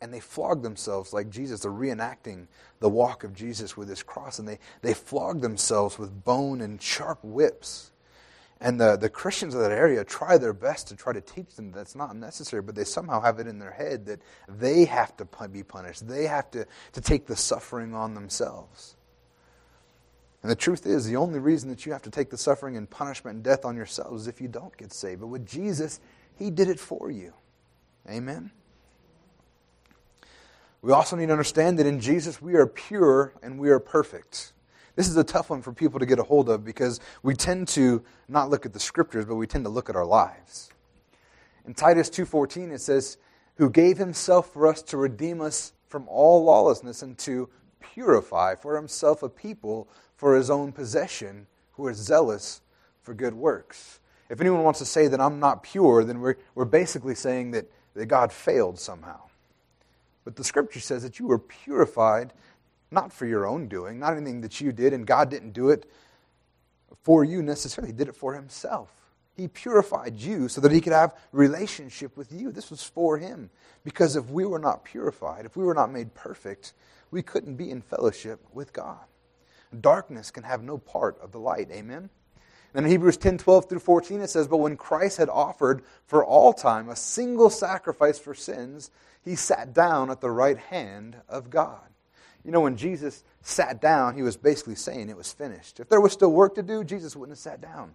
and 0.00 0.14
they 0.14 0.20
flog 0.20 0.62
themselves 0.62 1.12
like 1.12 1.28
Jesus. 1.28 1.60
They're 1.60 1.70
reenacting 1.70 2.46
the 2.78 2.88
walk 2.88 3.22
of 3.22 3.34
Jesus 3.34 3.76
with 3.76 3.90
his 3.90 4.02
cross, 4.02 4.38
and 4.38 4.48
they, 4.48 4.60
they 4.80 4.94
flog 4.94 5.42
themselves 5.42 5.98
with 5.98 6.24
bone 6.24 6.62
and 6.62 6.80
sharp 6.80 7.18
whips. 7.22 7.92
And 8.62 8.80
the, 8.80 8.96
the 8.96 9.10
Christians 9.10 9.54
of 9.54 9.60
that 9.60 9.72
area 9.72 10.04
try 10.04 10.38
their 10.38 10.54
best 10.54 10.88
to 10.88 10.96
try 10.96 11.12
to 11.12 11.20
teach 11.20 11.54
them 11.54 11.70
that's 11.70 11.94
not 11.94 12.16
necessary, 12.16 12.62
but 12.62 12.74
they 12.74 12.84
somehow 12.84 13.20
have 13.20 13.40
it 13.40 13.46
in 13.46 13.58
their 13.58 13.72
head 13.72 14.06
that 14.06 14.22
they 14.48 14.86
have 14.86 15.14
to 15.18 15.26
be 15.48 15.64
punished. 15.64 16.08
They 16.08 16.26
have 16.26 16.50
to, 16.52 16.66
to 16.92 17.00
take 17.02 17.26
the 17.26 17.36
suffering 17.36 17.94
on 17.94 18.14
themselves. 18.14 18.96
And 20.42 20.50
the 20.50 20.56
truth 20.56 20.86
is, 20.86 21.06
the 21.06 21.16
only 21.16 21.38
reason 21.38 21.68
that 21.68 21.84
you 21.84 21.92
have 21.92 22.02
to 22.02 22.10
take 22.10 22.30
the 22.30 22.38
suffering 22.38 22.76
and 22.76 22.88
punishment 22.88 23.36
and 23.36 23.44
death 23.44 23.64
on 23.64 23.76
yourselves 23.76 24.22
is 24.22 24.28
if 24.28 24.40
you 24.40 24.48
don't 24.48 24.74
get 24.76 24.92
saved. 24.92 25.20
But 25.20 25.26
with 25.26 25.46
Jesus, 25.46 26.00
He 26.38 26.50
did 26.50 26.68
it 26.68 26.80
for 26.80 27.10
you. 27.10 27.34
Amen? 28.08 28.50
We 30.82 30.92
also 30.92 31.14
need 31.16 31.26
to 31.26 31.32
understand 31.32 31.78
that 31.78 31.86
in 31.86 32.00
Jesus, 32.00 32.40
we 32.40 32.54
are 32.54 32.66
pure 32.66 33.34
and 33.42 33.58
we 33.58 33.68
are 33.68 33.78
perfect. 33.78 34.54
This 34.96 35.08
is 35.08 35.16
a 35.16 35.24
tough 35.24 35.50
one 35.50 35.60
for 35.60 35.72
people 35.72 36.00
to 36.00 36.06
get 36.06 36.18
a 36.18 36.22
hold 36.22 36.48
of 36.48 36.64
because 36.64 37.00
we 37.22 37.34
tend 37.34 37.68
to 37.68 38.02
not 38.28 38.48
look 38.48 38.64
at 38.64 38.72
the 38.72 38.80
scriptures, 38.80 39.26
but 39.26 39.34
we 39.34 39.46
tend 39.46 39.64
to 39.64 39.70
look 39.70 39.90
at 39.90 39.96
our 39.96 40.06
lives. 40.06 40.70
In 41.66 41.74
Titus 41.74 42.08
2:14 42.08 42.72
it 42.72 42.80
says, 42.80 43.18
"Who 43.56 43.68
gave 43.68 43.98
himself 43.98 44.52
for 44.52 44.66
us 44.66 44.82
to 44.84 44.96
redeem 44.96 45.40
us 45.40 45.72
from 45.86 46.08
all 46.08 46.44
lawlessness 46.44 47.02
and 47.02 47.16
to 47.18 47.48
purify 47.80 48.54
for 48.54 48.76
himself 48.76 49.22
a 49.22 49.28
people 49.28 49.88
for 50.20 50.36
his 50.36 50.50
own 50.50 50.70
possession 50.70 51.46
who 51.72 51.86
are 51.86 51.94
zealous 51.94 52.60
for 53.00 53.14
good 53.14 53.32
works. 53.32 54.00
If 54.28 54.38
anyone 54.38 54.62
wants 54.62 54.78
to 54.80 54.84
say 54.84 55.08
that 55.08 55.18
I'm 55.18 55.40
not 55.40 55.62
pure, 55.62 56.04
then 56.04 56.20
we're, 56.20 56.36
we're 56.54 56.66
basically 56.66 57.14
saying 57.14 57.52
that, 57.52 57.72
that 57.94 58.04
God 58.04 58.30
failed 58.30 58.78
somehow. 58.78 59.18
But 60.26 60.36
the 60.36 60.44
scripture 60.44 60.78
says 60.78 61.02
that 61.04 61.18
you 61.18 61.26
were 61.26 61.38
purified 61.38 62.34
not 62.90 63.14
for 63.14 63.24
your 63.24 63.46
own 63.46 63.66
doing, 63.66 63.98
not 63.98 64.14
anything 64.14 64.42
that 64.42 64.60
you 64.60 64.72
did, 64.72 64.92
and 64.92 65.06
God 65.06 65.30
didn't 65.30 65.52
do 65.52 65.70
it 65.70 65.90
for 67.02 67.24
you 67.24 67.42
necessarily. 67.42 67.90
He 67.90 67.96
did 67.96 68.08
it 68.08 68.14
for 68.14 68.34
himself. 68.34 68.92
He 69.38 69.48
purified 69.48 70.16
you 70.16 70.48
so 70.48 70.60
that 70.60 70.70
he 70.70 70.82
could 70.82 70.92
have 70.92 71.16
relationship 71.32 72.14
with 72.18 72.30
you. 72.30 72.52
This 72.52 72.68
was 72.68 72.82
for 72.82 73.16
him. 73.16 73.48
Because 73.84 74.16
if 74.16 74.28
we 74.28 74.44
were 74.44 74.58
not 74.58 74.84
purified, 74.84 75.46
if 75.46 75.56
we 75.56 75.64
were 75.64 75.72
not 75.72 75.90
made 75.90 76.12
perfect, 76.12 76.74
we 77.10 77.22
couldn't 77.22 77.54
be 77.54 77.70
in 77.70 77.80
fellowship 77.80 78.44
with 78.52 78.74
God. 78.74 78.98
Darkness 79.78 80.30
can 80.30 80.42
have 80.42 80.62
no 80.62 80.78
part 80.78 81.18
of 81.20 81.32
the 81.32 81.38
light. 81.38 81.70
Amen? 81.70 82.10
And 82.74 82.86
in 82.86 82.90
Hebrews 82.90 83.16
10 83.16 83.38
12 83.38 83.68
through 83.68 83.78
14, 83.80 84.20
it 84.20 84.30
says, 84.30 84.48
But 84.48 84.58
when 84.58 84.76
Christ 84.76 85.18
had 85.18 85.28
offered 85.28 85.82
for 86.06 86.24
all 86.24 86.52
time 86.52 86.88
a 86.88 86.96
single 86.96 87.50
sacrifice 87.50 88.18
for 88.18 88.34
sins, 88.34 88.90
he 89.24 89.34
sat 89.34 89.74
down 89.74 90.10
at 90.10 90.20
the 90.20 90.30
right 90.30 90.58
hand 90.58 91.16
of 91.28 91.50
God. 91.50 91.80
You 92.44 92.52
know, 92.52 92.60
when 92.60 92.76
Jesus 92.76 93.22
sat 93.42 93.80
down, 93.80 94.14
he 94.14 94.22
was 94.22 94.36
basically 94.36 94.76
saying 94.76 95.08
it 95.08 95.16
was 95.16 95.32
finished. 95.32 95.80
If 95.80 95.88
there 95.88 96.00
was 96.00 96.12
still 96.12 96.32
work 96.32 96.54
to 96.54 96.62
do, 96.62 96.84
Jesus 96.84 97.14
wouldn't 97.14 97.36
have 97.36 97.42
sat 97.42 97.60
down. 97.60 97.94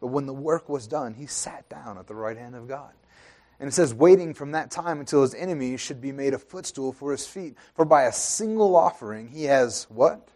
But 0.00 0.08
when 0.08 0.26
the 0.26 0.34
work 0.34 0.68
was 0.68 0.86
done, 0.86 1.14
he 1.14 1.26
sat 1.26 1.68
down 1.68 1.96
at 1.96 2.06
the 2.06 2.14
right 2.14 2.36
hand 2.36 2.54
of 2.54 2.68
God. 2.68 2.92
And 3.60 3.68
it 3.68 3.72
says, 3.72 3.94
waiting 3.94 4.34
from 4.34 4.52
that 4.52 4.72
time 4.72 4.98
until 4.98 5.22
his 5.22 5.34
enemies 5.34 5.80
should 5.80 6.00
be 6.00 6.10
made 6.10 6.34
a 6.34 6.38
footstool 6.38 6.92
for 6.92 7.12
his 7.12 7.26
feet. 7.26 7.56
For 7.74 7.84
by 7.84 8.02
a 8.02 8.12
single 8.12 8.74
offering 8.74 9.28
he 9.28 9.44
has 9.44 9.86
what? 9.88 10.28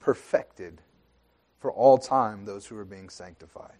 Perfected 0.00 0.80
for 1.60 1.70
all 1.70 1.98
time 1.98 2.44
those 2.44 2.66
who 2.66 2.76
are 2.76 2.84
being 2.84 3.08
sanctified. 3.08 3.76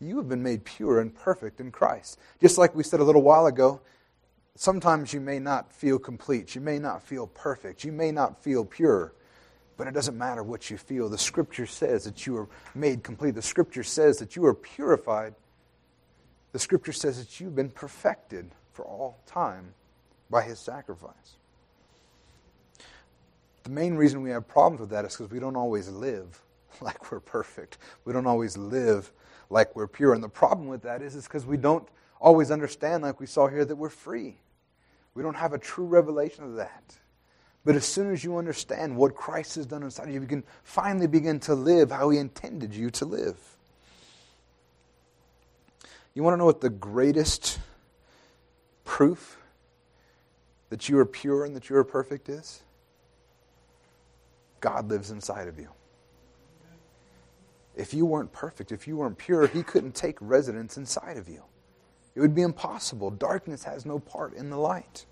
You 0.00 0.18
have 0.18 0.28
been 0.28 0.42
made 0.42 0.64
pure 0.64 1.00
and 1.00 1.14
perfect 1.14 1.60
in 1.60 1.70
Christ. 1.70 2.18
Just 2.40 2.58
like 2.58 2.74
we 2.74 2.82
said 2.82 3.00
a 3.00 3.04
little 3.04 3.22
while 3.22 3.46
ago, 3.46 3.80
sometimes 4.54 5.12
you 5.12 5.20
may 5.20 5.38
not 5.38 5.72
feel 5.72 5.98
complete. 5.98 6.54
You 6.54 6.60
may 6.60 6.78
not 6.78 7.02
feel 7.02 7.26
perfect. 7.26 7.84
You 7.84 7.92
may 7.92 8.10
not 8.10 8.42
feel 8.42 8.64
pure. 8.64 9.12
But 9.76 9.86
it 9.86 9.94
doesn't 9.94 10.16
matter 10.16 10.42
what 10.42 10.70
you 10.70 10.78
feel. 10.78 11.08
The 11.08 11.18
Scripture 11.18 11.66
says 11.66 12.04
that 12.04 12.26
you 12.26 12.36
are 12.36 12.48
made 12.74 13.02
complete. 13.02 13.34
The 13.34 13.42
Scripture 13.42 13.84
says 13.84 14.18
that 14.18 14.36
you 14.36 14.44
are 14.46 14.54
purified. 14.54 15.34
The 16.52 16.58
Scripture 16.58 16.92
says 16.92 17.18
that 17.18 17.40
you've 17.40 17.54
been 17.54 17.70
perfected 17.70 18.50
for 18.72 18.84
all 18.84 19.18
time 19.26 19.74
by 20.30 20.42
His 20.42 20.58
sacrifice. 20.58 21.36
The 23.66 23.72
main 23.72 23.96
reason 23.96 24.22
we 24.22 24.30
have 24.30 24.46
problems 24.46 24.78
with 24.78 24.90
that 24.90 25.04
is 25.04 25.16
because 25.16 25.32
we 25.32 25.40
don't 25.40 25.56
always 25.56 25.88
live 25.88 26.40
like 26.80 27.10
we're 27.10 27.18
perfect. 27.18 27.78
We 28.04 28.12
don't 28.12 28.28
always 28.28 28.56
live 28.56 29.10
like 29.50 29.74
we're 29.74 29.88
pure. 29.88 30.14
And 30.14 30.22
the 30.22 30.28
problem 30.28 30.68
with 30.68 30.82
that 30.82 31.02
is, 31.02 31.16
is 31.16 31.24
because 31.24 31.44
we 31.44 31.56
don't 31.56 31.86
always 32.20 32.52
understand, 32.52 33.02
like 33.02 33.18
we 33.18 33.26
saw 33.26 33.48
here, 33.48 33.64
that 33.64 33.74
we're 33.74 33.88
free. 33.88 34.36
We 35.14 35.24
don't 35.24 35.34
have 35.34 35.52
a 35.52 35.58
true 35.58 35.84
revelation 35.84 36.44
of 36.44 36.54
that. 36.54 36.96
But 37.64 37.74
as 37.74 37.84
soon 37.84 38.12
as 38.12 38.22
you 38.22 38.36
understand 38.36 38.96
what 38.96 39.16
Christ 39.16 39.56
has 39.56 39.66
done 39.66 39.82
inside 39.82 40.04
of 40.04 40.14
you, 40.14 40.20
you 40.20 40.28
can 40.28 40.44
finally 40.62 41.08
begin 41.08 41.40
to 41.40 41.56
live 41.56 41.90
how 41.90 42.10
He 42.10 42.18
intended 42.18 42.72
you 42.72 42.88
to 42.90 43.04
live. 43.04 43.36
You 46.14 46.22
want 46.22 46.34
to 46.34 46.38
know 46.38 46.46
what 46.46 46.60
the 46.60 46.70
greatest 46.70 47.58
proof 48.84 49.38
that 50.70 50.88
you 50.88 51.00
are 51.00 51.04
pure 51.04 51.44
and 51.44 51.56
that 51.56 51.68
you 51.68 51.74
are 51.74 51.82
perfect 51.82 52.28
is? 52.28 52.62
God 54.66 54.90
lives 54.90 55.12
inside 55.12 55.46
of 55.46 55.60
you. 55.60 55.68
If 57.76 57.94
you 57.94 58.04
weren't 58.04 58.32
perfect, 58.32 58.72
if 58.72 58.88
you 58.88 58.96
weren't 58.96 59.16
pure, 59.16 59.46
He 59.46 59.62
couldn't 59.62 59.94
take 59.94 60.16
residence 60.20 60.76
inside 60.76 61.18
of 61.18 61.28
you. 61.28 61.44
It 62.16 62.20
would 62.20 62.34
be 62.34 62.42
impossible. 62.42 63.10
Darkness 63.10 63.62
has 63.62 63.86
no 63.86 64.00
part 64.00 64.34
in 64.34 64.50
the 64.50 64.56
light. 64.56 65.06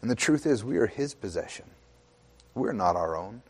And 0.00 0.10
the 0.10 0.14
truth 0.14 0.46
is, 0.46 0.64
we 0.64 0.78
are 0.78 0.86
His 0.86 1.12
possession. 1.12 1.66
We're 2.54 2.72
not 2.72 2.96
our 2.96 3.18
own. 3.18 3.42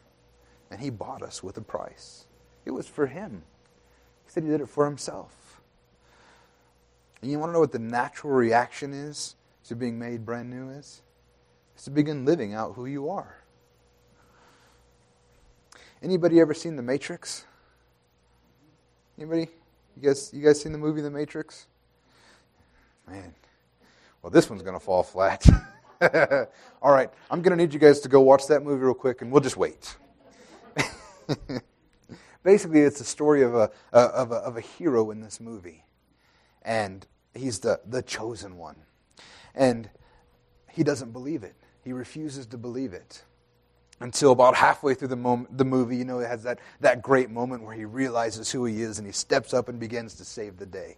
And 0.68 0.80
He 0.80 0.90
bought 0.90 1.22
us 1.22 1.44
with 1.44 1.56
a 1.58 1.62
price. 1.62 2.26
It 2.64 2.72
was 2.72 2.88
for 2.88 3.06
Him. 3.06 3.44
He 4.24 4.32
said 4.32 4.42
He 4.42 4.48
did 4.48 4.62
it 4.62 4.68
for 4.68 4.84
Himself. 4.84 5.60
And 7.22 7.30
you 7.30 7.38
want 7.38 7.50
to 7.50 7.52
know 7.52 7.60
what 7.60 7.70
the 7.70 7.78
natural 7.78 8.32
reaction 8.32 8.92
is 8.92 9.36
to 9.68 9.76
being 9.76 9.96
made 9.96 10.26
brand 10.26 10.50
new 10.50 10.70
is? 10.70 11.02
It's 11.80 11.86
to 11.86 11.90
begin 11.90 12.26
living 12.26 12.52
out 12.52 12.74
who 12.74 12.84
you 12.84 13.08
are. 13.08 13.42
Anybody 16.02 16.38
ever 16.38 16.52
seen 16.52 16.76
The 16.76 16.82
Matrix? 16.82 17.46
Anybody? 19.16 19.48
You 19.96 20.02
guys, 20.02 20.30
you 20.34 20.44
guys 20.44 20.60
seen 20.60 20.72
the 20.72 20.78
movie 20.78 21.00
The 21.00 21.10
Matrix? 21.10 21.68
Man, 23.08 23.34
well, 24.20 24.28
this 24.28 24.50
one's 24.50 24.60
going 24.60 24.78
to 24.78 24.84
fall 24.84 25.02
flat. 25.02 25.48
All 26.82 26.92
right, 26.92 27.08
I'm 27.30 27.40
going 27.40 27.56
to 27.56 27.64
need 27.64 27.72
you 27.72 27.80
guys 27.80 28.00
to 28.00 28.10
go 28.10 28.20
watch 28.20 28.46
that 28.48 28.62
movie 28.62 28.84
real 28.84 28.92
quick, 28.92 29.22
and 29.22 29.32
we'll 29.32 29.40
just 29.40 29.56
wait. 29.56 29.96
Basically, 32.42 32.80
it's 32.80 33.00
a 33.00 33.04
story 33.04 33.40
of 33.40 33.54
a, 33.54 33.70
of 33.90 34.32
a, 34.32 34.34
of 34.34 34.58
a 34.58 34.60
hero 34.60 35.12
in 35.12 35.22
this 35.22 35.40
movie, 35.40 35.86
and 36.60 37.06
he's 37.32 37.60
the, 37.60 37.80
the 37.86 38.02
chosen 38.02 38.58
one. 38.58 38.76
And 39.54 39.88
he 40.70 40.82
doesn't 40.82 41.12
believe 41.12 41.42
it, 41.42 41.54
he 41.84 41.92
refuses 41.92 42.46
to 42.46 42.58
believe 42.58 42.92
it 42.92 43.22
until 44.00 44.32
about 44.32 44.54
halfway 44.54 44.94
through 44.94 45.08
the, 45.08 45.16
moment, 45.16 45.56
the 45.56 45.64
movie, 45.64 45.96
you 45.96 46.04
know, 46.04 46.20
it 46.20 46.26
has 46.26 46.42
that, 46.42 46.58
that 46.80 47.02
great 47.02 47.30
moment 47.30 47.62
where 47.62 47.74
he 47.74 47.84
realizes 47.84 48.50
who 48.50 48.64
he 48.64 48.80
is 48.82 48.98
and 48.98 49.06
he 49.06 49.12
steps 49.12 49.52
up 49.52 49.68
and 49.68 49.78
begins 49.78 50.14
to 50.14 50.24
save 50.24 50.56
the 50.56 50.66
day. 50.66 50.96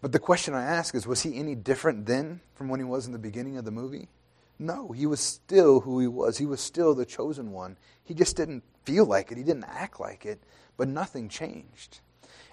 But 0.00 0.12
the 0.12 0.18
question 0.18 0.54
I 0.54 0.64
ask 0.64 0.94
is 0.94 1.06
was 1.06 1.22
he 1.22 1.38
any 1.38 1.54
different 1.54 2.06
then 2.06 2.40
from 2.54 2.68
when 2.68 2.80
he 2.80 2.84
was 2.84 3.06
in 3.06 3.12
the 3.12 3.18
beginning 3.18 3.56
of 3.56 3.64
the 3.64 3.70
movie? 3.70 4.08
No, 4.58 4.92
he 4.92 5.06
was 5.06 5.20
still 5.20 5.80
who 5.80 5.98
he 5.98 6.06
was. 6.06 6.38
He 6.38 6.46
was 6.46 6.60
still 6.60 6.94
the 6.94 7.04
chosen 7.04 7.52
one. 7.52 7.76
He 8.04 8.14
just 8.14 8.36
didn't 8.36 8.62
feel 8.84 9.04
like 9.04 9.32
it, 9.32 9.38
he 9.38 9.44
didn't 9.44 9.64
act 9.64 10.00
like 10.00 10.26
it, 10.26 10.40
but 10.76 10.88
nothing 10.88 11.28
changed. 11.28 12.00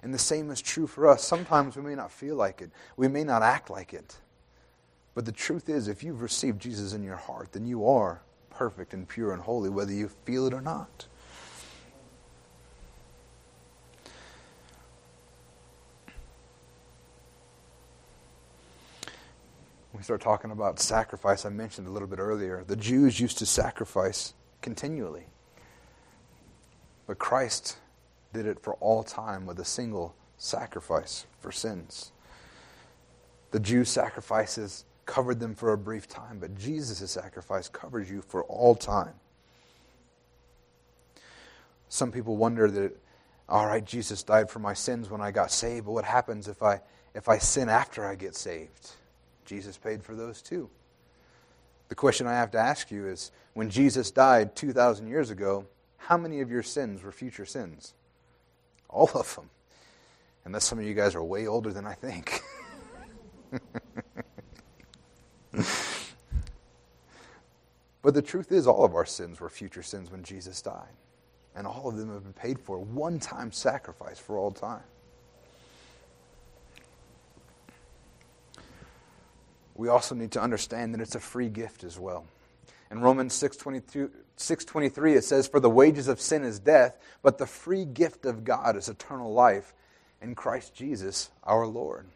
And 0.01 0.13
the 0.13 0.19
same 0.19 0.49
is 0.49 0.61
true 0.61 0.87
for 0.87 1.07
us. 1.07 1.23
Sometimes 1.23 1.75
we 1.75 1.81
may 1.81 1.95
not 1.95 2.11
feel 2.11 2.35
like 2.35 2.61
it, 2.61 2.71
we 2.97 3.07
may 3.07 3.23
not 3.23 3.41
act 3.41 3.69
like 3.69 3.93
it. 3.93 4.17
But 5.19 5.25
the 5.25 5.33
truth 5.33 5.67
is, 5.67 5.89
if 5.89 6.01
you've 6.01 6.21
received 6.21 6.61
Jesus 6.61 6.93
in 6.93 7.03
your 7.03 7.17
heart, 7.17 7.51
then 7.51 7.65
you 7.65 7.85
are 7.85 8.21
perfect 8.49 8.93
and 8.93 9.05
pure 9.05 9.33
and 9.33 9.41
holy, 9.41 9.69
whether 9.69 9.91
you 9.91 10.07
feel 10.07 10.47
it 10.47 10.53
or 10.53 10.61
not. 10.61 11.07
we 19.91 20.01
start 20.03 20.21
talking 20.21 20.51
about 20.51 20.79
sacrifice, 20.79 21.43
I 21.43 21.49
mentioned 21.49 21.87
a 21.87 21.91
little 21.91 22.07
bit 22.07 22.19
earlier, 22.19 22.63
the 22.65 22.77
Jews 22.77 23.19
used 23.19 23.39
to 23.39 23.45
sacrifice 23.45 24.33
continually. 24.61 25.25
But 27.07 27.19
Christ 27.19 27.77
did 28.31 28.45
it 28.45 28.61
for 28.61 28.75
all 28.75 29.03
time 29.03 29.45
with 29.45 29.59
a 29.59 29.65
single 29.65 30.15
sacrifice 30.37 31.25
for 31.41 31.51
sins. 31.51 32.13
The 33.51 33.59
Jews' 33.59 33.89
sacrifices 33.89 34.85
covered 35.09 35.39
them 35.39 35.55
for 35.55 35.73
a 35.73 35.77
brief 35.77 36.07
time, 36.07 36.37
but 36.39 36.55
Jesus' 36.55 37.09
sacrifice 37.09 37.67
covers 37.67 38.11
you 38.11 38.21
for 38.21 38.43
all 38.43 38.75
time. 38.75 39.15
Some 41.89 42.11
people 42.11 42.37
wonder 42.37 42.69
that, 42.69 42.95
all 43.49 43.65
right, 43.65 43.83
Jesus 43.83 44.21
died 44.21 44.51
for 44.51 44.59
my 44.59 44.75
sins 44.75 45.09
when 45.09 45.19
I 45.19 45.31
got 45.31 45.51
saved, 45.51 45.87
but 45.87 45.93
what 45.93 46.05
happens 46.05 46.47
if 46.47 46.61
I, 46.61 46.81
if 47.15 47.27
I 47.27 47.39
sin 47.39 47.69
after 47.69 48.05
I 48.05 48.13
get 48.13 48.35
saved? 48.35 48.91
Jesus 49.45 49.77
paid 49.77 50.03
for 50.03 50.13
those 50.13 50.43
too. 50.43 50.69
The 51.87 51.95
question 51.95 52.27
I 52.27 52.33
have 52.33 52.51
to 52.51 52.59
ask 52.59 52.91
you 52.91 53.07
is 53.07 53.31
when 53.55 53.71
Jesus 53.71 54.11
died 54.11 54.55
2,000 54.55 55.07
years 55.07 55.31
ago, 55.31 55.65
how 55.97 56.17
many 56.17 56.41
of 56.41 56.51
your 56.51 56.61
sins 56.61 57.01
were 57.01 57.11
future 57.11 57.47
sins? 57.47 57.95
All 58.87 59.09
of 59.15 59.35
them. 59.35 59.49
Unless 60.45 60.65
some 60.65 60.77
of 60.77 60.85
you 60.85 60.93
guys 60.93 61.15
are 61.15 61.23
way 61.23 61.47
older 61.47 61.73
than 61.73 61.87
I 61.87 61.95
think. 61.95 62.41
but 68.01 68.13
the 68.13 68.21
truth 68.21 68.51
is, 68.51 68.67
all 68.67 68.85
of 68.85 68.95
our 68.95 69.05
sins 69.05 69.39
were 69.39 69.49
future 69.49 69.83
sins 69.83 70.11
when 70.11 70.23
Jesus 70.23 70.61
died. 70.61 70.93
And 71.55 71.67
all 71.67 71.89
of 71.89 71.97
them 71.97 72.13
have 72.13 72.23
been 72.23 72.33
paid 72.33 72.59
for. 72.59 72.79
One 72.79 73.19
time 73.19 73.51
sacrifice 73.51 74.19
for 74.19 74.37
all 74.37 74.51
time. 74.51 74.83
We 79.75 79.87
also 79.87 80.13
need 80.15 80.31
to 80.33 80.41
understand 80.41 80.93
that 80.93 81.01
it's 81.01 81.15
a 81.15 81.19
free 81.19 81.49
gift 81.49 81.83
as 81.83 81.97
well. 81.97 82.25
In 82.91 83.01
Romans 83.01 83.33
6.23, 83.33 85.15
it 85.15 85.23
says, 85.23 85.47
For 85.47 85.59
the 85.59 85.69
wages 85.69 86.07
of 86.07 86.19
sin 86.19 86.43
is 86.43 86.59
death, 86.59 86.97
but 87.21 87.37
the 87.37 87.45
free 87.45 87.85
gift 87.85 88.25
of 88.25 88.43
God 88.43 88.75
is 88.75 88.89
eternal 88.89 89.31
life 89.33 89.73
in 90.21 90.35
Christ 90.35 90.73
Jesus 90.73 91.29
our 91.43 91.67
Lord. 91.67 92.07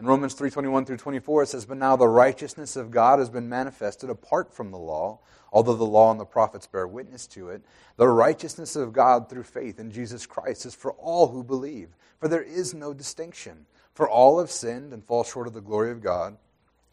In 0.00 0.06
Romans 0.06 0.32
3:21 0.32 0.86
through 0.86 0.96
24 0.96 1.42
it 1.42 1.48
says, 1.48 1.66
"But 1.66 1.76
now 1.76 1.94
the 1.94 2.08
righteousness 2.08 2.74
of 2.74 2.90
God 2.90 3.18
has 3.18 3.28
been 3.28 3.50
manifested 3.50 4.08
apart 4.08 4.50
from 4.50 4.70
the 4.70 4.78
law, 4.78 5.18
although 5.52 5.76
the 5.76 5.84
law 5.84 6.10
and 6.10 6.18
the 6.18 6.24
prophets 6.24 6.66
bear 6.66 6.86
witness 6.86 7.26
to 7.26 7.50
it. 7.50 7.60
The 7.98 8.08
righteousness 8.08 8.76
of 8.76 8.94
God 8.94 9.28
through 9.28 9.42
faith 9.42 9.78
in 9.78 9.90
Jesus 9.90 10.24
Christ 10.24 10.64
is 10.64 10.74
for 10.74 10.92
all 10.92 11.28
who 11.28 11.44
believe, 11.44 11.94
for 12.18 12.28
there 12.28 12.42
is 12.42 12.72
no 12.72 12.94
distinction, 12.94 13.66
for 13.92 14.08
all 14.08 14.38
have 14.38 14.50
sinned 14.50 14.94
and 14.94 15.04
fall 15.04 15.22
short 15.22 15.46
of 15.46 15.52
the 15.52 15.60
glory 15.60 15.90
of 15.90 16.00
God, 16.00 16.38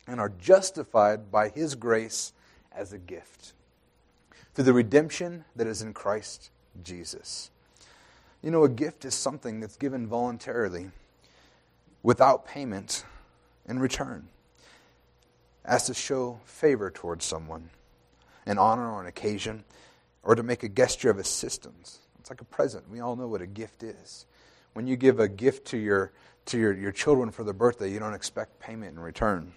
and 0.05 0.19
are 0.19 0.27
justified 0.27 1.31
by 1.31 1.47
his 1.47 1.75
grace 1.75 2.33
as 2.73 2.91
a 2.91 2.97
gift 2.97 3.53
through 4.53 4.65
the 4.65 4.73
redemption 4.73 5.45
that 5.55 5.65
is 5.67 5.81
in 5.81 5.93
Christ 5.93 6.49
Jesus." 6.83 7.51
You 8.41 8.51
know, 8.51 8.65
a 8.65 8.69
gift 8.69 9.05
is 9.05 9.15
something 9.15 9.61
that's 9.61 9.77
given 9.77 10.07
voluntarily 10.07 10.91
without 12.03 12.45
payment 12.45 13.05
in 13.67 13.79
return 13.79 14.27
as 15.65 15.87
to 15.87 15.93
show 15.93 16.39
favor 16.45 16.89
towards 16.89 17.25
someone, 17.25 17.69
an 18.45 18.57
honor 18.57 18.91
or 18.91 19.01
an 19.01 19.07
occasion, 19.07 19.63
or 20.23 20.35
to 20.35 20.43
make 20.43 20.63
a 20.63 20.69
gesture 20.69 21.09
of 21.09 21.17
assistance. 21.17 21.99
It's 22.19 22.29
like 22.29 22.41
a 22.41 22.45
present. 22.45 22.89
We 22.89 22.99
all 22.99 23.15
know 23.15 23.27
what 23.27 23.41
a 23.41 23.47
gift 23.47 23.83
is. 23.83 24.25
When 24.73 24.87
you 24.87 24.95
give 24.95 25.19
a 25.19 25.27
gift 25.27 25.67
to 25.67 25.77
your 25.77 26.11
to 26.47 26.57
your, 26.57 26.73
your 26.73 26.93
children 26.93 27.29
for 27.29 27.43
their 27.43 27.53
birthday, 27.53 27.91
you 27.91 27.99
don't 27.99 28.13
expect 28.13 28.59
payment 28.59 28.95
in 28.95 28.99
return. 29.01 29.51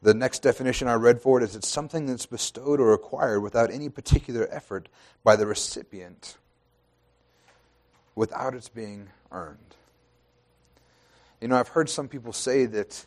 The 0.00 0.14
next 0.14 0.40
definition 0.40 0.88
I 0.88 0.94
read 0.94 1.20
for 1.20 1.40
it 1.40 1.44
is 1.44 1.54
it's 1.54 1.68
something 1.68 2.06
that's 2.06 2.26
bestowed 2.26 2.80
or 2.80 2.92
acquired 2.92 3.40
without 3.40 3.70
any 3.70 3.88
particular 3.88 4.48
effort 4.50 4.88
by 5.22 5.36
the 5.36 5.46
recipient, 5.46 6.36
without 8.14 8.54
its 8.54 8.68
being 8.68 9.08
earned. 9.30 9.58
You 11.40 11.48
know, 11.48 11.56
I've 11.56 11.68
heard 11.68 11.90
some 11.90 12.08
people 12.08 12.32
say 12.32 12.66
that, 12.66 13.04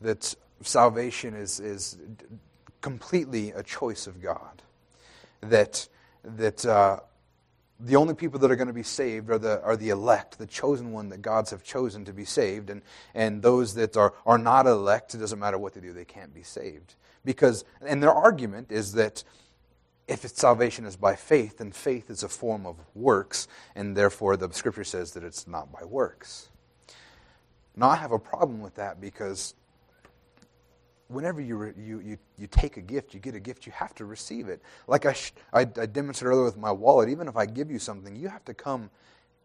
that 0.00 0.34
salvation 0.60 1.34
is, 1.34 1.60
is 1.60 1.98
completely 2.80 3.50
a 3.52 3.62
choice 3.62 4.06
of 4.06 4.20
God. 4.22 4.62
That, 5.40 5.88
that 6.22 6.66
uh, 6.66 7.00
the 7.80 7.96
only 7.96 8.14
people 8.14 8.38
that 8.40 8.50
are 8.50 8.56
going 8.56 8.68
to 8.68 8.74
be 8.74 8.82
saved 8.82 9.30
are 9.30 9.38
the, 9.38 9.62
are 9.62 9.76
the 9.76 9.90
elect, 9.90 10.38
the 10.38 10.46
chosen 10.46 10.92
one 10.92 11.10
that 11.10 11.22
God's 11.22 11.50
have 11.50 11.62
chosen 11.62 12.04
to 12.06 12.12
be 12.12 12.24
saved. 12.24 12.70
And, 12.70 12.82
and 13.14 13.42
those 13.42 13.74
that 13.74 13.96
are, 13.96 14.14
are 14.24 14.38
not 14.38 14.66
elect, 14.66 15.14
it 15.14 15.18
doesn't 15.18 15.38
matter 15.38 15.58
what 15.58 15.74
they 15.74 15.80
do, 15.80 15.92
they 15.92 16.04
can't 16.04 16.34
be 16.34 16.42
saved. 16.42 16.94
Because, 17.24 17.64
and 17.84 18.02
their 18.02 18.12
argument 18.12 18.70
is 18.70 18.92
that 18.92 19.24
if 20.08 20.20
salvation 20.28 20.84
is 20.84 20.96
by 20.96 21.16
faith, 21.16 21.58
then 21.58 21.72
faith 21.72 22.10
is 22.10 22.22
a 22.22 22.28
form 22.28 22.66
of 22.66 22.76
works, 22.94 23.48
and 23.74 23.96
therefore 23.96 24.36
the 24.36 24.52
scripture 24.52 24.84
says 24.84 25.12
that 25.12 25.24
it's 25.24 25.46
not 25.48 25.72
by 25.72 25.84
works. 25.84 26.48
Now, 27.74 27.90
I 27.90 27.96
have 27.96 28.12
a 28.12 28.18
problem 28.18 28.60
with 28.60 28.76
that 28.76 29.00
because 29.00 29.54
whenever 31.08 31.40
you, 31.40 31.56
re, 31.56 31.72
you, 31.76 32.00
you, 32.00 32.18
you 32.38 32.46
take 32.46 32.76
a 32.76 32.80
gift, 32.80 33.14
you 33.14 33.20
get 33.20 33.34
a 33.34 33.40
gift, 33.40 33.66
you 33.66 33.72
have 33.72 33.94
to 33.96 34.04
receive 34.04 34.48
it. 34.48 34.62
Like 34.86 35.06
I, 35.06 35.12
sh- 35.12 35.32
I, 35.52 35.60
I 35.60 35.86
demonstrated 35.86 36.32
earlier 36.32 36.44
with 36.44 36.56
my 36.56 36.72
wallet, 36.72 37.08
even 37.08 37.28
if 37.28 37.36
I 37.36 37.46
give 37.46 37.70
you 37.70 37.78
something, 37.78 38.16
you 38.16 38.28
have 38.28 38.44
to 38.46 38.54
come 38.54 38.90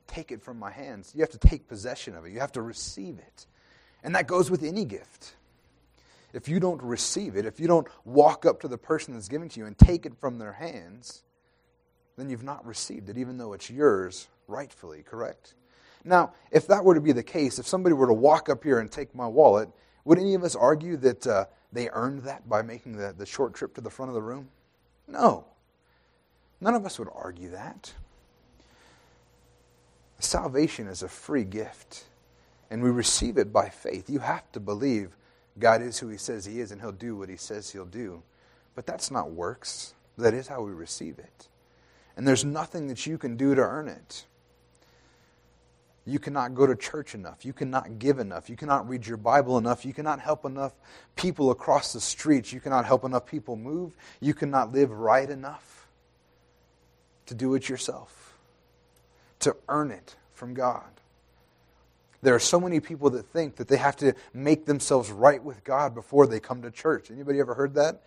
take 0.07 0.31
it 0.31 0.41
from 0.41 0.59
my 0.59 0.71
hands. 0.71 1.11
You 1.15 1.21
have 1.21 1.29
to 1.31 1.37
take 1.37 1.67
possession 1.67 2.15
of 2.15 2.25
it. 2.25 2.31
You 2.31 2.39
have 2.39 2.51
to 2.53 2.61
receive 2.61 3.17
it. 3.19 3.47
And 4.03 4.15
that 4.15 4.27
goes 4.27 4.49
with 4.49 4.63
any 4.63 4.85
gift. 4.85 5.35
If 6.33 6.47
you 6.47 6.59
don't 6.59 6.81
receive 6.81 7.35
it, 7.35 7.45
if 7.45 7.59
you 7.59 7.67
don't 7.67 7.87
walk 8.05 8.45
up 8.45 8.61
to 8.61 8.67
the 8.67 8.77
person 8.77 9.13
that's 9.13 9.27
giving 9.27 9.49
to 9.49 9.59
you 9.59 9.65
and 9.65 9.77
take 9.77 10.05
it 10.05 10.13
from 10.19 10.37
their 10.37 10.53
hands, 10.53 11.23
then 12.17 12.29
you've 12.29 12.43
not 12.43 12.65
received 12.65 13.09
it, 13.09 13.17
even 13.17 13.37
though 13.37 13.53
it's 13.53 13.69
yours 13.69 14.27
rightfully, 14.47 15.03
correct? 15.03 15.55
Now, 16.03 16.33
if 16.51 16.67
that 16.67 16.83
were 16.83 16.95
to 16.95 17.01
be 17.01 17.11
the 17.11 17.23
case, 17.23 17.59
if 17.59 17.67
somebody 17.67 17.93
were 17.93 18.07
to 18.07 18.13
walk 18.13 18.49
up 18.49 18.63
here 18.63 18.79
and 18.79 18.91
take 18.91 19.13
my 19.13 19.27
wallet 19.27 19.69
would 20.03 20.19
any 20.19 20.33
of 20.33 20.43
us 20.43 20.55
argue 20.55 20.97
that 20.97 21.27
uh, 21.27 21.45
they 21.71 21.89
earned 21.89 22.23
that 22.23 22.47
by 22.49 22.61
making 22.61 22.97
the, 22.97 23.13
the 23.17 23.25
short 23.25 23.53
trip 23.53 23.75
to 23.75 23.81
the 23.81 23.89
front 23.89 24.09
of 24.09 24.15
the 24.15 24.21
room? 24.21 24.49
No. 25.07 25.45
None 26.59 26.75
of 26.75 26.85
us 26.85 26.97
would 26.99 27.09
argue 27.13 27.49
that. 27.51 27.93
Salvation 30.19 30.87
is 30.87 31.01
a 31.01 31.07
free 31.07 31.43
gift, 31.43 32.05
and 32.69 32.83
we 32.83 32.89
receive 32.89 33.37
it 33.37 33.51
by 33.51 33.69
faith. 33.69 34.09
You 34.09 34.19
have 34.19 34.51
to 34.51 34.59
believe 34.59 35.15
God 35.59 35.81
is 35.81 35.99
who 35.99 36.07
He 36.09 36.17
says 36.17 36.45
He 36.45 36.59
is, 36.59 36.71
and 36.71 36.81
He'll 36.81 36.91
do 36.91 37.15
what 37.15 37.29
He 37.29 37.37
says 37.37 37.71
He'll 37.71 37.85
do. 37.85 38.23
But 38.75 38.85
that's 38.85 39.11
not 39.11 39.31
works. 39.31 39.93
That 40.17 40.33
is 40.33 40.47
how 40.47 40.61
we 40.61 40.71
receive 40.71 41.19
it. 41.19 41.47
And 42.15 42.27
there's 42.27 42.45
nothing 42.45 42.87
that 42.87 43.05
you 43.05 43.17
can 43.17 43.37
do 43.37 43.55
to 43.55 43.61
earn 43.61 43.87
it. 43.87 44.25
You 46.05 46.19
cannot 46.19 46.55
go 46.55 46.65
to 46.65 46.75
church 46.75 47.13
enough. 47.13 47.45
You 47.45 47.53
cannot 47.53 47.99
give 47.99 48.17
enough. 48.17 48.49
You 48.49 48.55
cannot 48.55 48.89
read 48.89 49.05
your 49.05 49.17
Bible 49.17 49.57
enough. 49.57 49.85
You 49.85 49.93
cannot 49.93 50.19
help 50.19 50.45
enough 50.45 50.73
people 51.15 51.51
across 51.51 51.93
the 51.93 52.01
streets. 52.01 52.51
You 52.51 52.59
cannot 52.59 52.85
help 52.85 53.05
enough 53.05 53.25
people 53.25 53.55
move. 53.55 53.95
You 54.19 54.33
cannot 54.33 54.71
live 54.71 54.89
right 54.89 55.29
enough 55.29 55.87
to 57.27 57.35
do 57.35 57.53
it 57.53 57.69
yourself, 57.69 58.35
to 59.39 59.55
earn 59.69 59.91
it 59.91 60.15
from 60.33 60.53
God. 60.53 61.00
There 62.21 62.35
are 62.35 62.39
so 62.39 62.59
many 62.59 62.79
people 62.79 63.09
that 63.11 63.23
think 63.27 63.55
that 63.55 63.67
they 63.67 63.77
have 63.77 63.95
to 63.97 64.13
make 64.33 64.65
themselves 64.65 65.09
right 65.09 65.43
with 65.43 65.63
God 65.63 65.95
before 65.95 66.27
they 66.27 66.39
come 66.39 66.61
to 66.61 66.71
church. 66.71 67.09
Anybody 67.09 67.39
ever 67.39 67.55
heard 67.55 67.73
that? 67.75 68.03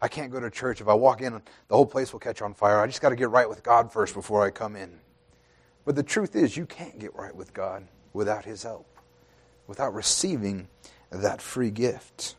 I 0.00 0.08
can't 0.08 0.32
go 0.32 0.40
to 0.40 0.50
church. 0.50 0.80
If 0.80 0.88
I 0.88 0.94
walk 0.94 1.20
in, 1.20 1.32
the 1.32 1.74
whole 1.74 1.86
place 1.86 2.12
will 2.12 2.20
catch 2.20 2.40
on 2.40 2.54
fire. 2.54 2.80
I 2.80 2.86
just 2.86 3.02
got 3.02 3.10
to 3.10 3.16
get 3.16 3.30
right 3.30 3.48
with 3.48 3.62
God 3.62 3.92
first 3.92 4.14
before 4.14 4.44
I 4.44 4.50
come 4.50 4.76
in. 4.76 5.00
But 5.84 5.96
the 5.96 6.02
truth 6.02 6.36
is, 6.36 6.56
you 6.56 6.66
can't 6.66 6.98
get 6.98 7.14
right 7.14 7.34
with 7.34 7.52
God 7.52 7.86
without 8.12 8.44
His 8.44 8.62
help, 8.62 8.86
without 9.66 9.94
receiving 9.94 10.68
that 11.10 11.42
free 11.42 11.70
gift. 11.70 12.36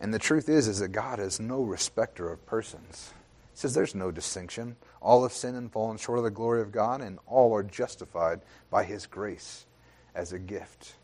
And 0.00 0.12
the 0.12 0.18
truth 0.18 0.48
is, 0.48 0.66
is 0.66 0.80
that 0.80 0.88
God 0.88 1.20
is 1.20 1.38
no 1.38 1.62
respecter 1.62 2.32
of 2.32 2.44
persons. 2.44 3.12
He 3.52 3.58
says 3.58 3.74
there's 3.74 3.94
no 3.94 4.10
distinction. 4.10 4.76
All 5.02 5.24
have 5.24 5.32
sinned 5.32 5.56
and 5.56 5.70
fallen 5.70 5.98
short 5.98 6.18
of 6.18 6.24
the 6.24 6.30
glory 6.30 6.62
of 6.62 6.70
God, 6.70 7.00
and 7.00 7.18
all 7.26 7.52
are 7.54 7.62
justified 7.62 8.40
by 8.70 8.84
His 8.84 9.06
grace 9.06 9.66
as 10.14 10.32
a 10.32 10.38
gift. 10.38 10.94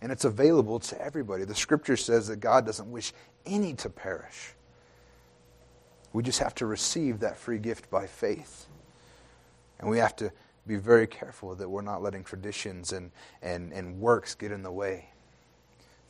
And 0.00 0.10
it's 0.10 0.24
available 0.24 0.80
to 0.80 1.00
everybody. 1.00 1.44
The 1.44 1.54
scripture 1.54 1.96
says 1.96 2.26
that 2.26 2.40
God 2.40 2.66
doesn't 2.66 2.90
wish 2.90 3.12
any 3.46 3.74
to 3.74 3.88
perish, 3.88 4.54
we 6.12 6.22
just 6.22 6.40
have 6.40 6.54
to 6.56 6.66
receive 6.66 7.20
that 7.20 7.38
free 7.38 7.58
gift 7.58 7.90
by 7.90 8.06
faith. 8.06 8.66
And 9.78 9.90
we 9.90 9.98
have 9.98 10.14
to 10.16 10.30
be 10.66 10.76
very 10.76 11.06
careful 11.06 11.54
that 11.54 11.68
we're 11.68 11.82
not 11.82 12.02
letting 12.02 12.22
traditions 12.22 12.92
and, 12.92 13.10
and, 13.40 13.72
and 13.72 13.98
works 13.98 14.34
get 14.34 14.52
in 14.52 14.62
the 14.62 14.70
way, 14.70 15.08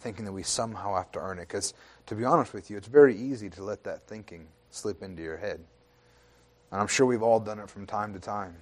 thinking 0.01 0.25
that 0.25 0.33
we 0.33 0.43
somehow 0.43 0.97
have 0.97 1.13
to 1.13 1.21
earn 1.21 1.39
it. 1.39 1.49
Because, 1.49 1.73
to 2.07 2.15
be 2.15 2.25
honest 2.25 2.53
with 2.53 2.71
you, 2.71 2.77
it's 2.77 2.89
very 2.89 3.17
easy 3.17 3.49
to 3.51 3.63
let 3.63 3.85
that 3.85 4.07
thinking 4.07 4.49
slip 4.71 5.03
into 5.03 5.23
your 5.23 5.37
head. 5.37 5.61
And 6.73 6.81
I'm 6.81 6.87
sure 6.89 7.07
we've 7.07 7.23
all 7.23 7.39
done 7.39 7.59
it 7.59 7.69
from 7.71 7.87
time 7.87 8.15
to 8.15 8.19
time. 8.19 8.57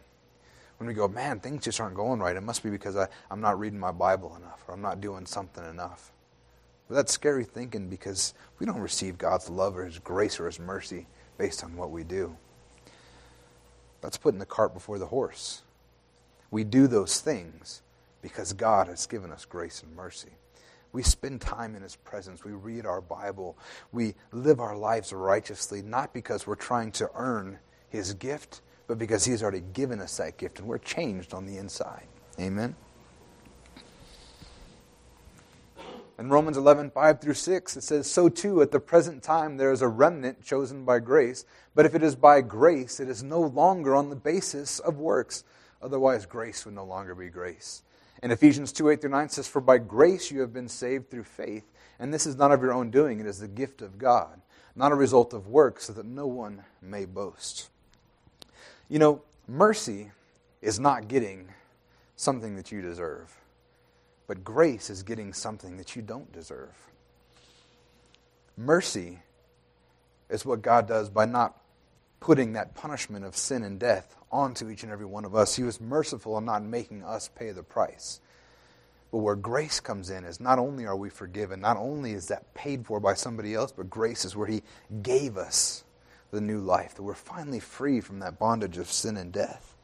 When 0.78 0.88
we 0.88 0.94
go, 0.94 1.06
man, 1.06 1.40
things 1.40 1.64
just 1.64 1.80
aren't 1.80 1.94
going 1.94 2.20
right, 2.20 2.36
it 2.36 2.42
must 2.42 2.62
be 2.62 2.70
because 2.70 2.96
I, 2.96 3.06
I'm 3.30 3.40
not 3.40 3.58
reading 3.58 3.78
my 3.78 3.92
Bible 3.92 4.34
enough 4.36 4.64
or 4.66 4.74
I'm 4.74 4.82
not 4.82 5.00
doing 5.00 5.26
something 5.26 5.64
enough. 5.64 6.12
But 6.88 6.96
that's 6.96 7.12
scary 7.12 7.44
thinking 7.44 7.88
because 7.88 8.34
we 8.58 8.66
don't 8.66 8.80
receive 8.80 9.16
God's 9.16 9.48
love 9.48 9.76
or 9.76 9.84
His 9.84 10.00
grace 10.00 10.40
or 10.40 10.46
His 10.46 10.58
mercy 10.58 11.06
based 11.38 11.62
on 11.62 11.76
what 11.76 11.92
we 11.92 12.02
do. 12.02 12.36
That's 14.00 14.16
putting 14.16 14.40
the 14.40 14.46
cart 14.46 14.74
before 14.74 14.98
the 14.98 15.06
horse. 15.06 15.62
We 16.50 16.64
do 16.64 16.88
those 16.88 17.20
things 17.20 17.82
because 18.22 18.52
God 18.52 18.88
has 18.88 19.06
given 19.06 19.30
us 19.30 19.44
grace 19.44 19.84
and 19.84 19.94
mercy. 19.94 20.30
We 20.92 21.04
spend 21.04 21.40
time 21.40 21.76
in 21.76 21.82
His 21.82 21.94
presence. 21.94 22.42
We 22.42 22.52
read 22.52 22.86
our 22.86 23.00
Bible. 23.00 23.56
We 23.92 24.14
live 24.32 24.58
our 24.58 24.76
lives 24.76 25.12
righteously, 25.12 25.82
not 25.82 26.12
because 26.12 26.46
we're 26.46 26.56
trying 26.56 26.90
to 26.92 27.08
earn 27.14 27.60
His 27.90 28.14
gift, 28.14 28.62
but 28.86 28.98
because 28.98 29.24
He's 29.24 29.42
already 29.42 29.62
given 29.72 30.00
us 30.00 30.16
that 30.16 30.38
gift 30.38 30.58
and 30.58 30.66
we're 30.66 30.78
changed 30.78 31.34
on 31.34 31.46
the 31.46 31.58
inside. 31.58 32.06
Amen. 32.40 32.74
In 36.20 36.28
Romans 36.28 36.58
11, 36.58 36.90
5 36.90 37.20
through 37.20 37.32
6, 37.32 37.76
it 37.78 37.82
says, 37.82 38.10
So 38.10 38.28
too, 38.28 38.60
at 38.60 38.72
the 38.72 38.78
present 38.78 39.22
time, 39.22 39.56
there 39.56 39.72
is 39.72 39.80
a 39.80 39.88
remnant 39.88 40.44
chosen 40.44 40.84
by 40.84 40.98
grace. 40.98 41.46
But 41.74 41.86
if 41.86 41.94
it 41.94 42.02
is 42.02 42.14
by 42.14 42.42
grace, 42.42 43.00
it 43.00 43.08
is 43.08 43.22
no 43.22 43.40
longer 43.40 43.96
on 43.96 44.10
the 44.10 44.16
basis 44.16 44.80
of 44.80 44.98
works. 44.98 45.44
Otherwise, 45.80 46.26
grace 46.26 46.66
would 46.66 46.74
no 46.74 46.84
longer 46.84 47.14
be 47.14 47.30
grace. 47.30 47.82
And 48.22 48.32
Ephesians 48.32 48.70
2, 48.70 48.90
8 48.90 49.00
through 49.00 49.10
9 49.10 49.28
says, 49.30 49.48
For 49.48 49.62
by 49.62 49.78
grace 49.78 50.30
you 50.30 50.40
have 50.40 50.52
been 50.52 50.68
saved 50.68 51.10
through 51.10 51.24
faith. 51.24 51.64
And 51.98 52.12
this 52.12 52.26
is 52.26 52.36
not 52.36 52.52
of 52.52 52.60
your 52.60 52.74
own 52.74 52.90
doing, 52.90 53.20
it 53.20 53.26
is 53.26 53.38
the 53.38 53.48
gift 53.48 53.80
of 53.80 53.98
God, 53.98 54.42
not 54.76 54.92
a 54.92 54.96
result 54.96 55.32
of 55.32 55.48
works, 55.48 55.86
so 55.86 55.94
that 55.94 56.04
no 56.04 56.26
one 56.26 56.64
may 56.82 57.06
boast. 57.06 57.70
You 58.90 58.98
know, 58.98 59.22
mercy 59.46 60.10
is 60.60 60.80
not 60.80 61.06
getting 61.06 61.48
something 62.16 62.56
that 62.56 62.72
you 62.72 62.82
deserve. 62.82 63.34
But 64.26 64.44
grace 64.44 64.90
is 64.90 65.04
getting 65.04 65.32
something 65.32 65.76
that 65.76 65.94
you 65.94 66.02
don't 66.02 66.30
deserve. 66.32 66.74
Mercy 68.56 69.20
is 70.28 70.44
what 70.44 70.60
God 70.60 70.88
does 70.88 71.08
by 71.08 71.24
not 71.24 71.56
putting 72.18 72.52
that 72.52 72.74
punishment 72.74 73.24
of 73.24 73.36
sin 73.36 73.62
and 73.62 73.78
death 73.78 74.16
onto 74.30 74.68
each 74.68 74.82
and 74.82 74.92
every 74.92 75.06
one 75.06 75.24
of 75.24 75.34
us. 75.36 75.54
He 75.54 75.62
was 75.62 75.80
merciful 75.80 76.36
in 76.38 76.44
not 76.44 76.64
making 76.64 77.04
us 77.04 77.28
pay 77.28 77.52
the 77.52 77.62
price. 77.62 78.20
But 79.12 79.18
where 79.18 79.36
grace 79.36 79.78
comes 79.78 80.10
in 80.10 80.24
is 80.24 80.40
not 80.40 80.58
only 80.58 80.84
are 80.84 80.96
we 80.96 81.10
forgiven, 81.10 81.60
not 81.60 81.76
only 81.76 82.12
is 82.12 82.26
that 82.28 82.54
paid 82.54 82.86
for 82.86 82.98
by 82.98 83.14
somebody 83.14 83.54
else, 83.54 83.72
but 83.72 83.88
grace 83.88 84.24
is 84.24 84.36
where 84.36 84.46
He 84.48 84.62
gave 85.02 85.36
us 85.36 85.84
the 86.30 86.40
new 86.40 86.58
life, 86.58 86.94
that 86.94 87.02
we're 87.02 87.14
finally 87.14 87.60
free 87.60 88.00
from 88.00 88.20
that 88.20 88.38
bondage 88.38 88.78
of 88.78 88.90
sin 88.90 89.16
and 89.16 89.32
death. 89.32 89.76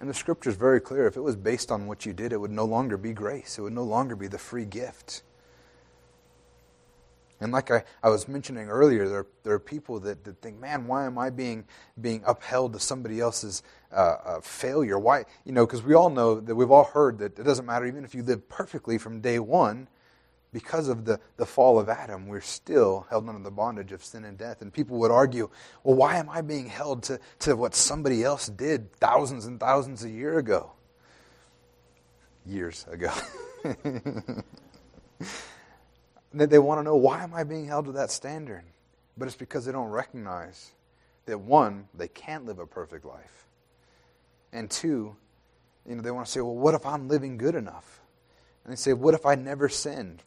And 0.00 0.10
the 0.10 0.14
scripture 0.14 0.50
is 0.50 0.56
very 0.56 0.80
clear. 0.80 1.06
If 1.06 1.16
it 1.16 1.22
was 1.22 1.36
based 1.36 1.70
on 1.70 1.86
what 1.86 2.04
you 2.04 2.12
did, 2.12 2.32
it 2.32 2.40
would 2.40 2.50
no 2.50 2.64
longer 2.64 2.96
be 2.96 3.12
grace. 3.12 3.58
It 3.58 3.62
would 3.62 3.72
no 3.72 3.84
longer 3.84 4.16
be 4.16 4.26
the 4.26 4.38
free 4.38 4.66
gift. 4.66 5.22
And 7.40 7.52
like 7.52 7.70
I, 7.70 7.84
I 8.02 8.08
was 8.08 8.28
mentioning 8.28 8.68
earlier, 8.68 9.08
there, 9.08 9.26
there 9.42 9.54
are 9.54 9.58
people 9.58 10.00
that, 10.00 10.24
that 10.24 10.40
think, 10.40 10.60
man, 10.60 10.86
why 10.86 11.04
am 11.04 11.18
I 11.18 11.30
being, 11.30 11.64
being 12.00 12.22
upheld 12.26 12.72
to 12.74 12.80
somebody 12.80 13.20
else's 13.20 13.62
uh, 13.92 14.16
uh, 14.24 14.40
failure? 14.40 14.98
Why? 14.98 15.24
You 15.44 15.52
know, 15.52 15.66
because 15.66 15.82
we 15.82 15.94
all 15.94 16.10
know 16.10 16.40
that 16.40 16.54
we've 16.54 16.70
all 16.70 16.84
heard 16.84 17.18
that 17.18 17.38
it 17.38 17.42
doesn't 17.42 17.66
matter, 17.66 17.86
even 17.86 18.04
if 18.04 18.14
you 18.14 18.22
live 18.22 18.48
perfectly 18.48 18.98
from 18.98 19.20
day 19.20 19.38
one, 19.38 19.88
because 20.54 20.88
of 20.88 21.04
the, 21.04 21.20
the 21.36 21.44
fall 21.44 21.78
of 21.78 21.90
Adam, 21.90 22.28
we're 22.28 22.40
still 22.40 23.06
held 23.10 23.28
under 23.28 23.42
the 23.42 23.50
bondage 23.50 23.92
of 23.92 24.02
sin 24.02 24.24
and 24.24 24.38
death. 24.38 24.62
And 24.62 24.72
people 24.72 24.98
would 25.00 25.10
argue, 25.10 25.50
well, 25.82 25.96
why 25.96 26.16
am 26.16 26.30
I 26.30 26.40
being 26.40 26.68
held 26.68 27.02
to, 27.04 27.20
to 27.40 27.56
what 27.56 27.74
somebody 27.74 28.22
else 28.22 28.46
did 28.46 28.94
thousands 28.94 29.44
and 29.44 29.60
thousands 29.60 30.04
of 30.04 30.10
years 30.10 30.38
ago? 30.38 30.70
years 32.46 32.86
ago. 32.90 33.12
they, 36.32 36.46
they 36.46 36.58
want 36.58 36.78
to 36.78 36.82
know 36.82 36.96
why 36.96 37.22
am 37.22 37.34
I 37.34 37.44
being 37.44 37.66
held 37.66 37.86
to 37.86 37.92
that 37.92 38.10
standard? 38.10 38.64
But 39.16 39.26
it's 39.26 39.36
because 39.36 39.64
they 39.64 39.72
don't 39.72 39.90
recognize 39.90 40.72
that 41.26 41.38
one, 41.38 41.88
they 41.94 42.08
can't 42.08 42.44
live 42.44 42.58
a 42.58 42.66
perfect 42.66 43.04
life. 43.04 43.46
And 44.52 44.70
two, 44.70 45.16
you 45.88 45.96
know, 45.96 46.02
they 46.02 46.10
want 46.10 46.26
to 46.26 46.32
say, 46.32 46.40
well, 46.40 46.54
what 46.54 46.74
if 46.74 46.84
I'm 46.86 47.08
living 47.08 47.38
good 47.38 47.54
enough? 47.54 48.00
And 48.64 48.72
they 48.72 48.76
say, 48.76 48.92
what 48.92 49.14
if 49.14 49.26
I 49.26 49.34
never 49.34 49.68
sinned? 49.68 50.22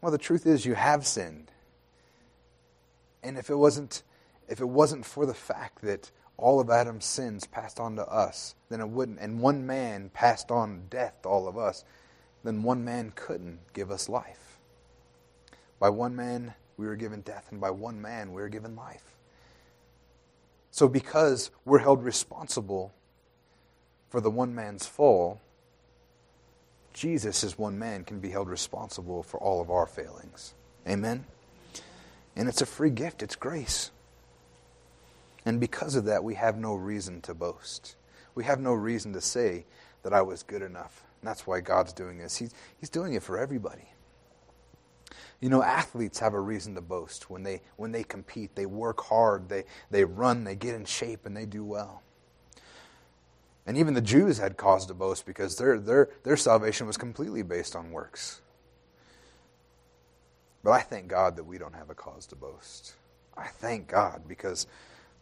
Well, 0.00 0.12
the 0.12 0.18
truth 0.18 0.46
is 0.46 0.64
you 0.64 0.74
have 0.74 1.06
sinned. 1.06 1.50
And 3.22 3.36
if 3.36 3.50
it 3.50 3.56
wasn't 3.56 4.02
if 4.48 4.60
it 4.60 4.68
wasn't 4.68 5.04
for 5.04 5.26
the 5.26 5.34
fact 5.34 5.82
that 5.82 6.10
all 6.38 6.60
of 6.60 6.70
Adam's 6.70 7.04
sins 7.04 7.46
passed 7.46 7.78
on 7.78 7.96
to 7.96 8.06
us, 8.06 8.54
then 8.70 8.80
it 8.80 8.88
wouldn't 8.88 9.18
and 9.18 9.40
one 9.40 9.66
man 9.66 10.10
passed 10.14 10.50
on 10.50 10.84
death 10.88 11.22
to 11.22 11.28
all 11.28 11.48
of 11.48 11.58
us, 11.58 11.84
then 12.44 12.62
one 12.62 12.84
man 12.84 13.12
couldn't 13.14 13.58
give 13.72 13.90
us 13.90 14.08
life. 14.08 14.58
By 15.78 15.90
one 15.90 16.16
man 16.16 16.54
we 16.76 16.86
were 16.86 16.96
given 16.96 17.20
death, 17.22 17.48
and 17.50 17.60
by 17.60 17.70
one 17.70 18.00
man 18.00 18.32
we 18.32 18.40
were 18.40 18.48
given 18.48 18.76
life. 18.76 19.16
So 20.70 20.88
because 20.88 21.50
we're 21.64 21.80
held 21.80 22.04
responsible 22.04 22.94
for 24.08 24.20
the 24.20 24.30
one 24.30 24.54
man's 24.54 24.86
fall, 24.86 25.40
Jesus, 26.98 27.44
as 27.44 27.56
one 27.56 27.78
man, 27.78 28.02
can 28.02 28.18
be 28.18 28.30
held 28.30 28.48
responsible 28.48 29.22
for 29.22 29.38
all 29.38 29.60
of 29.60 29.70
our 29.70 29.86
failings. 29.86 30.54
Amen? 30.86 31.24
And 32.34 32.48
it's 32.48 32.60
a 32.60 32.66
free 32.66 32.90
gift, 32.90 33.22
it's 33.22 33.36
grace. 33.36 33.92
And 35.46 35.60
because 35.60 35.94
of 35.94 36.06
that, 36.06 36.24
we 36.24 36.34
have 36.34 36.58
no 36.58 36.74
reason 36.74 37.20
to 37.22 37.34
boast. 37.34 37.94
We 38.34 38.44
have 38.44 38.60
no 38.60 38.72
reason 38.72 39.12
to 39.12 39.20
say 39.20 39.64
that 40.02 40.12
I 40.12 40.22
was 40.22 40.42
good 40.42 40.60
enough. 40.60 41.04
And 41.20 41.28
that's 41.28 41.46
why 41.46 41.60
God's 41.60 41.92
doing 41.92 42.18
this. 42.18 42.36
He's, 42.36 42.52
he's 42.78 42.90
doing 42.90 43.14
it 43.14 43.22
for 43.22 43.38
everybody. 43.38 43.88
You 45.40 45.50
know, 45.50 45.62
athletes 45.62 46.18
have 46.18 46.34
a 46.34 46.40
reason 46.40 46.74
to 46.74 46.80
boast 46.80 47.30
when 47.30 47.44
they, 47.44 47.62
when 47.76 47.92
they 47.92 48.02
compete. 48.02 48.56
They 48.56 48.66
work 48.66 49.00
hard, 49.02 49.48
they, 49.48 49.64
they 49.92 50.04
run, 50.04 50.42
they 50.42 50.56
get 50.56 50.74
in 50.74 50.84
shape, 50.84 51.26
and 51.26 51.36
they 51.36 51.46
do 51.46 51.64
well. 51.64 52.02
And 53.68 53.76
even 53.76 53.92
the 53.92 54.00
Jews 54.00 54.38
had 54.38 54.56
cause 54.56 54.86
to 54.86 54.94
boast 54.94 55.26
because 55.26 55.56
their, 55.56 55.78
their, 55.78 56.08
their 56.22 56.38
salvation 56.38 56.86
was 56.86 56.96
completely 56.96 57.42
based 57.42 57.76
on 57.76 57.90
works. 57.90 58.40
But 60.64 60.70
I 60.70 60.80
thank 60.80 61.08
God 61.08 61.36
that 61.36 61.44
we 61.44 61.58
don't 61.58 61.74
have 61.74 61.90
a 61.90 61.94
cause 61.94 62.24
to 62.28 62.34
boast. 62.34 62.94
I 63.36 63.46
thank 63.46 63.86
God 63.86 64.22
because 64.26 64.66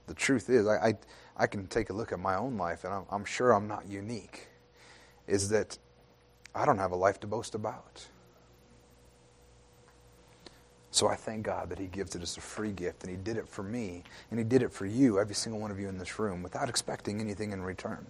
the 0.06 0.14
truth 0.14 0.48
is, 0.48 0.68
I, 0.68 0.76
I, 0.76 0.94
I 1.36 1.46
can 1.48 1.66
take 1.66 1.90
a 1.90 1.92
look 1.92 2.12
at 2.12 2.20
my 2.20 2.36
own 2.36 2.56
life, 2.56 2.84
and 2.84 2.94
I'm, 2.94 3.02
I'm 3.10 3.24
sure 3.24 3.50
I'm 3.50 3.66
not 3.66 3.88
unique, 3.88 4.46
is 5.26 5.48
that 5.48 5.76
I 6.54 6.64
don't 6.64 6.78
have 6.78 6.92
a 6.92 6.96
life 6.96 7.18
to 7.20 7.26
boast 7.26 7.56
about. 7.56 8.06
So 10.92 11.08
I 11.08 11.16
thank 11.16 11.42
God 11.42 11.68
that 11.70 11.80
He 11.80 11.86
gives 11.86 12.14
it 12.14 12.22
as 12.22 12.36
a 12.36 12.40
free 12.40 12.70
gift, 12.70 13.02
and 13.02 13.10
He 13.10 13.16
did 13.16 13.38
it 13.38 13.48
for 13.48 13.64
me, 13.64 14.04
and 14.30 14.38
He 14.38 14.44
did 14.44 14.62
it 14.62 14.72
for 14.72 14.86
you, 14.86 15.18
every 15.18 15.34
single 15.34 15.60
one 15.60 15.72
of 15.72 15.80
you 15.80 15.88
in 15.88 15.98
this 15.98 16.20
room, 16.20 16.44
without 16.44 16.68
expecting 16.68 17.20
anything 17.20 17.50
in 17.50 17.60
return. 17.60 18.06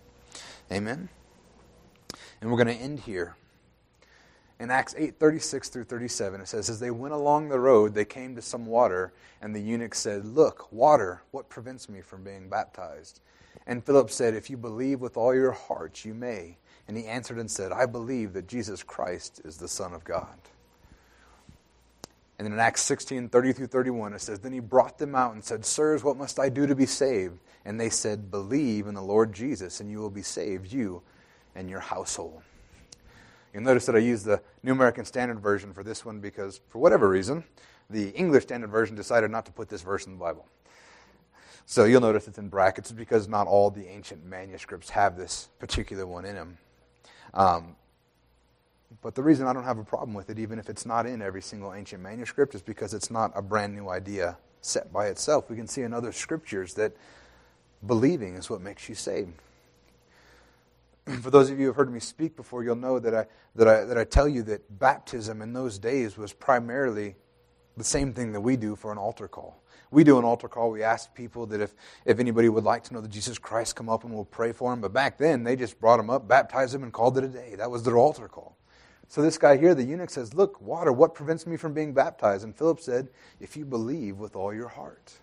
Amen? 0.70 1.09
And 2.41 2.51
we're 2.51 2.62
going 2.62 2.76
to 2.76 2.82
end 2.82 3.01
here. 3.01 3.37
In 4.59 4.70
Acts 4.70 4.95
8 4.97 5.18
36 5.18 5.68
through 5.68 5.84
37, 5.84 6.41
it 6.41 6.49
says, 6.49 6.70
As 6.70 6.80
they 6.80 6.91
went 6.91 7.12
along 7.12 7.49
the 7.49 7.61
road, 7.61 7.95
they 7.95 8.07
came 8.07 8.34
to 8.37 8.43
some 8.43 8.64
water, 8.66 9.12
and 9.43 9.55
the 9.55 9.61
eunuch 9.61 9.95
said, 9.95 10.24
Look, 10.24 10.72
water, 10.72 11.22
what 11.30 11.51
prevents 11.51 11.89
me 11.89 12.01
from 12.01 12.24
being 12.24 12.49
baptized? 12.49 13.20
And 13.66 13.84
Philip 13.84 14.11
said, 14.11 14.34
If 14.34 14.49
you 14.49 14.57
believe 14.57 15.01
with 15.01 15.16
all 15.16 15.34
your 15.34 15.53
heart, 15.53 16.05
you 16.05 16.14
may. 16.14 16.57
And 16.89 16.97
he 16.97 17.07
answered 17.07 17.39
and 17.39 17.51
said, 17.51 17.72
I 17.72 17.84
believe 17.84 18.32
that 18.32 18.47
Jesus 18.47 18.82
Christ 18.82 19.43
is 19.45 19.59
the 19.59 19.68
Son 19.68 19.93
of 19.93 20.05
God. 20.05 20.39
And 22.39 22.45
then 22.45 22.53
in 22.53 22.59
Acts 22.59 22.82
16, 22.82 23.30
30 23.30 23.53
through 23.53 23.66
31, 23.68 24.12
it 24.12 24.20
says, 24.20 24.41
Then 24.41 24.53
he 24.53 24.61
brought 24.61 24.99
them 24.99 25.14
out 25.14 25.32
and 25.32 25.43
said, 25.43 25.64
Sirs, 25.64 26.05
what 26.05 26.18
must 26.18 26.39
I 26.39 26.51
do 26.51 26.66
to 26.66 26.74
be 26.74 26.84
saved? 26.84 27.39
And 27.64 27.80
they 27.80 27.89
said, 27.89 28.30
Believe 28.30 28.87
in 28.87 28.95
the 28.95 29.03
Lord 29.03 29.32
Jesus, 29.32 29.80
and 29.80 29.91
you 29.91 29.99
will 29.99 30.11
be 30.11 30.22
saved, 30.22 30.70
you 30.70 31.03
and 31.55 31.70
your 31.70 31.80
household. 31.80 32.43
You'll 33.55 33.62
notice 33.62 33.87
that 33.87 33.97
I 33.97 34.01
use 34.01 34.22
the 34.22 34.43
New 34.62 34.72
American 34.72 35.07
Standard 35.07 35.41
Version 35.41 35.72
for 35.72 35.82
this 35.82 36.05
one 36.05 36.20
because, 36.20 36.61
for 36.68 36.78
whatever 36.78 37.09
reason, 37.09 37.43
the 37.89 38.11
English 38.11 38.43
Standard 38.43 38.70
Version 38.70 38.95
decided 38.95 39.30
not 39.30 39.47
to 39.47 39.53
put 39.53 39.70
this 39.70 39.80
verse 39.80 40.05
in 40.05 40.12
the 40.12 40.18
Bible. 40.18 40.47
So 41.64 41.84
you'll 41.84 42.03
notice 42.03 42.28
it's 42.28 42.39
in 42.39 42.49
brackets 42.49 42.93
because 42.93 43.28
not 43.28 43.47
all 43.47 43.70
the 43.70 43.89
ancient 43.89 44.24
manuscripts 44.24 44.91
have 44.91 45.16
this 45.16 45.49
particular 45.59 46.07
one 46.07 46.24
in 46.24 46.34
them. 46.34 46.59
Um, 47.34 47.76
but 49.03 49.14
the 49.14 49.22
reason 49.22 49.47
I 49.47 49.53
don't 49.53 49.64
have 49.64 49.78
a 49.78 49.84
problem 49.84 50.14
with 50.14 50.30
it, 50.30 50.39
even 50.39 50.59
if 50.59 50.68
it's 50.68 50.87
not 50.87 51.07
in 51.07 51.22
every 51.22 51.43
single 51.43 51.74
ancient 51.74 52.03
manuscript, 52.03 52.55
is 52.55 52.62
because 52.62 52.95
it's 52.95 53.11
not 53.11 53.32
a 53.34 53.43
brand 53.43 53.74
new 53.74 53.89
idea 53.89 54.37
set 54.61 54.93
by 54.93 55.07
itself. 55.07 55.51
We 55.51 55.57
can 55.57 55.66
see 55.66 55.82
in 55.82 55.93
other 55.93 56.12
scriptures 56.12 56.74
that 56.74 56.93
believing 57.87 58.37
is 58.37 58.49
what 58.49 58.61
makes 58.61 58.89
you 58.89 58.95
saved. 58.95 59.32
For 61.20 61.30
those 61.30 61.51
of 61.51 61.59
you 61.59 61.64
who 61.64 61.70
have 61.70 61.76
heard 61.76 61.93
me 61.93 62.01
speak 62.01 62.37
before, 62.37 62.64
you'll 62.64 62.76
know 62.76 62.99
that 62.99 63.14
I, 63.14 63.26
that, 63.55 63.68
I, 63.68 63.84
that 63.84 63.99
I 63.99 64.05
tell 64.05 64.28
you 64.28 64.43
that 64.45 64.78
baptism 64.78 65.43
in 65.43 65.53
those 65.53 65.78
days 65.78 66.16
was 66.16 66.32
primarily 66.32 67.16
the 67.76 67.84
same 67.84 68.12
thing 68.12 68.32
that 68.32 68.41
we 68.41 68.57
do 68.57 68.74
for 68.74 68.93
an 68.93 68.99
altar 68.99 69.28
call. 69.28 69.62
We 69.91 70.03
do 70.03 70.18
an 70.18 70.24
altar 70.24 70.49
call. 70.49 70.70
We 70.70 70.82
ask 70.82 71.14
people 71.14 71.47
that 71.47 71.61
if, 71.61 71.74
if 72.05 72.18
anybody 72.18 72.49
would 72.49 72.64
like 72.64 72.82
to 72.84 72.95
know 72.95 73.01
that 73.01 73.11
Jesus 73.11 73.39
Christ, 73.39 73.76
come 73.76 73.89
up 73.89 74.03
and 74.05 74.12
we'll 74.12 74.24
pray 74.24 74.53
for 74.53 74.72
them. 74.72 74.80
But 74.80 74.93
back 74.93 75.16
then, 75.16 75.45
they 75.45 75.55
just 75.55 75.78
brought 75.80 75.99
them 75.99 76.11
up, 76.11 76.26
baptized 76.26 76.74
them, 76.74 76.82
and 76.82 76.93
called 76.93 77.16
it 77.18 77.24
a 77.24 77.28
day. 77.28 77.55
That 77.57 77.70
was 77.70 77.84
their 77.84 77.97
altar 77.97 78.26
call. 78.26 78.57
So 79.09 79.22
this 79.22 79.38
guy 79.38 79.57
here, 79.57 79.74
the 79.74 79.84
eunuch, 79.84 80.11
says, 80.11 80.34
Look, 80.34 80.61
water, 80.61 80.92
what 80.92 81.14
prevents 81.14 81.46
me 81.46 81.57
from 81.57 81.74
being 81.74 81.94
baptized? 81.94 82.44
And 82.44 82.54
Philip 82.57 82.80
said, 82.80 83.09
If 83.40 83.57
you 83.57 83.64
believe 83.64 84.18
with 84.18 84.36
all 84.36 84.52
your 84.52 84.68
heart. 84.68 85.14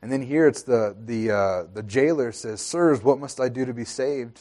And 0.00 0.12
then 0.12 0.22
here 0.22 0.46
it's 0.46 0.62
the, 0.62 0.96
the, 0.98 1.30
uh, 1.30 1.64
the 1.72 1.82
jailer 1.82 2.30
says, 2.30 2.60
Sirs, 2.60 3.02
what 3.02 3.18
must 3.18 3.40
I 3.40 3.48
do 3.48 3.64
to 3.64 3.74
be 3.74 3.84
saved? 3.84 4.40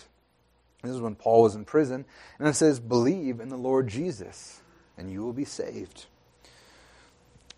This 0.84 0.92
is 0.92 1.02
when 1.02 1.16
Paul 1.16 1.44
was 1.44 1.56
in 1.56 1.66
prison. 1.66 2.06
And 2.38 2.48
it 2.48 2.54
says, 2.54 2.80
Believe 2.80 3.40
in 3.40 3.50
the 3.50 3.58
Lord 3.58 3.88
Jesus, 3.88 4.62
and 4.98 5.12
you 5.12 5.24
will 5.24 5.34
be 5.34 5.46
saved. 5.46 6.06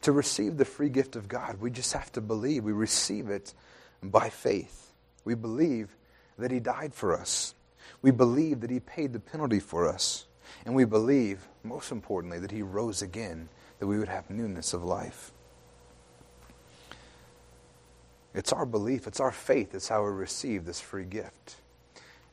To 0.04 0.14
receive 0.14 0.56
the 0.56 0.66
free 0.66 0.88
gift 0.88 1.18
of 1.18 1.28
God, 1.28 1.60
we 1.60 1.72
just 1.72 1.92
have 1.92 2.12
to 2.14 2.22
believe. 2.22 2.64
We 2.64 2.72
receive 2.72 3.30
it 3.30 3.54
by 4.02 4.30
faith. 4.30 4.94
We 5.26 5.36
believe 5.36 5.90
that 6.38 6.52
He 6.52 6.62
died 6.62 6.94
for 6.94 7.14
us. 7.14 7.54
We 8.02 8.12
believe 8.12 8.62
that 8.62 8.70
He 8.70 8.80
paid 8.80 9.14
the 9.14 9.20
penalty 9.20 9.60
for 9.60 9.88
us. 9.88 10.26
And 10.66 10.76
we 10.76 10.86
believe, 10.86 11.48
most 11.64 11.92
importantly, 11.92 12.40
that 12.40 12.52
He 12.52 12.62
rose 12.62 13.02
again, 13.02 13.50
that 13.80 13.88
we 13.88 13.98
would 13.98 14.08
have 14.08 14.30
newness 14.30 14.74
of 14.74 14.84
life. 14.84 15.32
It's 18.34 18.54
our 18.54 18.66
belief, 18.66 19.08
it's 19.08 19.20
our 19.20 19.32
faith, 19.32 19.74
it's 19.74 19.88
how 19.88 20.04
we 20.04 20.12
receive 20.12 20.66
this 20.66 20.80
free 20.80 21.06
gift. 21.06 21.56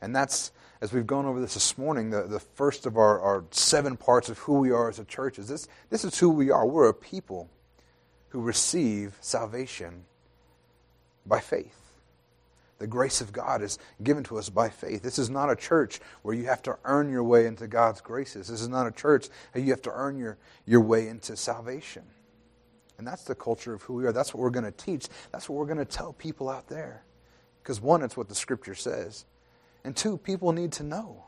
And 0.01 0.15
that's, 0.15 0.51
as 0.79 0.93
we've 0.93 1.07
gone 1.07 1.25
over 1.25 1.41
this 1.41 1.55
this 1.55 1.77
morning, 1.77 2.11
the, 2.11 2.23
the 2.23 2.39
first 2.39 2.85
of 2.85 2.97
our, 2.97 3.19
our 3.19 3.43
seven 3.51 3.97
parts 3.97 4.29
of 4.29 4.37
who 4.39 4.59
we 4.59 4.71
are 4.71 4.89
as 4.89 4.99
a 4.99 5.05
church 5.05 5.39
is 5.39 5.47
this, 5.47 5.67
this 5.89 6.05
is 6.05 6.19
who 6.19 6.29
we 6.29 6.51
are. 6.51 6.67
We're 6.67 6.89
a 6.89 6.93
people 6.93 7.49
who 8.29 8.41
receive 8.41 9.17
salvation 9.21 10.05
by 11.25 11.39
faith. 11.39 11.86
The 12.79 12.87
grace 12.87 13.21
of 13.21 13.31
God 13.33 13.61
is 13.63 13.79
given 14.03 14.23
to 14.25 14.37
us 14.37 14.49
by 14.49 14.69
faith. 14.69 15.01
This 15.01 15.17
is 15.17 15.29
not 15.29 15.49
a 15.49 15.55
church 15.55 15.99
where 16.21 16.35
you 16.35 16.45
have 16.45 16.61
to 16.63 16.77
earn 16.85 17.09
your 17.09 17.23
way 17.23 17.47
into 17.47 17.67
God's 17.67 18.01
graces. 18.01 18.47
This 18.47 18.61
is 18.61 18.67
not 18.67 18.85
a 18.85 18.91
church 18.91 19.29
where 19.51 19.63
you 19.63 19.71
have 19.71 19.81
to 19.83 19.91
earn 19.91 20.17
your, 20.17 20.37
your 20.65 20.81
way 20.81 21.07
into 21.07 21.35
salvation. 21.35 22.03
And 22.97 23.07
that's 23.07 23.23
the 23.23 23.35
culture 23.35 23.73
of 23.73 23.81
who 23.83 23.93
we 23.95 24.05
are. 24.05 24.11
That's 24.11 24.33
what 24.33 24.41
we're 24.41 24.51
going 24.51 24.65
to 24.65 24.71
teach. 24.71 25.07
That's 25.31 25.49
what 25.49 25.57
we're 25.57 25.65
going 25.65 25.77
to 25.77 25.85
tell 25.85 26.13
people 26.13 26.49
out 26.49 26.67
there. 26.67 27.03
Because, 27.61 27.81
one, 27.81 28.01
it's 28.01 28.15
what 28.15 28.29
the 28.29 28.35
Scripture 28.35 28.75
says. 28.75 29.25
And 29.83 29.95
two, 29.95 30.17
people 30.17 30.51
need 30.51 30.71
to 30.73 30.83
know. 30.83 31.23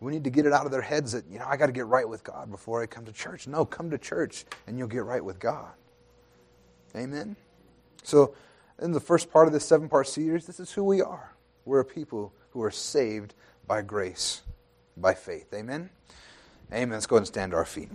We 0.00 0.12
need 0.12 0.24
to 0.24 0.30
get 0.30 0.44
it 0.44 0.52
out 0.52 0.66
of 0.66 0.72
their 0.72 0.82
heads 0.82 1.12
that, 1.12 1.24
you 1.30 1.38
know, 1.38 1.46
I 1.48 1.56
got 1.56 1.66
to 1.66 1.72
get 1.72 1.86
right 1.86 2.08
with 2.08 2.22
God 2.22 2.50
before 2.50 2.82
I 2.82 2.86
come 2.86 3.06
to 3.06 3.12
church. 3.12 3.46
No, 3.46 3.64
come 3.64 3.90
to 3.90 3.98
church 3.98 4.44
and 4.66 4.78
you'll 4.78 4.88
get 4.88 5.04
right 5.04 5.24
with 5.24 5.38
God. 5.38 5.72
Amen? 6.94 7.36
So, 8.02 8.34
in 8.80 8.92
the 8.92 9.00
first 9.00 9.30
part 9.30 9.46
of 9.46 9.52
this 9.52 9.64
seven 9.64 9.88
part 9.88 10.06
series, 10.06 10.46
this 10.46 10.60
is 10.60 10.72
who 10.72 10.84
we 10.84 11.00
are. 11.00 11.32
We're 11.64 11.80
a 11.80 11.84
people 11.84 12.32
who 12.50 12.62
are 12.62 12.70
saved 12.70 13.34
by 13.66 13.82
grace, 13.82 14.42
by 14.96 15.14
faith. 15.14 15.52
Amen? 15.54 15.90
Amen. 16.72 16.90
Let's 16.90 17.06
go 17.06 17.16
ahead 17.16 17.22
and 17.22 17.26
stand 17.26 17.52
to 17.52 17.56
our 17.56 17.64
feet. 17.64 17.90